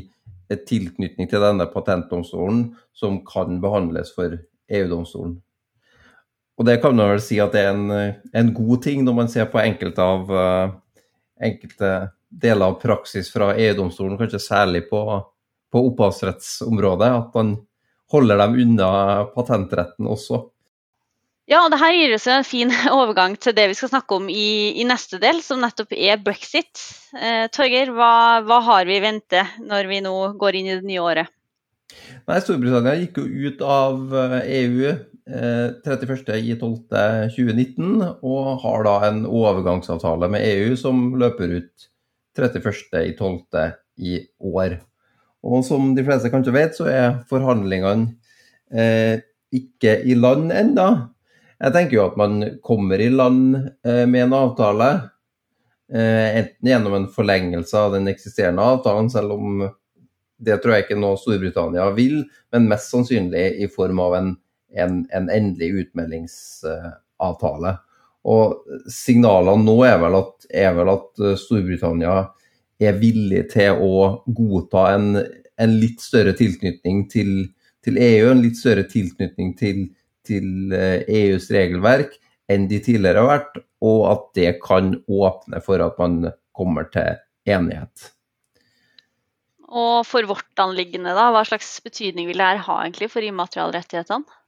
tilknytning 0.49 1.29
til 1.29 1.43
denne 1.43 1.67
patentdomstolen 1.71 2.71
som 2.97 3.19
kan 3.27 3.61
behandles 3.61 4.13
for 4.15 4.39
EU-domstolen. 4.71 5.37
Og 6.57 6.65
det 6.65 6.79
kan 6.81 6.97
man 6.97 7.13
vel 7.13 7.21
si 7.21 7.37
at 7.43 7.53
det 7.53 7.67
er 7.67 7.75
en, 7.75 8.15
en 8.33 8.53
god 8.57 8.83
ting 8.87 9.03
når 9.05 9.17
man 9.19 9.29
ser 9.29 9.49
på 9.53 9.61
enkelte 9.61 10.01
av 10.03 10.31
uh, 10.33 10.77
enkelte 11.43 11.91
deler 12.29 12.71
av 12.71 12.79
praksis 12.81 13.29
fra 13.33 13.53
EU-domstolen, 13.55 14.17
kanskje 14.19 14.41
særlig 14.41 14.87
på, 14.89 15.03
på 15.73 15.83
opphavsrettsområdet, 15.91 17.11
at 17.13 17.37
man 17.37 17.57
holder 18.13 18.41
dem 18.41 18.57
unna 18.63 18.91
patentretten 19.35 20.09
også. 20.09 20.47
Ja, 21.47 21.61
og 21.63 21.71
det 21.71 21.79
her 21.79 21.95
gir 21.95 22.13
oss 22.17 22.27
en 22.27 22.47
fin 22.47 22.73
overgang 22.91 23.37
til 23.39 23.55
det 23.55 23.69
vi 23.71 23.77
skal 23.79 23.93
snakke 23.93 24.19
om 24.19 24.27
i, 24.31 24.75
i 24.83 24.87
neste 24.87 25.21
del, 25.23 25.39
som 25.47 25.63
nettopp 25.63 25.95
er 25.95 26.19
brexit. 26.23 26.83
Eh, 27.15 27.47
Torgeir, 27.55 27.93
hva, 27.95 28.43
hva, 28.47 28.59
har 28.67 28.89
vi 28.89 28.99
i 28.99 29.05
vente 29.05 29.45
når 29.63 29.91
vi 29.91 30.03
nå 30.03 30.15
går 30.41 30.59
inn 30.59 30.71
i 30.73 30.79
det 30.81 30.87
nye 30.89 31.05
året? 31.05 31.31
Nei, 32.27 32.41
Storbritannia 32.43 32.97
gikk 32.99 33.21
jo 33.23 33.47
ut 33.47 33.63
av 33.63 34.17
EU 34.43 34.91
eh, 34.91 35.69
31.12.2019 35.87 37.39
e 37.39 38.11
og 38.27 38.51
har 38.65 38.87
da 38.89 38.97
en 39.07 39.23
overgangsavtale 39.31 40.29
med 40.35 40.43
EU 40.51 40.75
som 40.79 41.15
løper 41.19 41.61
ut 41.61 41.89
31.12. 42.37 43.71
i 44.03 44.19
år. 44.43 44.81
Og 45.47 45.63
som 45.65 45.95
de 45.95 46.03
fleste 46.05 46.31
kanskje 46.33 46.59
vet, 46.59 46.75
så 46.75 46.91
er 46.91 47.21
forhandlingene 47.31 48.17
eh, 48.75 49.23
ikke 49.55 50.01
i 50.03 50.19
land 50.19 50.51
enda. 50.51 51.15
Jeg 51.57 51.73
tenker 51.73 51.97
jo 51.97 52.05
at 52.05 52.19
man 52.21 52.41
kommer 52.65 53.01
i 53.01 53.09
land 53.13 53.57
eh, 53.57 54.05
med 54.09 54.27
en 54.27 54.37
avtale, 54.37 54.89
eh, 55.93 56.37
enten 56.43 56.71
gjennom 56.71 56.97
en 56.99 57.09
forlengelse 57.13 57.81
av 57.81 57.97
den 57.97 58.11
eksisterende 58.13 58.65
avtalen, 58.75 59.09
selv 59.13 59.37
om 59.39 59.65
det 60.37 60.59
tror 60.61 60.77
jeg 60.77 60.85
ikke 60.85 61.01
nå 61.01 61.15
Storbritannia 61.17 61.89
vil, 61.97 62.21
men 62.53 62.69
mest 62.69 62.93
sannsynlig 62.93 63.47
i 63.65 63.71
form 63.73 64.03
av 64.05 64.19
en, 64.19 64.31
en, 64.77 65.01
en 65.17 65.31
endelig 65.33 65.87
utmeldingsavtale. 65.87 67.77
Og 68.27 68.81
signalene 68.91 69.65
nå 69.65 69.77
er 69.87 70.01
vel, 70.03 70.19
at, 70.19 70.49
er 70.51 70.75
vel 70.77 70.93
at, 70.93 71.11
Storbritannia 71.41 72.19
er 72.83 72.99
villig 73.01 73.47
til 73.55 73.81
å 73.81 73.93
godta 74.27 74.91
en, 74.97 75.15
en 75.57 75.77
litt 75.81 76.03
større 76.05 76.35
tilknytning 76.37 77.07
til, 77.13 77.31
til, 77.87 77.97
EU, 77.97 78.27
en 78.33 78.43
litt 78.45 78.59
større 78.61 78.85
tilknytning 78.91 79.55
til 79.57 79.87
til 80.27 80.75
EUs 80.75 81.49
eh, 81.49 81.55
e 81.55 81.59
regelverk 81.59 82.19
enn 82.53 82.69
de 82.71 82.79
tidligere 82.83 83.23
har 83.25 83.33
vært, 83.33 83.63
og 83.83 84.03
at 84.11 84.27
det 84.39 84.51
kan 84.63 84.93
åpne 85.07 85.63
for 85.65 85.83
at 85.83 85.97
man 85.99 86.31
kommer 86.57 86.87
til 86.93 87.19
enighet. 87.49 88.13
Og 89.67 90.07
for 90.07 90.27
vårt 90.29 90.63
anliggende, 90.63 91.15
da, 91.17 91.31
hva 91.35 91.43
slags 91.47 91.73
betydning 91.83 92.29
vil 92.31 92.39
det 92.39 92.51
her 92.53 92.63
ha 92.69 92.83
egentlig 92.85 93.11
for 93.13 93.27
immaterialrettighetene? 93.27 94.43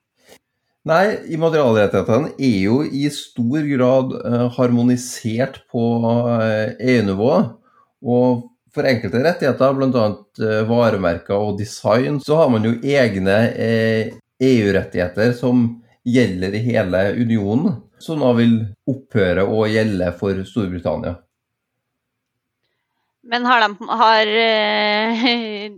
Nei, 0.88 1.18
immaterialrettighetene 1.34 2.30
er 2.38 2.60
jo 2.62 2.78
i 2.86 3.08
stor 3.12 3.66
grad 3.66 4.14
uh, 4.22 4.44
harmonisert 4.54 5.58
på 5.68 5.82
EU-nivå. 6.78 7.32
Og 8.06 8.46
for 8.72 8.88
enkelte 8.88 9.20
rettigheter, 9.26 9.74
bl.a. 9.74 10.06
Varemerker 10.68 11.34
og 11.34 11.58
design, 11.58 12.22
så 12.22 12.38
har 12.40 12.54
man 12.54 12.64
jo 12.64 12.76
egne 12.78 13.36
EU-rettigheter 14.42 15.32
som 15.36 15.68
gjelder 16.08 16.54
i 16.54 16.64
hele 16.70 17.04
unionen, 17.18 17.80
som 17.98 18.20
da 18.22 18.32
vil 18.38 18.60
opphøre 18.88 19.44
å 19.44 19.64
gjelde 19.68 20.12
for 20.20 20.44
Storbritannia. 20.46 21.18
Men 23.28 23.44
har 23.44 23.60
de, 23.60 23.88
har, 24.00 24.30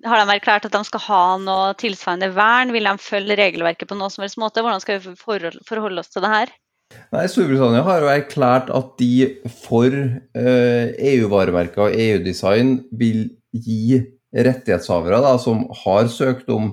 har 0.06 0.20
de, 0.20 0.34
erklært 0.36 0.68
at 0.68 0.74
de 0.76 0.82
skal 0.86 1.02
ha 1.08 1.22
noe 1.42 1.72
tilsvarende 1.80 2.28
vern? 2.36 2.70
Vil 2.74 2.86
de 2.86 2.92
følge 3.02 3.38
regelverket 3.40 3.90
på 3.90 3.96
noen 3.98 4.12
som 4.12 4.22
helst 4.22 4.38
måte? 4.38 4.62
Hvordan 4.62 4.82
skal 4.84 5.00
vi 5.02 5.16
forholde 5.18 6.04
oss 6.04 6.12
til 6.12 6.22
det 6.22 6.30
her? 6.30 6.52
Nei, 7.14 7.24
Storbritannia 7.30 7.82
har 7.86 8.04
jo 8.04 8.12
erklært 8.12 8.70
at 8.74 8.94
de 9.00 9.10
for 9.64 9.94
EU-varemerker 10.36 11.88
og 11.88 11.98
EU-design 12.06 12.76
vil 12.98 13.24
gi 13.50 13.98
rettighetshavere 14.30 15.18
da, 15.24 15.34
som 15.42 15.64
har 15.82 16.10
søkt 16.12 16.50
om 16.54 16.70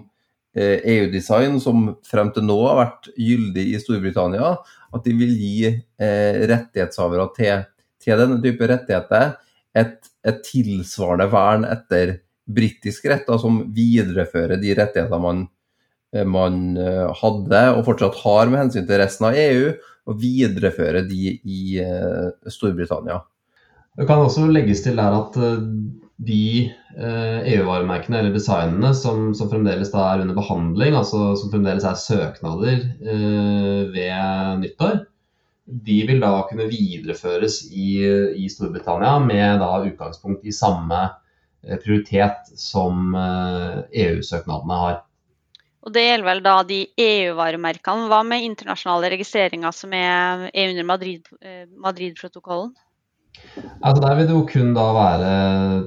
EU-design, 0.58 1.60
som 1.62 1.91
frem 2.08 2.32
til 2.34 2.47
nå 2.47 2.58
har 2.64 2.80
vært 2.82 3.10
gyldig 3.14 3.66
i 3.72 3.82
Storbritannia, 3.82 4.55
at 4.95 5.05
de 5.05 5.14
vil 5.20 5.34
gi 5.38 5.72
rettighetshavere 6.49 7.28
til, 7.36 7.66
til 8.01 8.22
denne 8.24 8.39
type 8.41 8.70
rettigheter 8.72 9.36
et, 9.78 10.10
et 10.26 10.39
tilsvarende 10.47 11.28
vern 11.32 11.68
etter 11.68 12.18
britisk 12.47 13.05
rett, 13.12 13.28
da, 13.28 13.38
som 13.41 13.60
viderefører 13.76 14.60
de 14.62 14.74
rettigheter 14.78 15.22
man, 15.22 15.45
eh, 16.16 16.26
man, 16.26 16.78
eh, 16.80 17.05
hadde 17.22 17.64
og 17.76 17.84
fortsatt 17.89 18.20
har 18.24 18.51
med 18.51 18.64
hensyn 18.66 18.88
til 18.88 19.01
resten 19.01 19.30
av 19.30 19.38
EU, 19.38 19.72
og 20.08 20.22
viderefører 20.22 21.08
de 21.10 21.34
i 21.43 21.80
eh, 21.84 22.30
Storbritannia. 22.47 23.20
Det 23.97 24.08
kan 24.08 24.24
også 24.24 24.45
legges 24.47 24.86
til 24.86 24.99
der 24.99 25.16
at 25.18 25.36
de 26.18 26.72
EU-varemerkene 26.97 28.18
eller 28.18 28.34
designene 28.34 28.89
som, 28.97 29.30
som, 29.38 29.51
fremdeles 29.51 29.91
er 29.93 30.24
under 30.24 30.34
behandling, 30.38 30.95
altså 30.97 31.36
som 31.38 31.51
fremdeles 31.53 31.86
er 31.86 31.99
søknader 32.01 32.80
uh, 33.05 33.84
ved 33.93 34.63
nyttår, 34.63 35.03
de 35.68 35.97
vil 36.07 36.22
da 36.24 36.32
kunne 36.47 36.70
videreføres 36.72 37.65
i, 37.68 37.99
i 38.39 38.47
Storbritannia 38.49 39.18
med 39.20 39.59
da 39.61 39.82
utgangspunkt 39.84 40.45
i 40.47 40.55
samme 40.55 41.01
eh, 41.68 41.76
prioritet 41.84 42.53
som 42.55 43.11
EU-søknadene 43.18 44.78
eh, 44.78 44.80
e 44.80 44.86
har. 44.86 45.01
Og 45.84 45.93
Det 45.95 46.03
gjelder 46.05 46.28
vel 46.28 46.43
da 46.43 46.55
de 46.68 46.80
EU-varemerkene. 46.99 48.07
Hva 48.11 48.22
med 48.28 48.47
internasjonale 48.47 49.11
registreringer 49.11 49.76
som 49.76 49.93
er, 49.95 50.47
er 50.53 50.72
under 50.72 50.88
Madrid-protokollen? 50.88 52.72
Madrid 52.72 52.86
altså 53.81 54.01
der 54.03 54.15
vil 54.17 54.27
det 54.29 54.35
jo 54.35 54.45
kun 54.49 54.73
da 54.75 54.85
være 54.95 55.29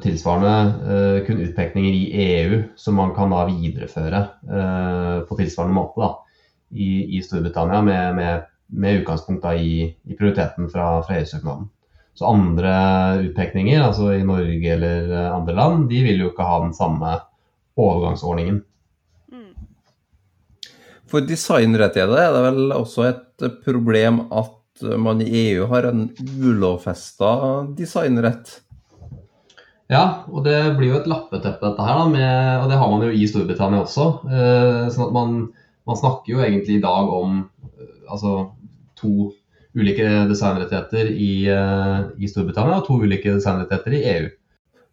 tilsvarende 0.03 1.25
kun 1.27 1.43
utpekninger 1.47 1.97
i 1.97 2.05
EU 2.27 2.63
som 2.79 2.99
man 2.99 3.15
kan 3.17 3.31
da 3.35 3.45
videreføre 3.49 4.23
på 5.29 5.39
tilsvarende 5.39 5.77
måte 5.77 6.03
da, 6.03 6.11
i, 6.71 6.91
i 7.19 7.23
Storbritannia 7.23 7.83
med, 7.87 8.17
med 8.19 8.49
med 8.71 9.01
utgangspunkt 9.01 9.45
i, 9.45 9.97
i, 10.05 10.17
prioriteten 10.17 10.71
fra, 10.71 11.03
fra 11.03 11.19
EU-søknaden. 11.19 11.69
Så 12.15 12.27
andre 12.27 12.73
utpekninger, 13.25 13.83
altså 13.83 14.13
i 14.15 14.25
Norge 14.27 14.75
eller 14.75 15.11
eh, 15.11 15.35
andre 15.35 15.55
land, 15.57 15.89
de 15.91 16.03
vil 16.05 16.23
jo 16.25 16.31
ikke 16.33 16.47
ha 16.47 16.61
den 16.65 16.75
samme 16.77 17.15
overgangsordningen. 17.81 18.63
Mm. 19.33 19.53
For 21.11 21.27
designrettigheter 21.27 22.23
er 22.23 22.35
det 22.35 22.47
vel 22.49 22.75
også 22.77 23.09
et 23.11 23.47
problem 23.65 24.25
at 24.29 24.57
man 24.99 25.21
i 25.23 25.29
EU 25.51 25.67
har 25.71 25.89
en 25.89 26.09
ulovfesta 26.41 27.31
designrett? 27.77 28.61
Ja, 29.91 30.23
og 30.31 30.45
det 30.47 30.57
blir 30.79 30.93
jo 30.93 31.01
et 31.01 31.09
lappeteppe 31.11 31.67
dette 31.67 31.83
her, 31.83 31.99
da, 31.99 32.07
med, 32.13 32.63
og 32.63 32.71
det 32.71 32.79
har 32.79 32.91
man 32.93 33.03
jo 33.09 33.11
i 33.11 33.27
Storbritannia 33.27 33.83
også. 33.83 34.07
Eh, 34.31 34.85
sånn 34.95 35.09
at 35.09 35.17
man, 35.17 35.33
man, 35.89 35.99
snakker 35.99 36.31
jo 36.31 36.43
egentlig 36.45 36.77
i 36.79 36.85
dag 36.85 37.11
om 37.11 37.41
eh, 37.75 37.97
altså 38.07 38.53
to 39.01 39.33
ulike 39.75 40.07
designrettigheter 40.31 41.11
i, 41.11 41.33
eh, 41.51 41.97
i, 42.23 42.31
Storbritannia 42.31 42.79
og 42.79 42.87
to 42.87 43.01
ulike 43.03 43.35
designrettigheter 43.35 43.99
i 43.99 44.05
EU. 44.13 44.31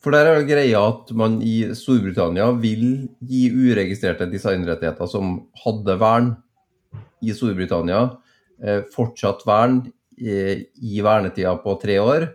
For 0.02 0.14
der 0.14 0.32
er 0.32 0.40
det 0.40 0.50
greia 0.50 0.82
at 0.90 1.14
man 1.18 1.38
i 1.46 1.60
Storbritannia 1.78 2.50
vil 2.58 2.88
gi 3.22 3.48
uregistrerte 3.54 4.30
designrettigheter 4.34 5.10
som 5.10 5.44
hadde 5.62 5.98
vern 6.02 6.34
i 7.22 7.38
Storbritannia, 7.38 8.08
fortsatt 8.94 9.44
vern 9.46 9.84
i 10.18 11.02
vernetida 11.06 11.56
på 11.62 11.76
tre 11.82 12.00
år, 12.00 12.28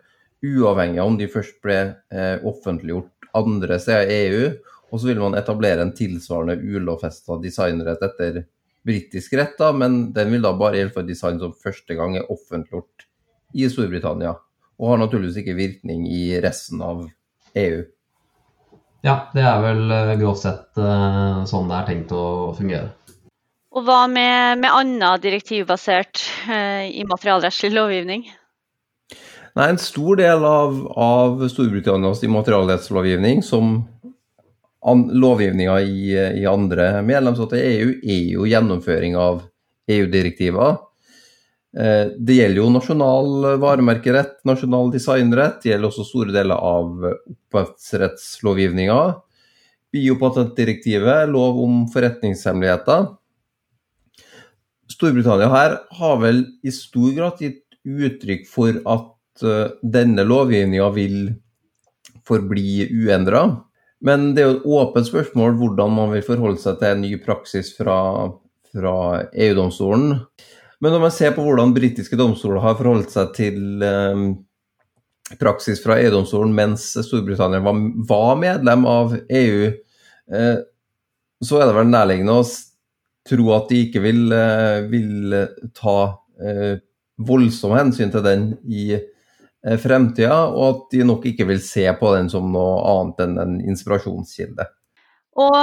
uavhengig 0.43 1.01
av 1.01 1.07
om 1.07 1.17
de 1.19 1.29
først 1.31 1.59
ble 1.63 1.79
eh, 2.15 2.43
offentliggjort 2.47 3.31
andre 3.39 3.79
steder 3.83 4.11
i 4.11 4.19
EU. 4.27 4.51
Og 4.93 5.01
så 5.01 5.09
vil 5.09 5.23
man 5.23 5.39
etablere 5.39 5.85
en 5.85 5.95
tilsvarende 5.97 6.59
ulovfesta 6.61 7.39
designrett 7.41 8.03
etter 8.05 8.43
britisk 8.85 9.37
rett, 9.39 9.55
da, 9.59 9.71
men 9.73 10.11
den 10.13 10.33
vil 10.35 10.45
da 10.45 10.53
bare 10.59 10.81
gjelde 10.81 10.97
for 10.97 11.09
design 11.09 11.39
som 11.41 11.55
første 11.55 11.97
gang 11.97 12.19
er 12.19 12.29
offentliggjort 12.33 13.07
i 13.57 13.69
Storbritannia. 13.71 14.35
Og 14.83 14.91
har 14.91 15.01
naturligvis 15.01 15.39
ikke 15.41 15.57
virkning 15.57 16.05
i 16.11 16.25
resten 16.43 16.83
av 16.85 17.07
EU. 17.57 17.83
Ja, 19.03 19.17
det 19.35 19.43
er 19.47 19.63
vel 19.63 19.95
grovt 20.21 20.45
sett 20.45 20.77
sånn 20.77 21.71
det 21.71 21.79
er 21.79 21.89
tenkt 21.89 22.13
å 22.15 22.25
fungere. 22.59 22.93
Og 23.73 23.87
hva 23.87 24.05
med, 24.11 24.61
med 24.61 24.69
annen 24.69 25.21
direktivbasert 25.23 26.21
i 26.53 27.01
immaterialrettslig 27.01 27.73
lovgivning? 27.73 28.27
Nei, 29.57 29.69
En 29.69 29.81
stor 29.81 30.17
del 30.21 30.45
av, 30.49 30.77
av 30.97 31.43
Storbritannias 31.49 32.23
immaterialrettslovgivning, 32.25 33.43
som 33.45 33.83
lovgivninga 35.23 35.81
i, 35.81 36.13
i, 36.43 36.47
andre 36.49 37.03
medlemsstater 37.07 37.61
i 37.61 37.75
EU 37.77 37.91
er 38.01 38.23
jo 38.33 38.47
gjennomføring 38.49 39.17
av 39.17 39.43
EU-direktiver. 39.93 40.79
Eh, 41.77 42.13
det 42.17 42.39
gjelder 42.39 42.63
jo 42.63 42.71
nasjonal 42.73 43.59
varemerkerett, 43.63 44.41
nasjonal 44.49 44.91
designrett. 44.95 45.61
Det 45.63 45.75
gjelder 45.75 45.93
også 45.93 46.09
store 46.09 46.35
deler 46.35 46.57
av 46.57 47.07
opphavsrettslovgivninga. 47.13 49.01
Biopatentdirektivet, 49.93 51.29
lov 51.31 51.61
om 51.63 51.85
forretningshemmeligheter. 51.93 53.13
Storbritannia 54.93 55.49
her 55.53 55.77
har 55.99 56.21
vel 56.23 56.45
i 56.63 56.73
stor 56.75 57.13
grad 57.17 57.41
gitt 57.41 57.63
uttrykk 57.83 58.47
for 58.51 58.79
at 58.95 59.45
eh, 59.47 59.75
denne 59.83 60.25
lovgivninga 60.27 60.89
vil 60.95 61.19
forbli 62.29 62.87
uendra. 62.93 63.47
Men 64.03 64.33
det 64.35 64.43
er 64.43 64.49
jo 64.51 64.57
et 64.59 64.71
åpent 64.79 65.09
spørsmål 65.09 65.57
hvordan 65.59 65.95
man 65.95 66.15
vil 66.15 66.25
forholde 66.27 66.61
seg 66.63 66.81
til 66.81 66.91
en 66.91 67.05
ny 67.05 67.13
praksis 67.23 67.71
fra, 67.77 67.99
fra 68.75 68.97
EU-domstolen. 69.31 70.17
Men 70.83 70.97
når 70.97 71.05
man 71.05 71.15
ser 71.15 71.35
på 71.37 71.45
hvordan 71.47 71.75
britiske 71.77 72.19
domstoler 72.19 72.63
har 72.65 72.79
forholdt 72.79 73.15
seg 73.15 73.31
til 73.37 73.85
eh, 73.87 74.25
praksis 75.39 75.83
fra 75.85 76.01
EU-domstolen 76.03 76.55
mens 76.57 76.89
Storbritannia 77.07 77.63
var, 77.63 77.79
var, 78.09 78.35
medlem 78.41 78.87
av 78.91 79.15
EU, 79.23 79.71
eh, 80.35 80.57
så 81.43 81.59
er 81.59 81.69
det 81.69 81.79
vel 81.79 81.91
nærliggende 81.91 82.39
å 82.39 82.47
tro 83.29 83.53
at 83.57 83.71
de 83.71 83.85
ikke 83.87 84.03
vil, 84.05 84.25
eh, 84.35 84.83
vil 84.91 85.37
ta 85.77 85.97
eh, 86.43 86.77
voldsomme 87.23 87.79
hensyn 87.79 88.11
til 88.13 88.25
den 88.25 88.47
i 88.67 88.97
Eh, 89.63 89.79
fremtida, 89.79 90.35
og 90.51 90.63
at 90.67 90.87
de 90.91 91.05
nok 91.07 91.27
ikke 91.31 91.47
vil 91.47 91.61
se 91.63 91.85
på 91.95 92.09
den 92.17 92.29
som 92.31 92.49
noe 92.51 92.81
annet 92.93 93.21
enn 93.23 93.37
en 93.39 93.59
inspirasjonskilde. 93.71 94.67
Og, 95.39 95.59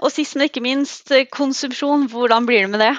og 0.00 0.08
sist, 0.10 0.38
men 0.38 0.48
ikke 0.48 0.62
minst, 0.64 1.12
konsumsjon. 1.36 2.08
Hvordan 2.10 2.48
blir 2.48 2.64
det 2.64 2.70
med 2.72 2.82
det? 2.82 2.94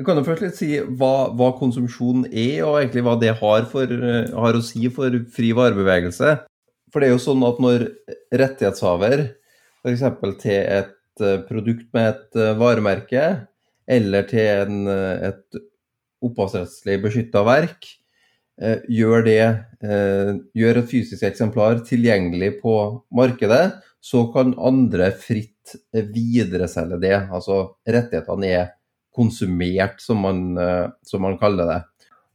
Jeg 0.00 0.06
kan 0.06 0.16
jo 0.16 0.24
først 0.24 0.46
litt 0.46 0.56
si 0.56 0.70
hva, 0.80 1.28
hva 1.36 1.50
konsumsjon 1.58 2.24
er, 2.30 2.64
og 2.64 2.78
egentlig 2.80 3.04
hva 3.04 3.18
det 3.20 3.34
har, 3.42 3.68
for, 3.68 3.92
har, 3.92 4.56
å 4.56 4.64
si 4.64 4.88
for 4.94 5.20
fri 5.36 5.52
varebevegelse. 5.58 6.32
For 6.92 7.00
det 7.00 7.10
er 7.10 7.12
jo 7.12 7.20
sånn 7.26 7.44
at 7.44 7.60
når 7.60 7.84
rettighetshaver, 8.32 9.26
f.eks. 9.84 10.06
til 10.40 10.56
et 10.56 10.96
eh, 11.20 11.40
produkt 11.48 11.88
med 11.92 12.08
et 12.14 12.40
eh, 12.40 12.54
varemerke, 12.58 13.26
eller 13.92 14.22
til 14.30 14.46
en, 14.62 14.86
et 14.88 15.60
opphavsrettslig 16.22 17.00
beskytta 17.02 17.42
verk, 17.44 17.88
Eh, 18.60 18.82
gjør, 18.92 19.24
det, 19.24 19.40
eh, 19.82 20.34
gjør 20.54 20.82
et 20.82 20.90
fysisk 20.90 21.24
eksemplar 21.24 21.80
tilgjengelig 21.88 22.58
på 22.60 22.74
markedet, 23.10 23.80
så 24.02 24.26
kan 24.34 24.52
andre 24.60 25.08
fritt 25.16 25.72
videreselge 25.92 26.98
det. 27.00 27.16
Altså 27.32 27.78
rettighetene 27.88 28.50
er 28.52 28.68
konsumert, 29.14 30.02
som 30.04 30.20
man, 30.22 30.44
eh, 30.58 30.90
som 31.02 31.24
man 31.24 31.38
kaller 31.40 31.66
det. 31.66 31.80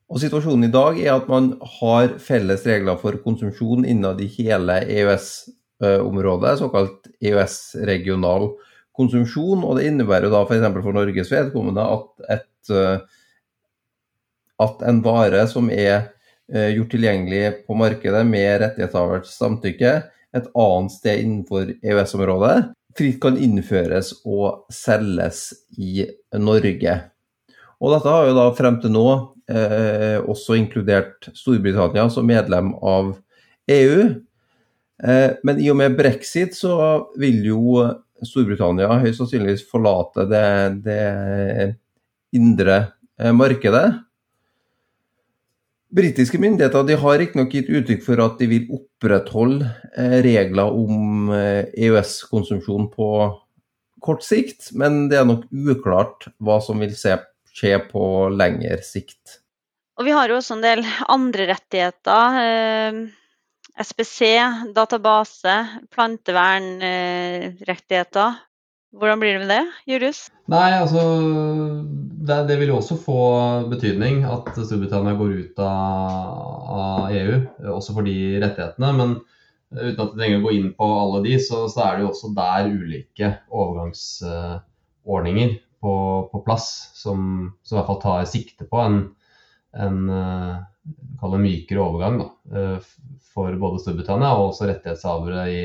Og 0.10 0.20
Situasjonen 0.24 0.68
i 0.68 0.72
dag 0.72 1.00
er 1.04 1.14
at 1.14 1.28
man 1.30 1.54
har 1.80 2.18
felles 2.18 2.66
regler 2.66 2.98
for 2.98 3.20
konsumsjon 3.24 3.86
innad 3.86 4.22
i 4.24 4.30
hele 4.40 4.80
EØS-området, 5.84 6.58
såkalt 6.60 7.10
EØS-regional 7.22 8.50
konsumsjon. 8.98 9.64
og 9.64 9.78
Det 9.78 9.88
innebærer 9.92 10.32
da 10.34 10.42
f.eks. 10.44 10.66
For, 10.72 10.84
for 10.90 10.98
Norges 10.98 11.32
vedkommende 11.32 11.86
at 11.86 12.38
et 12.38 12.76
at 14.64 14.82
en 14.90 15.02
vare 15.06 15.44
som 15.50 15.70
er 15.74 16.10
eh, 16.50 16.74
gjort 16.76 16.92
tilgjengelig 16.96 17.44
på 17.68 17.78
markedet 17.78 18.24
med 18.28 18.62
rettighetshavers 18.64 19.36
samtykke 19.38 19.94
et 20.38 20.50
annet 20.60 20.94
sted 20.94 21.22
innenfor 21.24 21.72
EØS-området, 21.78 22.72
fritt 22.98 23.20
kan 23.24 23.38
innføres 23.40 24.14
og 24.26 24.66
selges 24.74 25.52
i 25.78 26.04
Norge. 26.42 26.98
Og 27.78 27.94
dette 27.94 28.12
har 28.12 28.28
jo 28.28 28.38
da 28.38 28.48
frem 28.58 28.80
til 28.82 28.94
nå 28.94 29.08
eh, 29.50 30.18
også 30.18 30.58
inkludert 30.58 31.30
Storbritannia 31.38 32.08
som 32.14 32.28
medlem 32.28 32.74
av 32.82 33.14
EU. 33.70 34.08
Eh, 35.04 35.38
men 35.46 35.62
i 35.62 35.70
og 35.70 35.78
med 35.78 35.98
brexit 35.98 36.56
så 36.58 36.74
vil 37.22 37.44
jo 37.46 37.86
Storbritannia 38.26 38.98
høyst 39.04 39.22
sannsynligvis 39.22 39.68
forlate 39.70 40.26
det, 40.30 40.46
det 40.88 41.02
indre 42.38 42.78
eh, 43.20 43.34
markedet. 43.36 43.86
Britiske 45.98 46.40
myndigheter 46.42 46.84
de 46.84 46.98
har 47.00 47.20
riktignok 47.22 47.54
gitt 47.54 47.70
uttrykk 47.72 48.02
for 48.04 48.24
at 48.26 48.42
de 48.42 48.50
vil 48.52 48.72
opprettholde 48.74 49.70
eh, 49.94 50.18
regler 50.26 50.74
om 50.74 51.30
EØS-konsumsjon 51.32 52.90
på 52.94 53.12
kort 54.04 54.26
sikt, 54.26 54.72
men 54.78 55.08
det 55.12 55.22
er 55.22 55.30
nok 55.30 55.46
uklart 55.52 56.28
hva 56.44 56.60
som 56.64 56.82
vil 56.82 56.94
skje 56.98 57.78
på 57.92 58.04
lengre 58.34 58.82
sikt. 58.86 59.40
Og 59.98 60.06
vi 60.06 60.14
har 60.14 60.30
jo 60.30 60.38
også 60.38 60.58
en 60.58 60.66
del 60.66 60.84
andre 61.10 61.48
rettigheter. 61.50 62.38
SPC, 63.78 64.26
database, 64.76 65.68
plantevernrettigheter. 65.94 68.34
Hvordan 68.98 69.20
blir 69.22 69.36
det 69.36 69.42
med 69.44 69.52
det, 69.52 69.66
Julius? 69.86 70.32
Nei, 70.50 70.72
altså 70.80 71.02
det, 71.86 72.48
det, 72.50 72.56
vil 72.62 72.70
jo 72.72 72.78
også 72.80 72.96
få 73.04 73.18
betydning 73.70 74.16
at 74.26 74.48
Storbritannia 74.56 75.14
går 75.20 75.32
ut 75.42 75.60
av, 75.62 75.68
av, 76.78 77.12
EU, 77.12 77.42
også 77.76 77.94
for 77.98 78.04
de 78.08 78.16
rettighetene. 78.42 78.90
Men 78.98 79.10
uten 79.76 80.02
at 80.02 80.12
vi 80.14 80.20
trenger 80.22 80.40
å 80.40 80.46
gå 80.48 80.52
inn 80.56 80.72
på 80.78 80.86
alle 81.04 81.20
de, 81.28 81.34
så, 81.44 81.58
så 81.70 81.80
er 81.84 81.92
det 81.98 82.04
jo 82.06 82.12
også 82.14 82.28
der 82.38 82.62
ulike 82.72 83.28
overgangsordninger 83.52 85.50
på, 85.84 85.94
på 86.32 86.38
plass 86.48 86.68
som, 86.98 87.18
som, 87.62 87.74
i 87.76 87.78
hvert 87.78 87.90
fall 87.92 88.02
tar 88.02 88.32
sikte 88.32 88.64
på 88.72 88.78
en, 88.82 88.98
en 89.76 91.42
mykere 91.42 91.82
overgang. 91.84 92.22
Da, 92.22 92.80
for 93.38 93.58
både 93.62 93.82
Storbritannia 93.84 94.32
og 94.36 94.52
også 94.52 94.70
rettighetshavere 94.70 95.44
i, 95.52 95.62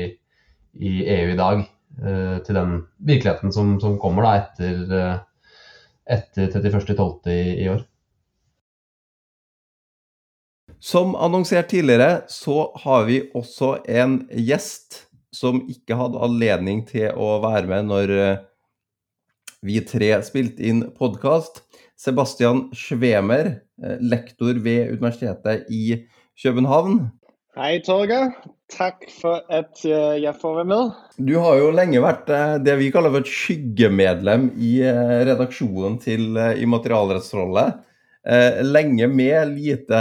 i, 0.77 0.91
EU 1.15 1.31
i 1.33 1.39
dag 1.39 1.63
eh, 1.63 2.37
til 2.45 2.59
den 2.59 2.75
virkeligheten 2.99 3.53
som, 3.55 3.77
som 3.81 3.97
kommer 4.01 4.27
da 4.27 4.35
etter, 4.41 4.83
eh, 4.99 5.17
etter 6.17 6.53
31.12. 6.53 7.31
I, 7.33 7.39
i 7.63 7.67
år. 7.73 7.81
Som 10.83 11.15
annonsert 11.15 11.71
tidligere, 11.71 12.25
så 12.27 12.67
har 12.83 13.05
vi 13.07 13.21
også 13.33 13.77
en 13.87 14.19
gjest 14.35 15.05
som 15.33 15.63
ikke 15.71 15.97
hadde 15.97 16.21
anledning 16.21 16.83
til 16.85 17.15
å 17.17 17.37
være 17.41 17.69
med 17.71 17.87
når 17.89 18.17
eh, 18.17 18.41
vi 19.63 19.79
tre 19.87 20.17
spilte 20.27 20.65
inn 20.67 20.83
podkast. 20.97 21.63
Sebastian 22.03 22.67
Schwemer, 22.75 23.59
eh, 23.83 23.99
lektor 24.01 24.57
ved 24.63 24.91
Universitetet 24.91 25.69
i 25.71 26.03
København. 26.43 27.05
Hei, 27.55 27.77
Torgeir. 27.85 28.33
Takk 28.73 29.05
for 29.13 29.43
at 29.53 29.83
eh, 29.85 30.17
jeg 30.23 30.35
får 30.41 30.57
være 30.59 30.69
med. 30.71 30.91
Du 31.21 31.37
har 31.39 31.61
jo 31.61 31.71
lenge 31.71 32.01
vært 32.03 32.31
eh, 32.33 32.57
det 32.65 32.75
vi 32.81 32.89
kaller 32.91 33.13
for 33.13 33.23
et 33.23 33.31
skyggemedlem 33.31 34.49
i 34.57 34.73
redaksjonen 35.29 35.99
til 36.03 36.35
Immaterialrettsrollet. 36.65 37.81
Lenge 38.63 39.07
med 39.11 39.49
lite, 39.51 39.99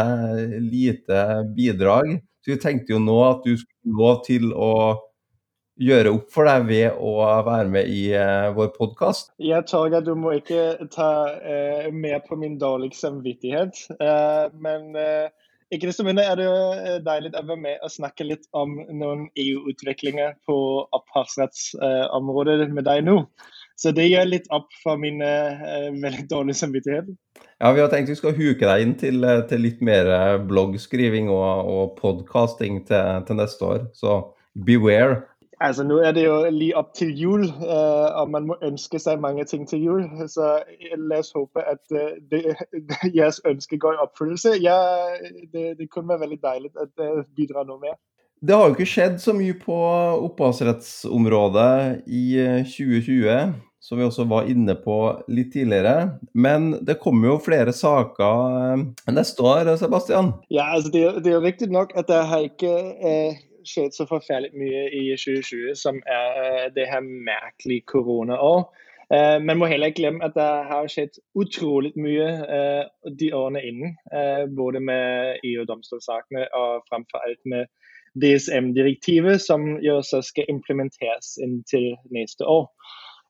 lite 0.62 1.22
bidrag. 1.56 2.20
Så 2.38 2.52
vi 2.52 2.60
tenkte 2.62 2.94
jo 2.94 3.00
nå 3.02 3.16
at 3.26 3.42
du 3.42 3.56
skulle 3.58 3.98
lov 3.98 4.20
til 4.28 4.52
å 4.54 4.74
gjøre 5.82 6.14
opp 6.14 6.30
for 6.32 6.48
deg 6.48 6.66
ved 6.68 6.98
å 7.02 7.14
være 7.46 7.68
med 7.72 7.90
i 7.90 8.02
vår 8.56 8.72
podkast. 8.76 9.32
Ja, 9.42 9.62
Torgeir, 9.66 10.04
du 10.06 10.14
må 10.18 10.36
ikke 10.38 10.88
ta 10.92 11.12
uh, 11.34 11.88
med 11.92 12.22
på 12.28 12.38
min 12.38 12.58
dårlige 12.60 12.98
samvittighet. 13.00 13.84
Uh, 13.98 14.48
men 14.62 14.92
uh, 14.96 15.30
ikke 15.72 15.88
desto 15.88 16.04
mindre 16.04 16.26
er 16.28 16.36
det 16.36 16.44
jo 16.44 16.98
deilig 17.06 17.32
å 17.32 17.42
være 17.48 17.62
med 17.64 17.80
og 17.80 17.94
snakke 17.94 18.26
litt 18.28 18.44
om 18.56 18.74
noen 18.92 19.24
EU-utviklinger 19.40 20.34
på 20.48 20.56
opphavsrettsområdet 20.98 22.68
med 22.68 22.84
deg 22.88 23.06
nå. 23.08 23.22
Så 23.80 23.90
det 23.96 24.10
gjør 24.10 24.28
litt 24.28 24.50
opp 24.52 24.68
for 24.82 25.00
min 25.00 25.24
uh, 25.24 25.88
veldig 26.02 26.26
dårlige 26.30 26.60
samvittighet. 26.60 27.08
Ja, 27.56 27.72
Vi 27.72 27.80
har 27.80 27.88
tenkt 27.88 28.12
vi 28.12 28.18
skal 28.18 28.36
huke 28.36 28.68
deg 28.68 28.84
inn 28.84 28.94
til, 29.00 29.24
til 29.48 29.64
litt 29.64 29.80
mer 29.84 30.36
bloggskriving 30.44 31.32
og, 31.32 31.72
og 31.72 31.96
podkasting 32.02 32.82
til, 32.88 33.24
til, 33.26 33.40
neste 33.40 33.68
år. 33.68 33.84
Så 33.96 34.18
beware. 34.52 35.22
Altså, 35.62 35.84
Nå 35.86 36.00
er 36.02 36.12
det 36.12 36.24
jo 36.24 36.36
lige 36.50 36.76
opp 36.76 36.90
til 36.98 37.12
jul, 37.14 37.44
uh, 37.62 38.08
og 38.20 38.30
man 38.34 38.48
må 38.50 38.56
ønske 38.66 38.98
seg 38.98 39.20
mange 39.22 39.44
ting 39.46 39.62
til 39.68 39.84
jul. 39.86 40.06
Så 40.28 40.56
la 40.98 41.20
oss 41.22 41.30
håpe 41.36 41.62
at 41.62 41.82
uh, 41.94 42.16
det, 42.30 42.56
deres 43.14 43.38
ønske 43.46 43.78
går 43.78 43.94
i 43.94 44.02
oppfyllelse. 44.02 44.56
Ja, 44.62 44.78
det, 45.52 45.76
det, 45.78 45.90
kunne 45.90 46.10
være 46.10 46.24
veldig 46.24 46.40
deilig 46.42 46.72
å 46.74 46.88
uh, 46.88 47.20
bidra 47.36 47.62
noe 47.68 47.78
mer. 47.82 48.00
Det 48.42 48.56
har 48.58 48.66
jo 48.66 48.74
ikke 48.74 48.90
skjedd 48.90 49.20
så 49.22 49.36
mye 49.38 49.54
på 49.54 49.76
opphavsrettsområdet 50.26 52.08
i 52.10 52.24
2020, 52.66 53.52
som 53.78 54.00
vi 54.00 54.06
også 54.08 54.26
var 54.32 54.50
inne 54.50 54.74
på 54.82 54.96
litt 55.30 55.52
tidligere. 55.54 56.16
Men 56.34 56.72
det 56.82 56.98
kommer 57.04 57.30
jo 57.30 57.38
flere 57.44 57.70
saker 57.70 58.82
neste 59.14 59.46
år, 59.46 59.70
Sebastian? 59.78 60.34
Ja, 60.50 60.72
altså 60.74 60.90
det, 60.90 61.06
det 61.22 61.30
er 61.30 61.38
jo 61.38 61.46
riktig 61.46 61.70
nok 61.70 61.94
at 61.94 62.10
det 62.10 62.18
har 62.32 62.50
ikke 62.50 62.74
skjedd 63.68 63.94
så 63.96 64.06
forferdelig 64.08 64.52
mye 64.58 64.86
i 64.94 65.02
2020, 65.16 65.74
som 65.78 66.00
er 66.06 66.40
øh, 66.44 66.66
det 66.76 66.88
her 66.90 67.00
merkelige 67.02 67.86
koronaår. 67.86 68.64
Men 69.12 69.44
man 69.46 69.58
må 69.60 69.66
heller 69.66 69.90
ikke 69.90 70.00
glemme 70.00 70.24
at 70.24 70.32
det 70.34 70.44
har 70.70 70.86
skjedd 70.88 71.18
utrolig 71.36 71.90
mye 72.00 72.28
øh, 72.56 72.84
de 73.20 73.28
årene 73.36 73.60
innen. 73.68 73.90
Både 74.56 74.80
med 74.80 75.36
EU-domstolssakene 75.44 76.46
og 76.56 76.86
framfor 76.88 77.18
alt 77.18 77.42
med 77.44 77.66
DSM-direktivet, 78.22 79.40
som 79.40 79.66
jo 79.84 80.02
så 80.02 80.22
skal 80.22 80.48
implementeres 80.48 81.36
inntil 81.44 81.92
neste 82.10 82.48
år. 82.48 82.64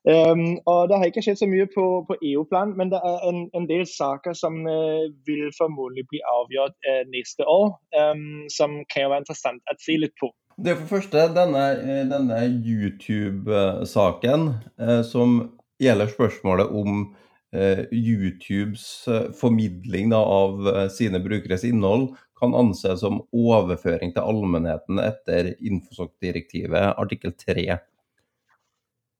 Um, 0.03 0.59
og 0.67 0.89
Det 0.89 0.97
har 0.97 1.07
ikke 1.07 1.21
skjedd 1.23 1.39
så 1.39 1.47
mye 1.47 1.63
på, 1.71 1.83
på 2.07 2.15
EU-plan, 2.27 2.73
men 2.75 2.89
det 2.91 2.99
er 3.07 3.21
en, 3.29 3.45
en 3.55 3.67
del 3.69 3.85
saker 3.87 4.35
som 4.35 4.57
uh, 4.67 5.07
vil 5.27 5.47
formodentlig 5.55 6.03
bli 6.11 6.19
avgjort 6.27 6.75
uh, 6.89 7.03
neste 7.13 7.47
år, 7.47 7.71
um, 7.95 8.43
som 8.51 8.81
kan 8.91 9.07
være 9.13 9.23
interessant 9.23 9.63
å 9.71 9.77
se 9.79 9.95
litt 10.01 10.15
på. 10.19 10.27
Det 10.59 10.73
er 10.73 10.81
for 10.81 10.99
første 10.99 11.23
denne, 11.33 11.63
eh, 11.81 12.03
denne 12.11 12.41
YouTube-saken 12.51 14.49
uh, 14.83 15.01
som 15.07 15.39
gjelder 15.81 16.11
spørsmålet 16.11 16.71
om 16.71 17.05
YouTubes 17.53 19.05
formidling 19.37 20.09
da, 20.09 20.17
av 20.17 20.89
sine 20.89 21.19
brukeres 21.21 21.61
innhold 21.67 22.07
kan 22.41 22.55
anses 22.57 23.03
som 23.03 23.19
overføring 23.29 24.09
til 24.15 24.25
allmennheten 24.25 24.97
etter 25.03 25.51
Infosok-direktivet 25.61 26.97
artikkel 26.97 27.35
3. 27.37 27.77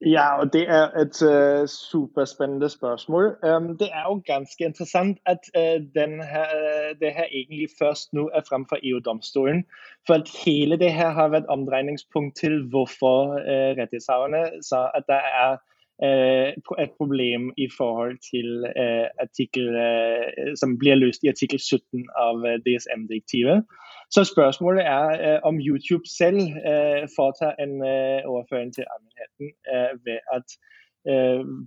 Ja, 0.06 0.40
og 0.40 0.54
det 0.54 0.70
er 0.70 0.92
et 1.00 1.22
uh, 1.22 1.68
superspennende 1.68 2.70
spørsmål. 2.70 3.36
Um, 3.44 3.78
det 3.78 3.90
er 3.94 4.04
jo 4.08 4.22
ganske 4.26 4.66
interessant 4.66 5.18
at 5.26 5.40
uh, 5.58 5.84
her, 5.96 6.50
uh, 6.60 7.00
det 7.00 7.14
her 7.14 7.26
egentlig 7.32 7.68
først 7.80 8.14
nå 8.14 8.30
er 8.34 8.42
frem 8.50 8.66
for 8.70 8.78
EU-domstolen. 8.84 9.66
For 10.08 10.14
at 10.14 10.30
hele 10.46 10.80
det 10.80 10.94
her 10.94 11.10
har 11.10 11.28
vært 11.28 11.46
omdreiningspunkt 11.46 12.36
til 12.38 12.68
hvorfor 12.70 13.40
rettighetshaverne 13.80 14.64
sa 14.64 14.90
at 14.96 15.04
det 15.08 15.16
er 15.16 15.58
et 16.02 16.92
problem 16.98 17.52
i 17.58 17.68
forhold 17.78 18.18
til 18.26 18.66
artikkel 19.22 19.70
som 20.60 20.74
blir 20.82 20.98
løst 20.98 21.24
i 21.24 21.30
artikkel 21.30 21.60
17 21.62 22.08
av 22.18 22.42
DSM-direktivet. 22.66 23.62
Så 24.14 24.24
spørsmålet 24.24 24.84
er 24.86 25.10
eh, 25.26 25.40
om 25.44 25.56
YouTube 25.68 26.06
selv 26.20 26.42
eh, 26.70 27.04
foretager 27.16 27.56
en 27.66 27.74
eh, 27.94 28.22
overføring 28.30 28.74
til 28.74 28.86
allmennheten 28.94 29.48
ved 30.06 30.20
at 30.38 30.48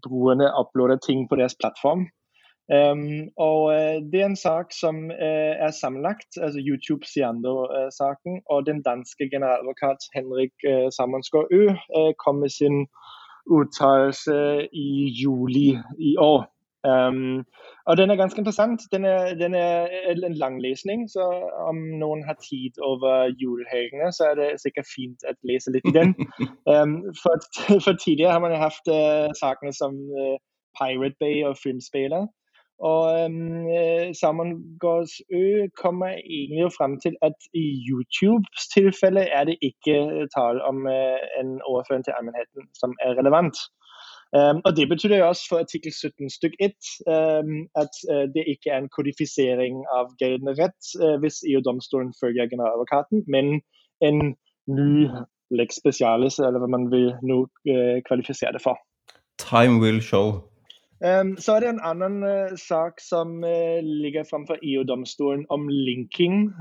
brukerne 0.06 0.46
uploader 0.60 0.98
ting 1.06 1.28
på 1.28 1.36
deres 1.36 1.56
plattform. 1.60 2.02
Um, 2.78 3.28
og 3.48 3.60
Det 4.10 4.20
er 4.20 4.26
en 4.26 4.44
sak 4.48 4.66
som 4.82 4.96
uh, 5.10 5.54
er 5.66 5.70
sammenlagt, 5.82 6.30
altså 6.44 6.58
YouTube 6.68 7.04
Siando-saken. 7.12 8.34
og 8.52 8.66
den 8.66 8.82
danske 8.82 9.24
generaladvokat 9.32 10.00
Henrik 10.16 10.54
uh, 10.70 10.88
Sammonsgaard 10.96 11.48
Ø 11.58 11.62
uh, 11.98 12.12
kom 12.24 12.36
med 12.44 12.50
sin 12.60 12.76
uttalelse 13.50 14.68
i 14.72 14.90
juli 15.22 15.78
i 15.98 16.16
år. 16.18 16.46
Um, 16.86 17.44
og 17.86 17.96
den 17.96 18.10
er 18.10 18.16
ganske 18.16 18.38
interessant. 18.38 18.80
Den 18.92 19.04
er, 19.04 19.34
den 19.34 19.54
er, 19.54 19.86
en 20.26 20.34
lang 20.34 20.62
lesning, 20.62 21.10
så 21.10 21.24
om 21.68 21.76
noen 22.02 22.24
har 22.24 22.36
tid 22.50 22.78
over 22.82 23.26
julehelgene, 23.42 24.12
så 24.12 24.30
er 24.30 24.34
det 24.40 24.60
sikkert 24.62 24.86
fint 24.96 25.26
å 25.26 25.34
lese 25.50 25.72
litt 25.74 25.88
i 25.90 25.96
den. 26.00 26.14
Um, 26.66 26.96
for, 27.22 27.38
for, 27.84 27.94
tidligere 27.94 28.32
har 28.34 28.40
man 28.42 28.54
hatt 28.58 28.88
uh, 28.90 29.30
sakene 29.38 29.70
som 29.72 29.94
uh, 29.94 30.34
Pirate 30.78 31.14
Bay 31.20 31.44
og 31.46 31.54
Filmspiller. 31.62 32.26
Og 32.78 33.24
um, 33.24 33.68
Salmon 34.20 34.52
kommer 35.82 36.08
egentlig 36.08 36.60
jo 36.60 36.70
frem 36.78 37.00
til 37.00 37.14
at 37.22 37.38
i 37.54 37.66
YouTubes 37.88 38.68
tilfelle 38.74 39.20
er 39.20 39.44
det 39.44 39.56
ikke 39.62 40.28
tale 40.36 40.64
om 40.70 40.84
uh, 40.84 41.20
en 41.40 41.62
overføring 41.70 42.04
til 42.04 42.12
allmennheten 42.16 42.68
som 42.80 42.92
er 43.00 43.16
relevant. 43.20 43.56
Um, 44.36 44.60
og 44.64 44.76
Det 44.76 44.88
betyr 44.88 45.16
jo 45.16 45.28
også 45.28 45.44
for 45.48 45.58
artikkel 45.58 45.92
17 45.92 46.30
stykk 46.30 46.54
1 46.60 46.74
um, 47.16 47.68
at 47.82 47.94
uh, 48.12 48.24
det 48.34 48.44
ikke 48.52 48.70
er 48.70 48.78
en 48.78 48.92
kodifisering 48.96 49.74
av 49.98 50.10
gjeldende 50.20 50.54
rett 50.62 50.82
uh, 51.02 51.16
hvis 51.22 51.44
EU-domstolen 51.50 52.12
følger 52.20 52.50
generaladvokaten, 52.52 53.24
men 53.34 53.60
en 54.08 54.34
ny 54.66 55.06
lex 55.50 55.78
specialis, 55.80 56.38
eller 56.38 56.58
hva 56.58 56.68
man 56.76 56.90
vil 56.90 57.08
nå 57.22 57.38
uh, 57.46 57.96
kvalifisere 58.08 58.52
det 58.56 58.62
for. 58.66 58.76
Time 59.38 59.80
will 59.80 60.02
show. 60.02 60.42
Um, 61.04 61.36
så 61.36 61.52
er 61.52 61.60
det 61.60 61.68
en 61.68 61.82
annen 61.84 62.22
uh, 62.24 62.56
sak 62.56 63.02
som 63.04 63.44
uh, 63.44 63.80
ligger 63.84 64.24
framfor 64.30 64.56
EU-domstolen 64.62 65.44
om 65.50 65.68
linking. 65.68 66.54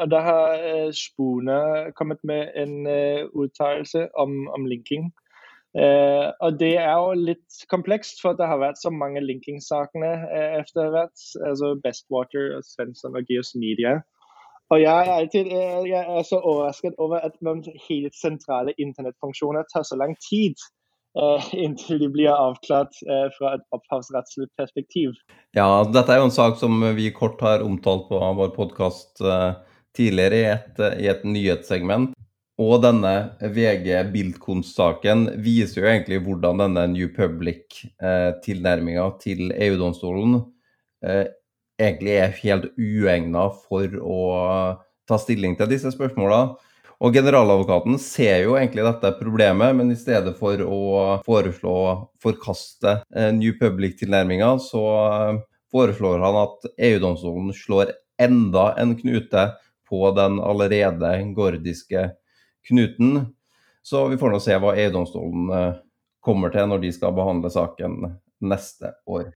og 0.00 0.10
Da 0.10 0.20
har 0.20 0.92
Spone 0.92 1.92
kommet 1.96 2.18
med 2.24 2.54
en 2.54 2.86
uttalelse 3.34 4.08
om, 4.14 4.48
om 4.48 4.66
linking. 4.66 5.10
Uh, 5.70 6.34
og 6.42 6.58
det 6.58 6.72
er 6.82 6.96
jo 6.98 7.10
litt 7.14 7.60
komplekst, 7.70 8.18
for 8.22 8.34
det 8.34 8.48
har 8.50 8.58
vært 8.58 8.80
så 8.82 8.90
mange 8.90 9.20
linking-sakene 9.22 10.10
uh, 10.26 10.56
etter 10.58 10.90
hvert. 10.90 11.26
Altså 11.46 11.76
Bestwater, 11.84 12.56
Svensson 12.66 13.14
og 13.14 13.30
Geos 13.30 13.54
Media. 13.54 14.00
Og 14.70 14.82
jeg 14.82 15.06
er, 15.06 15.12
alltid, 15.14 15.46
uh, 15.46 15.86
jeg 15.86 16.02
er 16.02 16.26
så 16.26 16.40
overrasket 16.42 16.98
over 16.98 17.22
at 17.22 17.38
noen 17.46 17.62
helt 17.86 18.18
sentrale 18.18 18.74
internettfunksjoner 18.82 19.70
tar 19.70 19.86
så 19.86 19.98
lang 20.00 20.16
tid. 20.26 20.58
inntil 21.64 21.98
de 21.98 22.08
blir 22.12 22.30
avklart 22.30 22.94
fra 23.36 23.54
et 23.56 23.64
opphavsrettslig 23.74 24.46
perspektiv. 24.58 25.16
Ja, 25.56 25.82
dette 25.82 26.14
er 26.14 26.20
jo 26.20 26.28
en 26.28 26.34
sak 26.34 26.60
som 26.60 26.78
vi 26.96 27.10
kort 27.14 27.42
har 27.42 27.64
omtalt 27.66 28.06
på 28.08 28.20
vår 28.38 28.54
podkast 28.54 29.22
tidligere 29.96 30.38
i 30.38 30.48
et, 30.52 30.82
i 31.02 31.10
et 31.10 31.26
nyhetssegment. 31.26 32.14
Og 32.60 32.82
denne 32.84 33.12
VG 33.40 33.88
Bildkunst-saken 34.12 35.30
viser 35.40 35.80
jo 35.80 35.88
egentlig 35.88 36.20
hvordan 36.26 36.60
denne 36.60 36.86
New 36.92 37.08
Public-tilnærminga 37.14 39.06
eh, 39.06 39.14
til 39.22 39.54
EU-domstolen 39.54 40.42
eh, 41.06 41.24
egentlig 41.80 42.18
er 42.20 42.34
helt 42.42 42.66
uegna 42.76 43.46
for 43.62 43.96
å 44.04 44.18
ta 45.08 45.18
stilling 45.22 45.56
til 45.56 45.70
disse 45.72 45.94
spørsmåla. 45.94 46.42
Og 47.00 47.14
generaladvokaten 47.16 47.96
ser 48.02 48.42
jo 48.44 48.58
egentlig 48.58 48.84
dette 48.84 49.14
problemet, 49.16 49.72
men 49.76 49.88
i 49.92 49.96
stedet 49.96 50.34
for 50.36 50.60
å 50.60 50.80
foreslå 51.24 51.72
å 51.72 51.94
forkaste 52.20 52.98
eh, 53.16 53.30
New 53.32 53.54
Public-tilnærminga, 53.56 54.50
så 54.60 54.82
eh, 55.06 55.38
foreslår 55.72 56.20
han 56.20 56.36
at 56.42 56.68
EU-domstolen 56.76 57.54
slår 57.56 57.94
enda 58.20 58.74
en 58.82 58.92
knute 58.98 59.46
på 59.88 60.12
den 60.18 60.36
allerede 60.44 61.14
gordiske 61.32 62.10
knuten. 62.68 63.30
Så 63.80 64.04
vi 64.12 64.20
får 64.20 64.34
nå 64.34 64.44
se 64.44 64.60
hva 64.60 64.76
EU-domstolen 64.76 65.52
eh, 65.56 65.82
kommer 66.20 66.52
til 66.52 66.68
når 66.68 66.84
de 66.84 66.92
skal 67.00 67.16
behandle 67.16 67.48
saken 67.54 67.96
neste 68.44 68.92
år. 69.08 69.30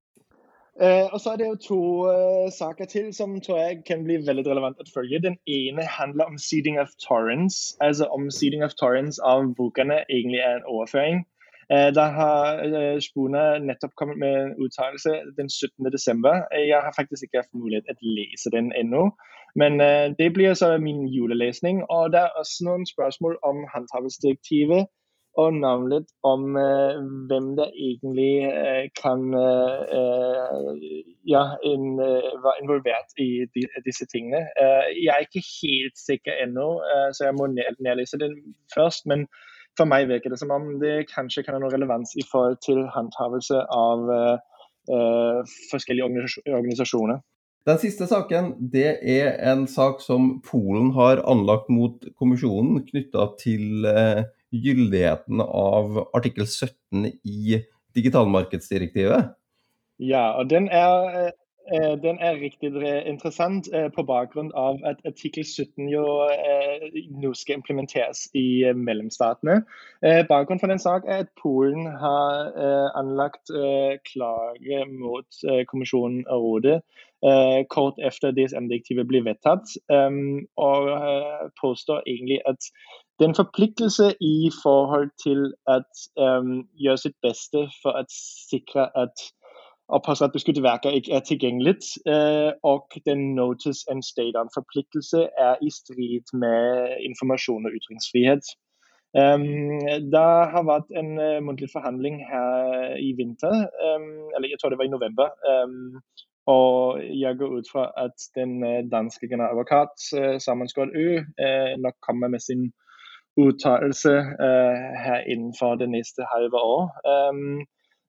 Eh, 0.83 1.07
og 1.13 1.21
så 1.21 1.31
er 1.33 1.37
det 1.37 1.47
jo 1.47 1.57
to 1.69 1.83
eh, 2.11 2.49
saker 2.53 2.85
til 2.91 3.13
som 3.15 3.41
tror 3.41 3.59
jeg 3.59 3.85
kan 3.87 4.03
bli 4.05 4.17
veldig 4.27 4.47
relevant 4.49 4.81
å 4.83 4.89
følge. 4.95 5.23
Den 5.23 5.37
ene 5.47 5.87
handler 5.99 6.25
om 6.33 6.39
seeding 6.39 6.81
of 6.83 6.91
torrents. 7.09 7.77
Altså 7.81 8.09
om 8.17 8.31
seeding 8.31 8.65
of 8.67 8.75
torrents 8.75 9.21
av 9.23 9.55
bokene 9.59 10.03
egentlig 10.11 10.43
er 10.43 10.59
en 10.59 10.67
overføring. 10.67 11.23
Eh, 11.71 11.91
da 11.95 12.09
har 12.19 12.65
eh, 12.67 12.99
Spune 13.07 13.45
nettopp 13.69 13.95
kommet 14.01 14.19
med 14.19 14.35
en 14.41 14.57
uttalelse 14.67 15.15
den 15.39 15.49
17.12. 15.49 16.27
Jeg 16.59 16.83
har 16.83 16.93
faktisk 16.99 17.23
ikke 17.23 17.45
hatt 17.45 17.55
mulighet 17.55 17.87
til 17.89 18.11
å 18.11 18.17
lese 18.19 18.53
den 18.57 18.73
ennå. 18.75 19.09
Men 19.55 19.79
uh, 19.79 20.11
det 20.19 20.33
blir 20.35 20.55
så 20.59 20.73
min 20.83 21.07
julelesning. 21.07 21.85
Og 21.87 22.11
det 22.13 22.21
er 22.21 22.39
også 22.41 22.67
noen 22.67 22.87
spørsmål 22.91 23.37
om 23.47 23.63
håndhavelsesdirektivet. 23.75 24.91
Og 25.43 25.55
navnet 25.55 26.13
om 26.23 26.57
eh, 26.57 26.99
hvem 27.29 27.49
det 27.59 27.67
egentlig 27.73 28.35
eh, 28.47 28.85
kan 29.03 29.25
ja, 31.35 31.43
in, 31.67 31.99
være 32.45 32.61
involvert 32.63 33.17
i 33.19 33.29
de, 33.57 33.65
disse 33.87 34.07
tingene. 34.13 34.45
jeg 34.95 35.11
er 35.15 35.27
ikke 35.27 35.43
helt 35.43 35.99
sikker 35.99 36.39
ennå, 36.45 36.69
så 37.17 37.25
jeg 37.25 37.35
må 37.39 37.49
nedlese 37.57 38.21
den 38.21 38.37
først. 38.75 39.07
Men 39.11 39.27
for 39.79 39.91
meg 39.91 40.09
virker 40.09 40.31
det 40.31 40.39
som 40.39 40.55
om 40.55 40.77
det 40.83 41.09
kanskje 41.11 41.43
kan 41.43 41.57
ha 41.57 41.63
noe 41.65 41.73
relevans 41.75 42.15
i 42.21 42.27
forhold 42.31 42.61
til 42.67 42.85
handhavelse 42.95 43.65
av 43.75 44.07
forskjellige 45.73 46.07
organisasjoner. 46.07 47.23
Den 47.65 47.79
siste 47.81 48.05
saken 48.05 48.51
det 48.73 48.99
er 49.09 49.39
en 49.51 49.65
sak 49.71 50.03
som 50.05 50.43
Polen 50.45 50.91
har 50.99 51.23
anlagt 51.25 51.71
mot 51.73 52.03
kommisjonen 52.21 52.83
knytta 52.91 53.31
til 53.41 53.87
eh, 53.89 54.27
gyldigheten 54.63 55.41
av 55.45 56.05
artikkel 56.15 56.47
17 56.47 57.07
i 57.25 57.63
digitalmarkedsdirektivet. 57.95 59.35
Ja, 59.99 60.31
og 60.39 60.51
den 60.51 60.69
er, 60.69 61.31
eh, 61.73 61.95
den 62.03 62.19
er 62.19 62.41
riktig 62.41 62.73
interessant 63.07 63.69
eh, 63.73 63.91
på 63.95 64.03
bakgrunn 64.03 64.51
av 64.55 64.81
at 64.85 64.99
artikkel 65.07 65.45
17 65.45 65.89
jo 65.93 66.05
nå 67.23 67.33
skal 67.35 67.61
implementeres 67.61 68.27
i 68.35 68.73
mellomstatene. 68.75 69.63
Bakgrunnen 70.29 70.61
for 70.61 70.73
den 70.73 70.83
sak 70.83 71.07
er 71.07 71.25
at 71.25 71.33
Polen 71.43 71.87
har 71.87 72.53
anlagt 72.99 73.55
klage 74.11 74.85
mot 74.91 75.43
kommisjonen 75.71 76.27
og 76.27 76.43
rådet 76.43 76.81
Eh, 77.25 77.65
kort 77.69 77.99
efter 78.09 78.33
DSM-direktivet 78.37 79.07
blir 79.09 79.25
vedtatt. 79.25 79.67
og 80.57 80.89
eh, 80.89 81.45
påstår 81.63 82.03
egentlig 82.07 82.41
at 82.47 82.61
det 83.19 83.25
er 83.25 83.31
en 83.31 83.43
forpliktelse 83.43 84.07
i 84.21 84.51
forhold 84.63 85.11
til 85.23 85.47
å 85.71 85.79
gjøre 86.85 86.99
sitt 86.99 87.17
beste 87.23 87.69
for 87.83 87.95
å 87.95 88.03
sikre 88.11 88.89
at 88.99 89.27
opphavsrettbeskyttede 89.93 90.65
verker 90.65 90.97
ikke 90.97 91.15
er 91.15 91.25
tilgjengelig. 91.29 91.77
Eh, 92.09 92.51
og 92.63 92.99
den 93.07 93.35
notice 93.39 93.85
and 93.91 94.03
state 94.03 94.39
on-forpliktelse 94.41 95.29
er 95.39 95.55
i 95.63 95.71
strid 95.71 96.33
med 96.33 96.97
informasjon 97.09 97.67
og 97.67 97.77
ytringsfrihet. 97.79 98.55
Um, 99.15 99.79
det 100.11 100.29
har 100.55 100.65
vært 100.67 100.89
en 100.99 101.13
uh, 101.23 101.39
muntlig 101.47 101.69
forhandling 101.71 102.17
her 102.27 102.97
i 102.99 103.13
vinter, 103.15 103.69
um, 103.87 104.09
eller 104.35 104.51
jeg 104.51 104.59
tror 104.59 104.73
det 104.75 104.79
var 104.81 104.89
i 104.89 104.91
november, 104.91 105.29
um, 105.47 106.01
og 106.51 106.99
jeg 107.15 107.39
går 107.39 107.53
ut 107.61 107.71
fra 107.71 107.85
at 107.97 108.27
den 108.35 108.59
eh, 108.67 108.83
danske 108.91 109.29
generaladvokat 109.31 109.95
uh, 110.19 110.67
Skål 110.69 110.91
Ø 110.93 111.07
nok 111.81 111.95
kommer 112.05 112.29
med 112.29 112.43
sin 112.43 112.67
uttalelse 113.41 114.13
her 115.05 115.25
innenfor 115.31 115.79
det 115.81 115.89
neste 115.91 116.27
halve 116.31 116.61
år. 116.61 116.91
Um, 117.09 117.65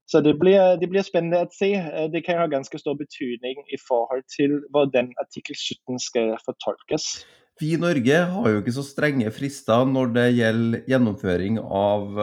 så 0.06 0.22
det 0.22 0.36
blir, 0.38 0.76
det 0.78 0.90
blir, 0.92 1.02
spennende 1.02 1.42
å 1.42 1.50
se. 1.50 1.72
Det 2.14 2.22
kan 2.28 2.38
ha 2.38 2.46
ganske 2.52 2.78
stor 2.78 2.94
betydning 3.00 3.64
i 3.74 3.80
forhold 3.82 4.22
til 4.30 4.60
hvordan 4.76 5.10
artikkel 5.22 5.58
17 5.58 5.98
skal 6.04 6.36
fortolkes. 6.46 7.26
Vi 7.58 7.72
i 7.74 7.82
Norge 7.82 8.20
har 8.36 8.52
jo 8.52 8.62
ikke 8.62 8.76
så 8.76 8.86
strenge 8.86 9.34
frister 9.34 9.88
når 9.90 10.14
det 10.14 10.28
gjelder 10.38 10.86
gjennomføring 10.92 11.58
av 11.64 12.22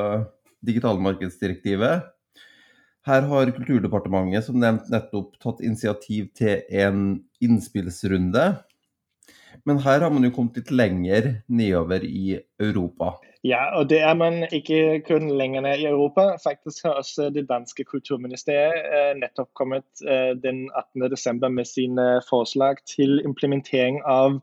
digitalmarkedsdirektivet. 0.67 2.07
Her 3.03 3.25
har 3.27 3.51
Kulturdepartementet 3.51 4.47
som 4.47 4.61
nevnt 4.63 4.91
nettopp 4.93 5.35
tatt 5.43 5.63
initiativ 5.65 6.29
til 6.39 6.61
en 6.71 7.17
innspillsrunde. 7.43 8.45
Men 9.65 9.79
her 9.85 10.01
har 10.01 10.11
man 10.11 10.25
jo 10.27 10.33
kommet 10.35 10.59
litt 10.61 10.73
lenger 10.75 11.29
nedover 11.49 12.05
i 12.05 12.39
Europa. 12.61 13.15
Ja, 13.45 13.63
og 13.79 13.89
det 13.91 13.99
er 14.07 14.15
man 14.15 14.45
ikke 14.55 15.01
kun 15.07 15.27
lenger 15.39 15.65
ned 15.65 15.83
i 15.83 15.89
Europa. 15.91 16.37
Faktisk 16.45 16.85
har 16.87 17.01
også 17.01 17.31
det 17.35 17.49
danske 17.49 17.85
kulturministeriet 17.85 18.87
eh, 18.99 19.13
nettopp 19.19 19.51
kommet 19.59 20.05
eh, 20.07 20.33
den 20.39 20.69
18.12. 20.71 21.49
med 21.49 21.67
sine 21.67 22.07
forslag 22.29 22.85
til 22.87 23.19
implementering 23.27 23.99
av 24.07 24.39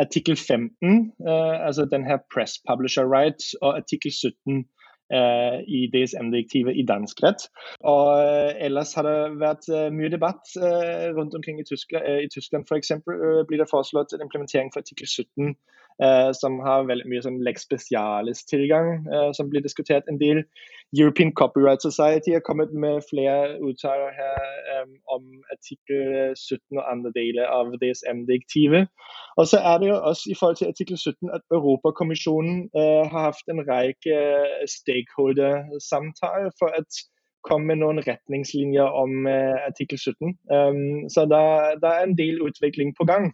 artikkel 0.00 0.36
15, 0.36 1.12
eh, 1.28 1.66
altså 1.66 1.88
den 1.88 2.04
her 2.04 2.20
press 2.34 2.60
publisher 2.68 3.08
rights, 3.08 3.54
og 3.62 3.76
artikkel 3.76 4.12
17 4.12 4.64
Eh, 4.81 4.81
i 5.12 5.84
DSM-direktivet 5.92 6.78
i 6.78 6.86
dansk 6.88 7.22
rett. 7.24 7.46
Og 7.84 8.14
eh, 8.22 8.64
ellers 8.66 8.94
har 8.96 9.08
det 9.08 9.18
vært 9.42 9.68
eh, 9.68 9.90
mye 9.94 10.12
debatt 10.12 10.54
rundt 11.16 11.34
omkring 11.36 11.60
i 11.60 11.66
Tyskland. 11.68 12.06
I 12.24 12.30
Tyskland 12.32 12.68
f.eks. 12.68 12.94
blir 13.04 13.60
det 13.60 13.70
foreslått 13.70 14.14
en 14.16 14.24
implementering 14.24 14.72
for 14.72 14.84
artikkel 14.84 15.08
17 15.08 15.52
Eh, 15.52 15.81
som 16.34 16.58
har 16.64 16.86
veldig 16.88 17.08
mye 17.10 17.22
sånn 17.24 17.40
lex 17.44 17.66
specialis-tilgang, 17.66 19.06
eh, 19.06 19.30
som 19.36 19.50
blir 19.50 19.62
diskutert 19.64 20.08
en 20.08 20.20
del. 20.20 20.44
European 20.98 21.32
Copyright 21.32 21.82
Society 21.82 22.30
har 22.32 22.40
kommet 22.40 22.72
med 22.72 23.00
flere 23.10 23.56
uttalelser 23.64 24.12
her 24.20 24.82
um, 24.82 24.90
om 25.14 25.22
artikkel 25.54 26.34
17 26.36 26.60
og 26.78 26.84
andre 26.92 27.12
deler 27.16 27.46
av 27.48 27.72
DSM-direktivet. 27.80 28.90
Og 29.40 29.48
så 29.48 29.58
er 29.70 29.78
det 29.78 29.88
jo 29.88 29.96
også 30.10 30.30
i 30.30 30.36
forhold 30.38 30.56
til 30.56 30.68
artikkel 30.72 30.98
17 30.98 31.30
at 31.36 31.40
Europakommisjonen 31.50 32.68
uh, 32.76 33.04
har 33.12 33.30
hatt 33.30 33.48
en 33.48 33.64
rekke 33.70 34.18
stakeholder-samtaler 34.76 36.52
for 36.60 36.76
å 36.76 36.84
komme 37.48 37.72
med 37.72 37.80
noen 37.80 38.04
retningslinjer 38.04 38.98
om 39.02 39.24
uh, 39.24 39.56
artikkel 39.64 39.98
17. 39.98 40.36
Um, 40.52 41.08
så 41.08 41.24
det 41.24 41.40
er 41.88 42.02
en 42.04 42.18
del 42.20 42.44
utvikling 42.44 42.92
på 43.00 43.08
gang. 43.08 43.32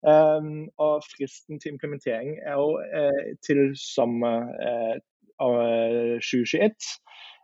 Um, 0.00 0.70
og 0.80 1.02
fristen 1.04 1.60
til 1.60 1.74
implementering 1.74 2.38
er 2.40 2.56
jo 2.56 2.68
uh, 2.80 3.24
til 3.46 3.60
sommer 3.76 4.48
uh, 4.64 4.96
2021. 5.40 6.72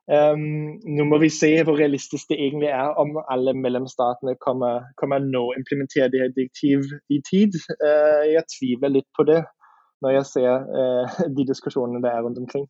Um, 0.07 0.79
nå 0.97 1.05
må 1.11 1.19
vi 1.19 1.29
se 1.35 1.51
hvor 1.67 1.77
realistisk 1.81 2.31
det 2.31 2.39
egentlig 2.39 2.69
er 2.71 2.95
om 3.03 3.17
alle 3.27 3.53
mellomstatene 3.59 4.37
kommer, 4.47 4.87
kommer 5.01 5.19
nå 5.19 5.51
implementere 5.59 6.09
det 6.13 6.31
direktiv 6.37 6.87
i 7.11 7.19
tid. 7.31 7.59
Uh, 7.83 8.25
jeg 8.31 8.45
tviler 8.55 8.95
litt 8.97 9.11
på 9.17 9.27
det. 9.29 9.43
når 10.05 10.13
jeg 10.13 10.27
ser 10.29 10.65
eh, 10.77 11.21
de 11.37 11.45
diskusjonene 11.49 12.03
det 12.05 12.11
er 12.13 12.21
rundt 12.21 12.39
omkring. 12.39 12.67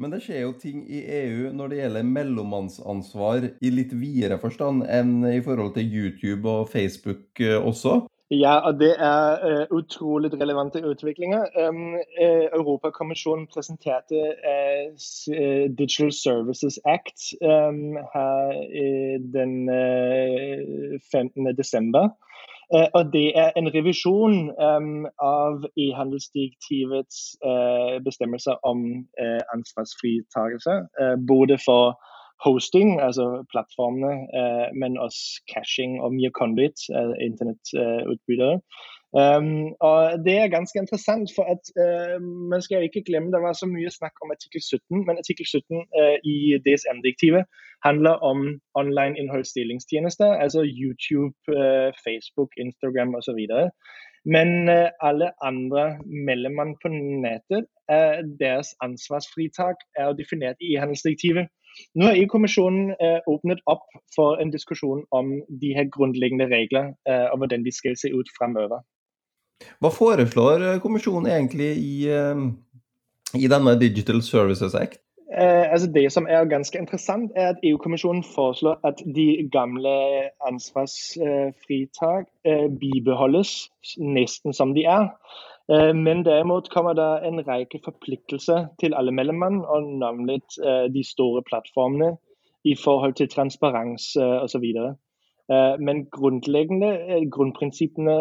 Men 0.00 0.14
det 0.14 0.22
skjer 0.24 0.46
jo 0.46 0.54
ting 0.56 0.78
i 0.88 1.02
EU 1.18 1.50
når 1.52 1.68
det 1.68 1.80
gjelder 1.82 2.06
mellommannsansvar 2.08 3.44
i 3.60 3.72
litt 3.74 3.92
videre 4.00 4.38
forstand 4.40 4.86
enn 4.88 5.18
i 5.28 5.42
forhold 5.44 5.74
til 5.76 5.92
YouTube 5.92 6.48
og 6.48 6.70
Facebook 6.72 7.36
også? 7.60 7.98
Ja, 8.30 8.58
og 8.58 8.80
det 8.80 8.94
er 8.98 9.38
uh, 9.50 9.76
utrolig 9.78 10.40
relevante 10.40 10.88
utviklinger. 10.88 11.68
Um, 11.68 11.94
uh, 11.94 12.46
Europakommisjonen 12.58 13.46
presenterte 13.46 14.20
uh, 14.50 14.94
Digital 15.78 16.12
Services 16.12 16.78
Act 16.84 17.34
um, 17.42 17.96
her 18.14 18.52
den 19.34 19.70
15. 21.12 21.56
desember. 21.56 22.08
og 22.94 23.12
det 23.12 23.38
er 23.38 23.50
en 23.56 23.74
revisjon 23.74 24.50
um, 24.50 25.06
av 25.18 25.64
e-handelsdirektivets 25.76 27.36
bestemmelser 28.04 28.54
om 28.62 29.06
ansvarsfritakelse. 29.54 30.70
både 31.26 31.58
for 31.66 31.98
hosting, 32.44 33.00
altså 33.06 33.24
plattformene, 33.52 34.12
eh, 34.38 34.68
men 34.80 34.98
også 35.06 35.42
cashing 35.52 36.00
og 36.04 36.14
mye 36.14 36.30
conduit, 36.40 36.78
eh, 36.96 37.14
internettutbydere. 37.28 38.60
Um, 39.12 39.74
og 39.88 40.24
Det 40.24 40.36
er 40.38 40.54
ganske 40.56 40.78
interessant, 40.78 41.30
for 41.36 41.44
at 41.54 41.64
uh, 41.84 42.22
man 42.52 42.62
skal 42.62 42.82
ikke 42.82 43.02
glemme 43.08 43.32
det 43.32 43.42
var 43.42 43.54
så 43.58 43.66
mye 43.66 43.90
snakk 43.90 44.14
om 44.22 44.30
artikkel 44.34 44.62
17. 44.62 45.06
Men 45.06 45.18
artikkel 45.22 45.46
17 45.46 45.76
uh, 46.00 46.16
i 46.34 46.36
DSM-direktivet 46.64 47.44
handler 47.86 48.14
om 48.30 48.38
online 48.74 49.18
innholdsdelingstjenester, 49.20 50.30
altså 50.44 50.60
YouTube, 50.82 51.34
uh, 51.48 51.90
Facebook, 52.06 52.50
Instagram 52.64 53.14
osv. 53.18 53.40
Men 54.34 54.48
alle 55.08 55.28
andre 55.42 55.84
mellommenn 56.26 56.74
på 56.82 56.88
nettet, 57.24 57.64
deres 58.40 58.68
ansvarsfritak 58.86 59.76
er 59.96 60.12
definert 60.12 60.60
i 60.60 60.74
e-handelsdirektivet. 60.74 61.46
Nå 61.94 62.06
har 62.06 62.18
EU-kommisjonen 62.20 62.94
eh, 62.96 63.18
åpnet 63.30 63.62
opp 63.70 63.86
for 64.14 64.40
en 64.42 64.52
diskusjon 64.52 65.04
om 65.16 65.36
de 65.62 65.74
her 65.76 65.90
grunnleggende 65.92 66.48
regler 66.50 66.92
eh, 67.08 67.26
og 67.32 67.42
hvordan 67.42 67.66
de 67.66 67.74
skal 67.74 67.98
se 67.98 68.12
ut 68.14 68.30
fremover. 68.38 68.82
Hva 69.80 69.92
foreslår 69.92 70.66
eh, 70.66 70.80
kommisjonen 70.82 71.30
egentlig 71.30 71.70
i, 71.76 71.94
eh, 72.08 72.44
i 73.38 73.50
denne 73.50 73.76
Digital 73.80 74.22
Services 74.22 74.74
Act? 74.74 75.02
Eh, 75.38 75.72
altså 75.72 75.86
det 75.94 76.12
som 76.12 76.26
er 76.28 76.44
ganske 76.44 76.78
interessant, 76.78 77.30
er 77.36 77.52
at 77.52 77.60
EU-kommisjonen 77.62 78.24
foreslår 78.34 78.80
at 78.84 78.98
de 79.14 79.48
gamle 79.52 79.92
ansvarsfritak 80.46 82.26
eh, 82.44 82.66
bibeholdes 82.80 83.70
nesten 83.98 84.52
som 84.52 84.74
de 84.74 84.84
er. 84.84 85.06
Eh, 85.70 85.94
men 85.94 86.24
derimot 86.26 86.68
kommer 86.72 86.96
det 86.98 87.10
en 87.28 87.42
rekke 87.46 87.78
forpliktelser 87.84 88.66
til 88.82 88.96
alle 88.98 89.14
mellommenn, 89.14 89.62
og 89.62 89.86
navnlig 90.02 90.40
eh, 90.64 90.88
de 90.90 91.04
store 91.06 91.44
plattformene 91.46 92.16
i 92.66 92.74
forhold 92.76 93.14
til 93.20 93.30
transparens 93.30 94.16
eh, 94.16 94.40
osv. 94.44 94.66
Men 95.82 96.04
grunnleggende 96.14 97.24
grunnprinsippene 97.34 98.12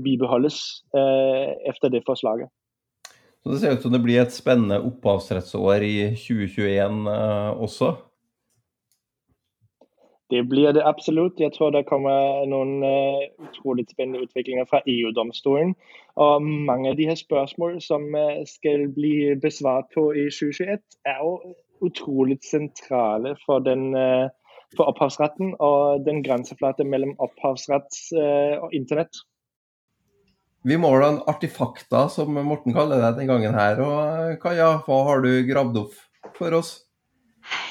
bibeholdes 0.00 0.56
etter 1.68 1.90
det 1.92 2.00
forslaget. 2.06 2.48
Så 3.44 3.50
Det 3.52 3.58
ser 3.60 3.74
ut 3.76 3.82
som 3.84 3.92
det 3.92 4.00
blir 4.00 4.22
et 4.22 4.32
spennende 4.32 4.78
opphavsrettsår 4.80 5.84
i 5.84 5.92
2021 6.16 7.12
også? 7.60 7.90
Det 10.32 10.40
blir 10.48 10.72
det 10.72 10.82
absolutt. 10.88 11.40
Jeg 11.40 11.52
tror 11.52 11.74
det 11.74 11.84
kommer 11.84 12.46
noen 12.48 12.78
uh, 12.80 13.24
utrolig 13.44 13.84
spennende 13.90 14.22
utviklinger 14.24 14.64
fra 14.70 14.78
EU-domstolen. 14.88 15.74
Og 16.24 16.46
mange 16.68 16.88
av 16.88 16.96
de 16.96 17.08
her 17.10 17.18
spørsmål 17.20 17.82
som 17.84 18.06
uh, 18.16 18.40
skal 18.48 18.86
bli 18.96 19.34
besvart 19.42 19.90
på 19.92 20.06
i 20.16 20.30
2021, 20.32 20.80
er 21.04 21.18
jo 21.20 21.34
utrolig 21.84 22.38
sentrale 22.48 23.34
for, 23.44 23.60
den, 23.66 23.90
uh, 23.92 24.30
for 24.72 24.88
opphavsretten 24.94 25.52
og 25.60 26.06
den 26.06 26.22
grenseflate 26.24 26.86
mellom 26.88 27.12
opphavsrett 27.20 28.00
og 28.64 28.72
internett. 28.72 29.20
Vi 30.64 30.78
måler 30.80 31.08
en 31.10 31.20
artifakta, 31.28 32.06
som 32.08 32.32
Morten 32.46 32.72
kaller 32.72 33.02
det 33.02 33.18
den 33.18 33.28
gangen 33.28 33.52
her. 33.58 33.84
Og 33.84 34.40
Kaja, 34.40 34.78
hva 34.86 35.02
har 35.10 35.20
du 35.26 35.32
gravd 35.44 35.80
opp 35.82 36.00
for 36.38 36.56
oss? 36.56 36.72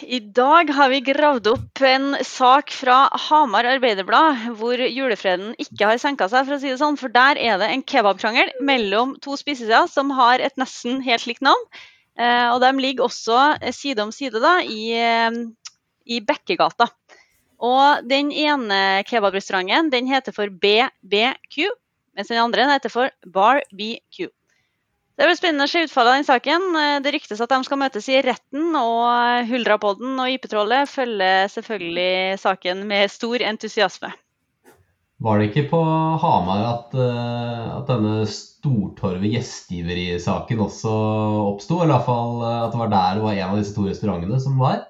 I 0.02 0.20
dag 0.20 0.70
har 0.74 0.90
vi 0.92 1.00
gravd 1.06 1.48
opp 1.52 1.82
en 1.86 2.16
sak 2.26 2.72
fra 2.74 3.04
Hamar 3.30 3.68
Arbeiderblad, 3.70 4.48
hvor 4.60 4.82
julefreden 4.82 5.54
ikke 5.62 5.90
har 5.92 6.02
senka 6.02 6.28
seg, 6.32 6.48
for 6.48 6.58
å 6.58 6.62
si 6.62 6.72
det 6.72 6.80
sånn. 6.82 6.98
For 7.00 7.14
der 7.14 7.40
er 7.40 7.60
det 7.62 7.70
en 7.72 7.84
kebabkrangel 7.86 8.52
mellom 8.66 9.16
to 9.24 9.38
spisesider 9.40 9.88
som 9.92 10.14
har 10.18 10.44
et 10.44 10.58
nesten 10.62 11.04
helt 11.06 11.28
likt 11.30 11.46
navn. 11.46 11.64
Eh, 12.20 12.48
og 12.52 12.60
de 12.64 12.72
ligger 12.82 13.08
også 13.08 13.72
side 13.76 14.04
om 14.04 14.12
side 14.16 14.42
da, 14.44 14.58
i, 14.66 14.92
eh, 14.98 15.40
i 16.06 16.20
Bekkegata. 16.26 16.90
Og 17.62 18.10
den 18.10 18.32
ene 18.34 19.04
kebabrestauranten 19.06 19.92
den 19.94 20.10
heter 20.10 20.34
for 20.34 20.50
BBQ, 20.50 21.70
mens 22.18 22.34
den 22.34 22.42
andre 22.42 22.66
heter 22.74 22.94
for 22.94 23.14
Bar 23.26 23.62
BQ. 23.70 24.32
Det 25.22 25.28
blir 25.30 25.38
spennende 25.38 25.68
å 25.68 25.70
se 25.70 25.84
utfallet 25.86 26.10
av 26.10 26.16
den 26.18 26.26
saken. 26.26 26.64
Det 27.06 27.12
ryktes 27.14 27.44
at 27.46 27.52
de 27.52 27.60
skal 27.68 27.78
møtes 27.78 28.08
i 28.10 28.24
retten, 28.26 28.72
og 28.74 29.52
Huldrapodden 29.52 30.16
og 30.18 30.32
IP-trollet 30.34 30.90
følger 30.90 31.52
selvfølgelig 31.54 32.40
saken 32.42 32.82
med 32.90 33.14
stor 33.14 33.44
entusiasme. 33.46 34.10
Var 35.22 35.38
det 35.38 35.52
ikke 35.52 35.68
på 35.70 35.80
Hamar 36.24 36.64
at, 36.66 36.96
eh, 36.98 37.66
at 37.76 37.90
denne 37.92 38.24
Stortorvet 38.26 39.30
gjestgiveri-saken 39.36 40.64
også 40.66 40.94
oppsto? 41.52 41.84
Eller 41.84 42.00
iallfall 42.00 42.42
eh, 42.42 42.64
at 42.64 42.74
det 42.74 42.82
var 42.82 42.90
der 42.96 43.20
det 43.20 43.26
var 43.28 43.38
en 43.38 43.52
av 43.52 43.60
disse 43.62 43.76
to 43.78 43.86
restaurantene 43.86 44.42
som 44.42 44.58
var? 44.58 44.88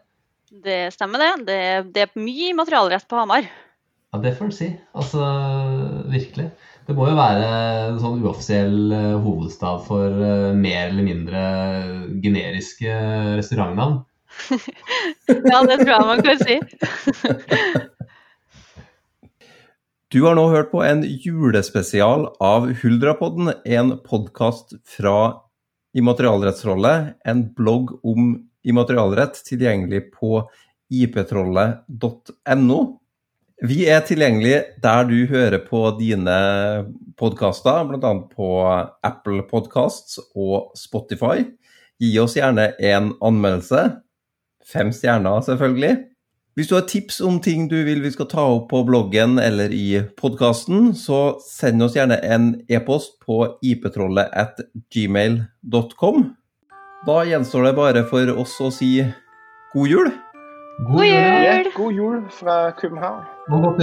Det 0.63 0.79
stemmer, 0.95 1.19
det. 1.19 1.31
Det, 1.51 1.59
det 1.91 2.05
er 2.05 2.23
mye 2.23 2.55
materialrett 2.55 3.09
på 3.11 3.19
Hamar. 3.19 3.51
Ja, 4.11 4.21
det 4.23 4.37
får 4.37 4.53
du 4.53 4.55
si. 4.55 4.69
Altså, 4.95 5.19
virkelig. 6.11 6.47
Det 6.87 6.95
må 6.97 7.05
jo 7.11 7.17
være 7.17 7.47
en 7.91 7.99
sånn 8.01 8.21
uoffisiell 8.23 8.93
eh, 8.95 9.17
hovedstad 9.21 9.83
for 9.85 10.07
eh, 10.09 10.53
mer 10.57 10.89
eller 10.89 11.05
mindre 11.05 11.41
generiske 12.23 12.95
restaurantnavn. 13.37 13.99
ja, 15.51 15.61
det 15.67 15.77
tror 15.83 15.93
jeg 15.93 16.07
man 16.09 16.23
kan 16.25 16.41
si. 16.41 16.57
du 20.11 20.19
har 20.25 20.35
nå 20.39 20.47
hørt 20.51 20.71
på 20.73 20.81
en 20.83 21.03
julespesial 21.05 22.31
av 22.43 22.71
Huldrapodden, 22.81 23.53
en 23.65 23.95
podkast 24.07 24.75
fra 24.97 25.17
Immaterialrettsrolle, 25.97 26.95
en 27.27 27.45
blogg 27.55 27.93
om 28.07 28.33
immaterialrett 28.63 29.41
tilgjengelig 29.47 30.05
på 30.15 30.41
iptrollet.no. 30.91 32.79
Vi 33.61 33.83
er 33.85 33.99
tilgjengelige 34.01 34.63
der 34.81 35.03
du 35.05 35.27
hører 35.29 35.59
på 35.61 35.83
dine 35.99 36.35
podkaster, 37.13 37.83
bl.a. 37.85 38.13
på 38.33 38.47
Apple 39.05 39.43
Podcasts 39.45 40.17
og 40.33 40.71
Spotify. 40.73 41.43
Gi 42.01 42.09
oss 42.17 42.33
gjerne 42.39 42.71
en 42.81 43.11
anmeldelse. 43.21 43.83
Fem 44.65 44.89
stjerner, 44.89 45.43
selvfølgelig. 45.45 45.91
Hvis 46.57 46.71
du 46.71 46.73
har 46.75 46.87
tips 46.89 47.21
om 47.21 47.37
ting 47.39 47.67
du 47.69 47.77
vil 47.85 48.01
vi 48.01 48.09
skal 48.11 48.31
ta 48.31 48.47
opp 48.55 48.65
på 48.71 48.81
bloggen 48.87 49.37
eller 49.39 49.69
i 49.69 50.01
podkasten, 50.17 50.95
så 50.97 51.37
send 51.45 51.85
oss 51.85 51.93
gjerne 51.95 52.17
en 52.25 52.55
e-post 52.65 53.19
på 53.21 53.43
iptrollet 53.61 54.33
at 54.33 54.57
gmail.com. 54.89 56.25
Da 57.05 57.19
gjenstår 57.29 57.69
det 57.69 57.75
bare 57.77 58.03
for 58.09 58.33
oss 58.41 58.57
å 58.57 58.73
si 58.73 58.95
god 59.75 59.93
jul. 59.93 60.11
God 60.89 61.05
jul! 61.05 61.71
God 61.77 61.93
jul 61.93 62.25
fra 62.33 62.57
København. 62.81 63.21
Og 63.49 63.61
godt 63.61 63.77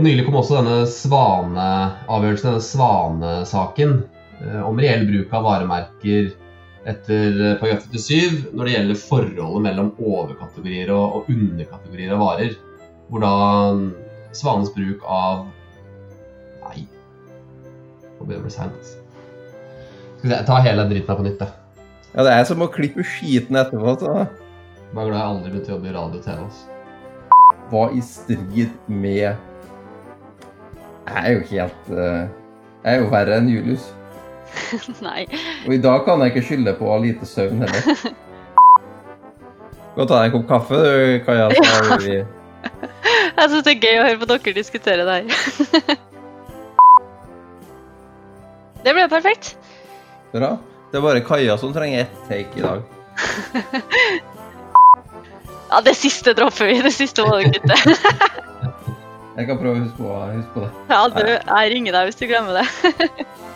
Og 0.00 0.04
nylig 0.06 0.22
kom 0.24 0.38
også 0.38 0.62
denne 0.62 0.76
svaneavgjørelsen, 0.88 2.46
denne 2.46 2.64
svanesaken, 2.64 3.90
eh, 4.40 4.60
om 4.64 4.78
reell 4.80 5.02
bruk 5.04 5.34
av 5.36 5.42
varemerker 5.44 6.30
etter 6.88 7.34
eh, 7.36 7.58
paragraf 7.60 7.84
37 7.92 8.54
når 8.56 8.64
det 8.64 8.72
gjelder 8.72 8.96
forholdet 8.96 9.64
mellom 9.66 9.90
overkategorier 10.00 10.88
og, 10.94 11.28
underkategorier 11.28 12.14
av 12.16 12.22
varer. 12.24 12.54
Hvor 13.10 13.20
da 13.26 13.32
svanens 14.40 14.72
bruk 14.72 15.04
av 15.04 15.42
Nei. 16.62 16.86
Nå 16.86 18.24
begynner 18.24 18.38
det 18.38 18.40
å 18.40 18.46
bli 18.46 18.54
seint. 18.56 18.94
Skal 20.14 20.30
vi 20.30 20.32
se, 20.32 20.40
ta 20.48 20.62
hele 20.64 20.88
dritten 20.94 21.12
her 21.12 21.20
på 21.20 21.28
nytt, 21.28 21.44
jeg. 21.44 21.84
Ja, 22.14 22.24
det 22.24 22.38
er 22.38 22.48
som 22.48 22.64
å 22.64 22.70
klippe 22.72 23.04
skiten 23.04 23.60
etterpå. 23.66 23.98
Så. 24.00 24.16
Bare 24.96 25.12
glad 25.12 25.20
jeg 25.20 25.28
aldri 25.28 25.52
begynte 25.52 25.74
å 25.74 25.76
jobbe 25.76 25.92
i 25.92 25.96
radio 25.98 26.24
og 26.24 26.26
TV. 26.30 26.48
Altså. 26.48 27.62
Var 27.76 27.96
i 28.00 28.08
strid 28.14 28.92
med 29.04 29.49
Jeg 31.10 31.22
er 31.26 31.32
jo 31.32 31.40
helt 31.50 31.88
eh, 31.90 32.24
Jeg 32.84 32.90
er 32.94 32.98
jo 33.02 33.08
verre 33.10 33.36
enn 33.40 33.48
Julius. 33.50 33.84
Nei. 35.06 35.22
Og 35.66 35.72
i 35.74 35.82
dag 35.82 35.98
kan 36.06 36.22
jeg 36.22 36.28
ikke 36.32 36.46
skylde 36.48 36.72
på 36.78 36.84
å 36.86 36.92
ha 36.94 36.98
lite 37.02 37.24
søvn 37.28 37.58
heller. 37.64 37.82
Gå 39.94 39.98
og 40.04 40.06
ta 40.06 40.14
deg 40.20 40.26
en 40.30 40.34
kopp 40.36 40.48
kaffe, 40.48 40.76
du, 40.78 40.84
Kaja. 41.26 41.46
Har 41.50 42.04
vi 42.04 42.14
Jeg 42.20 43.46
syns 43.50 43.64
det 43.66 43.72
er 43.72 43.82
gøy 43.82 43.96
å 43.98 44.06
høre 44.06 44.20
på 44.20 44.26
dere 44.30 44.52
diskutere 44.54 45.02
det 45.08 45.14
her. 45.18 45.26
Det 48.84 48.92
ble 48.96 49.06
perfekt. 49.12 49.46
Bra. 50.32 50.50
Det 50.90 50.98
er 50.98 51.02
bare 51.04 51.22
Kaja 51.26 51.56
som 51.60 51.72
trenger 51.74 51.98
ett 52.04 52.16
take 52.28 52.58
i 52.60 52.62
dag. 52.64 52.80
Ja, 55.70 55.80
det 55.86 55.94
siste 55.98 56.34
dropper 56.38 56.66
vi. 56.70 56.76
Det 56.82 56.92
siste 56.94 57.20
må 57.26 57.32
du 57.40 57.44
kutte. 57.54 57.76
Jeg 59.40 59.48
kan 59.48 59.56
prøve 59.56 59.78
å 59.78 59.84
huske 59.86 59.96
på, 59.96 60.08
huske 60.34 60.52
på 60.52 60.62
det. 60.66 60.70
Ja, 60.90 60.98
du, 61.14 61.22
jeg 61.24 61.70
ringer 61.72 61.96
deg 61.96 62.10
hvis 62.10 62.18
du 62.20 62.26
glemmer 62.28 62.60
det. 62.60 62.66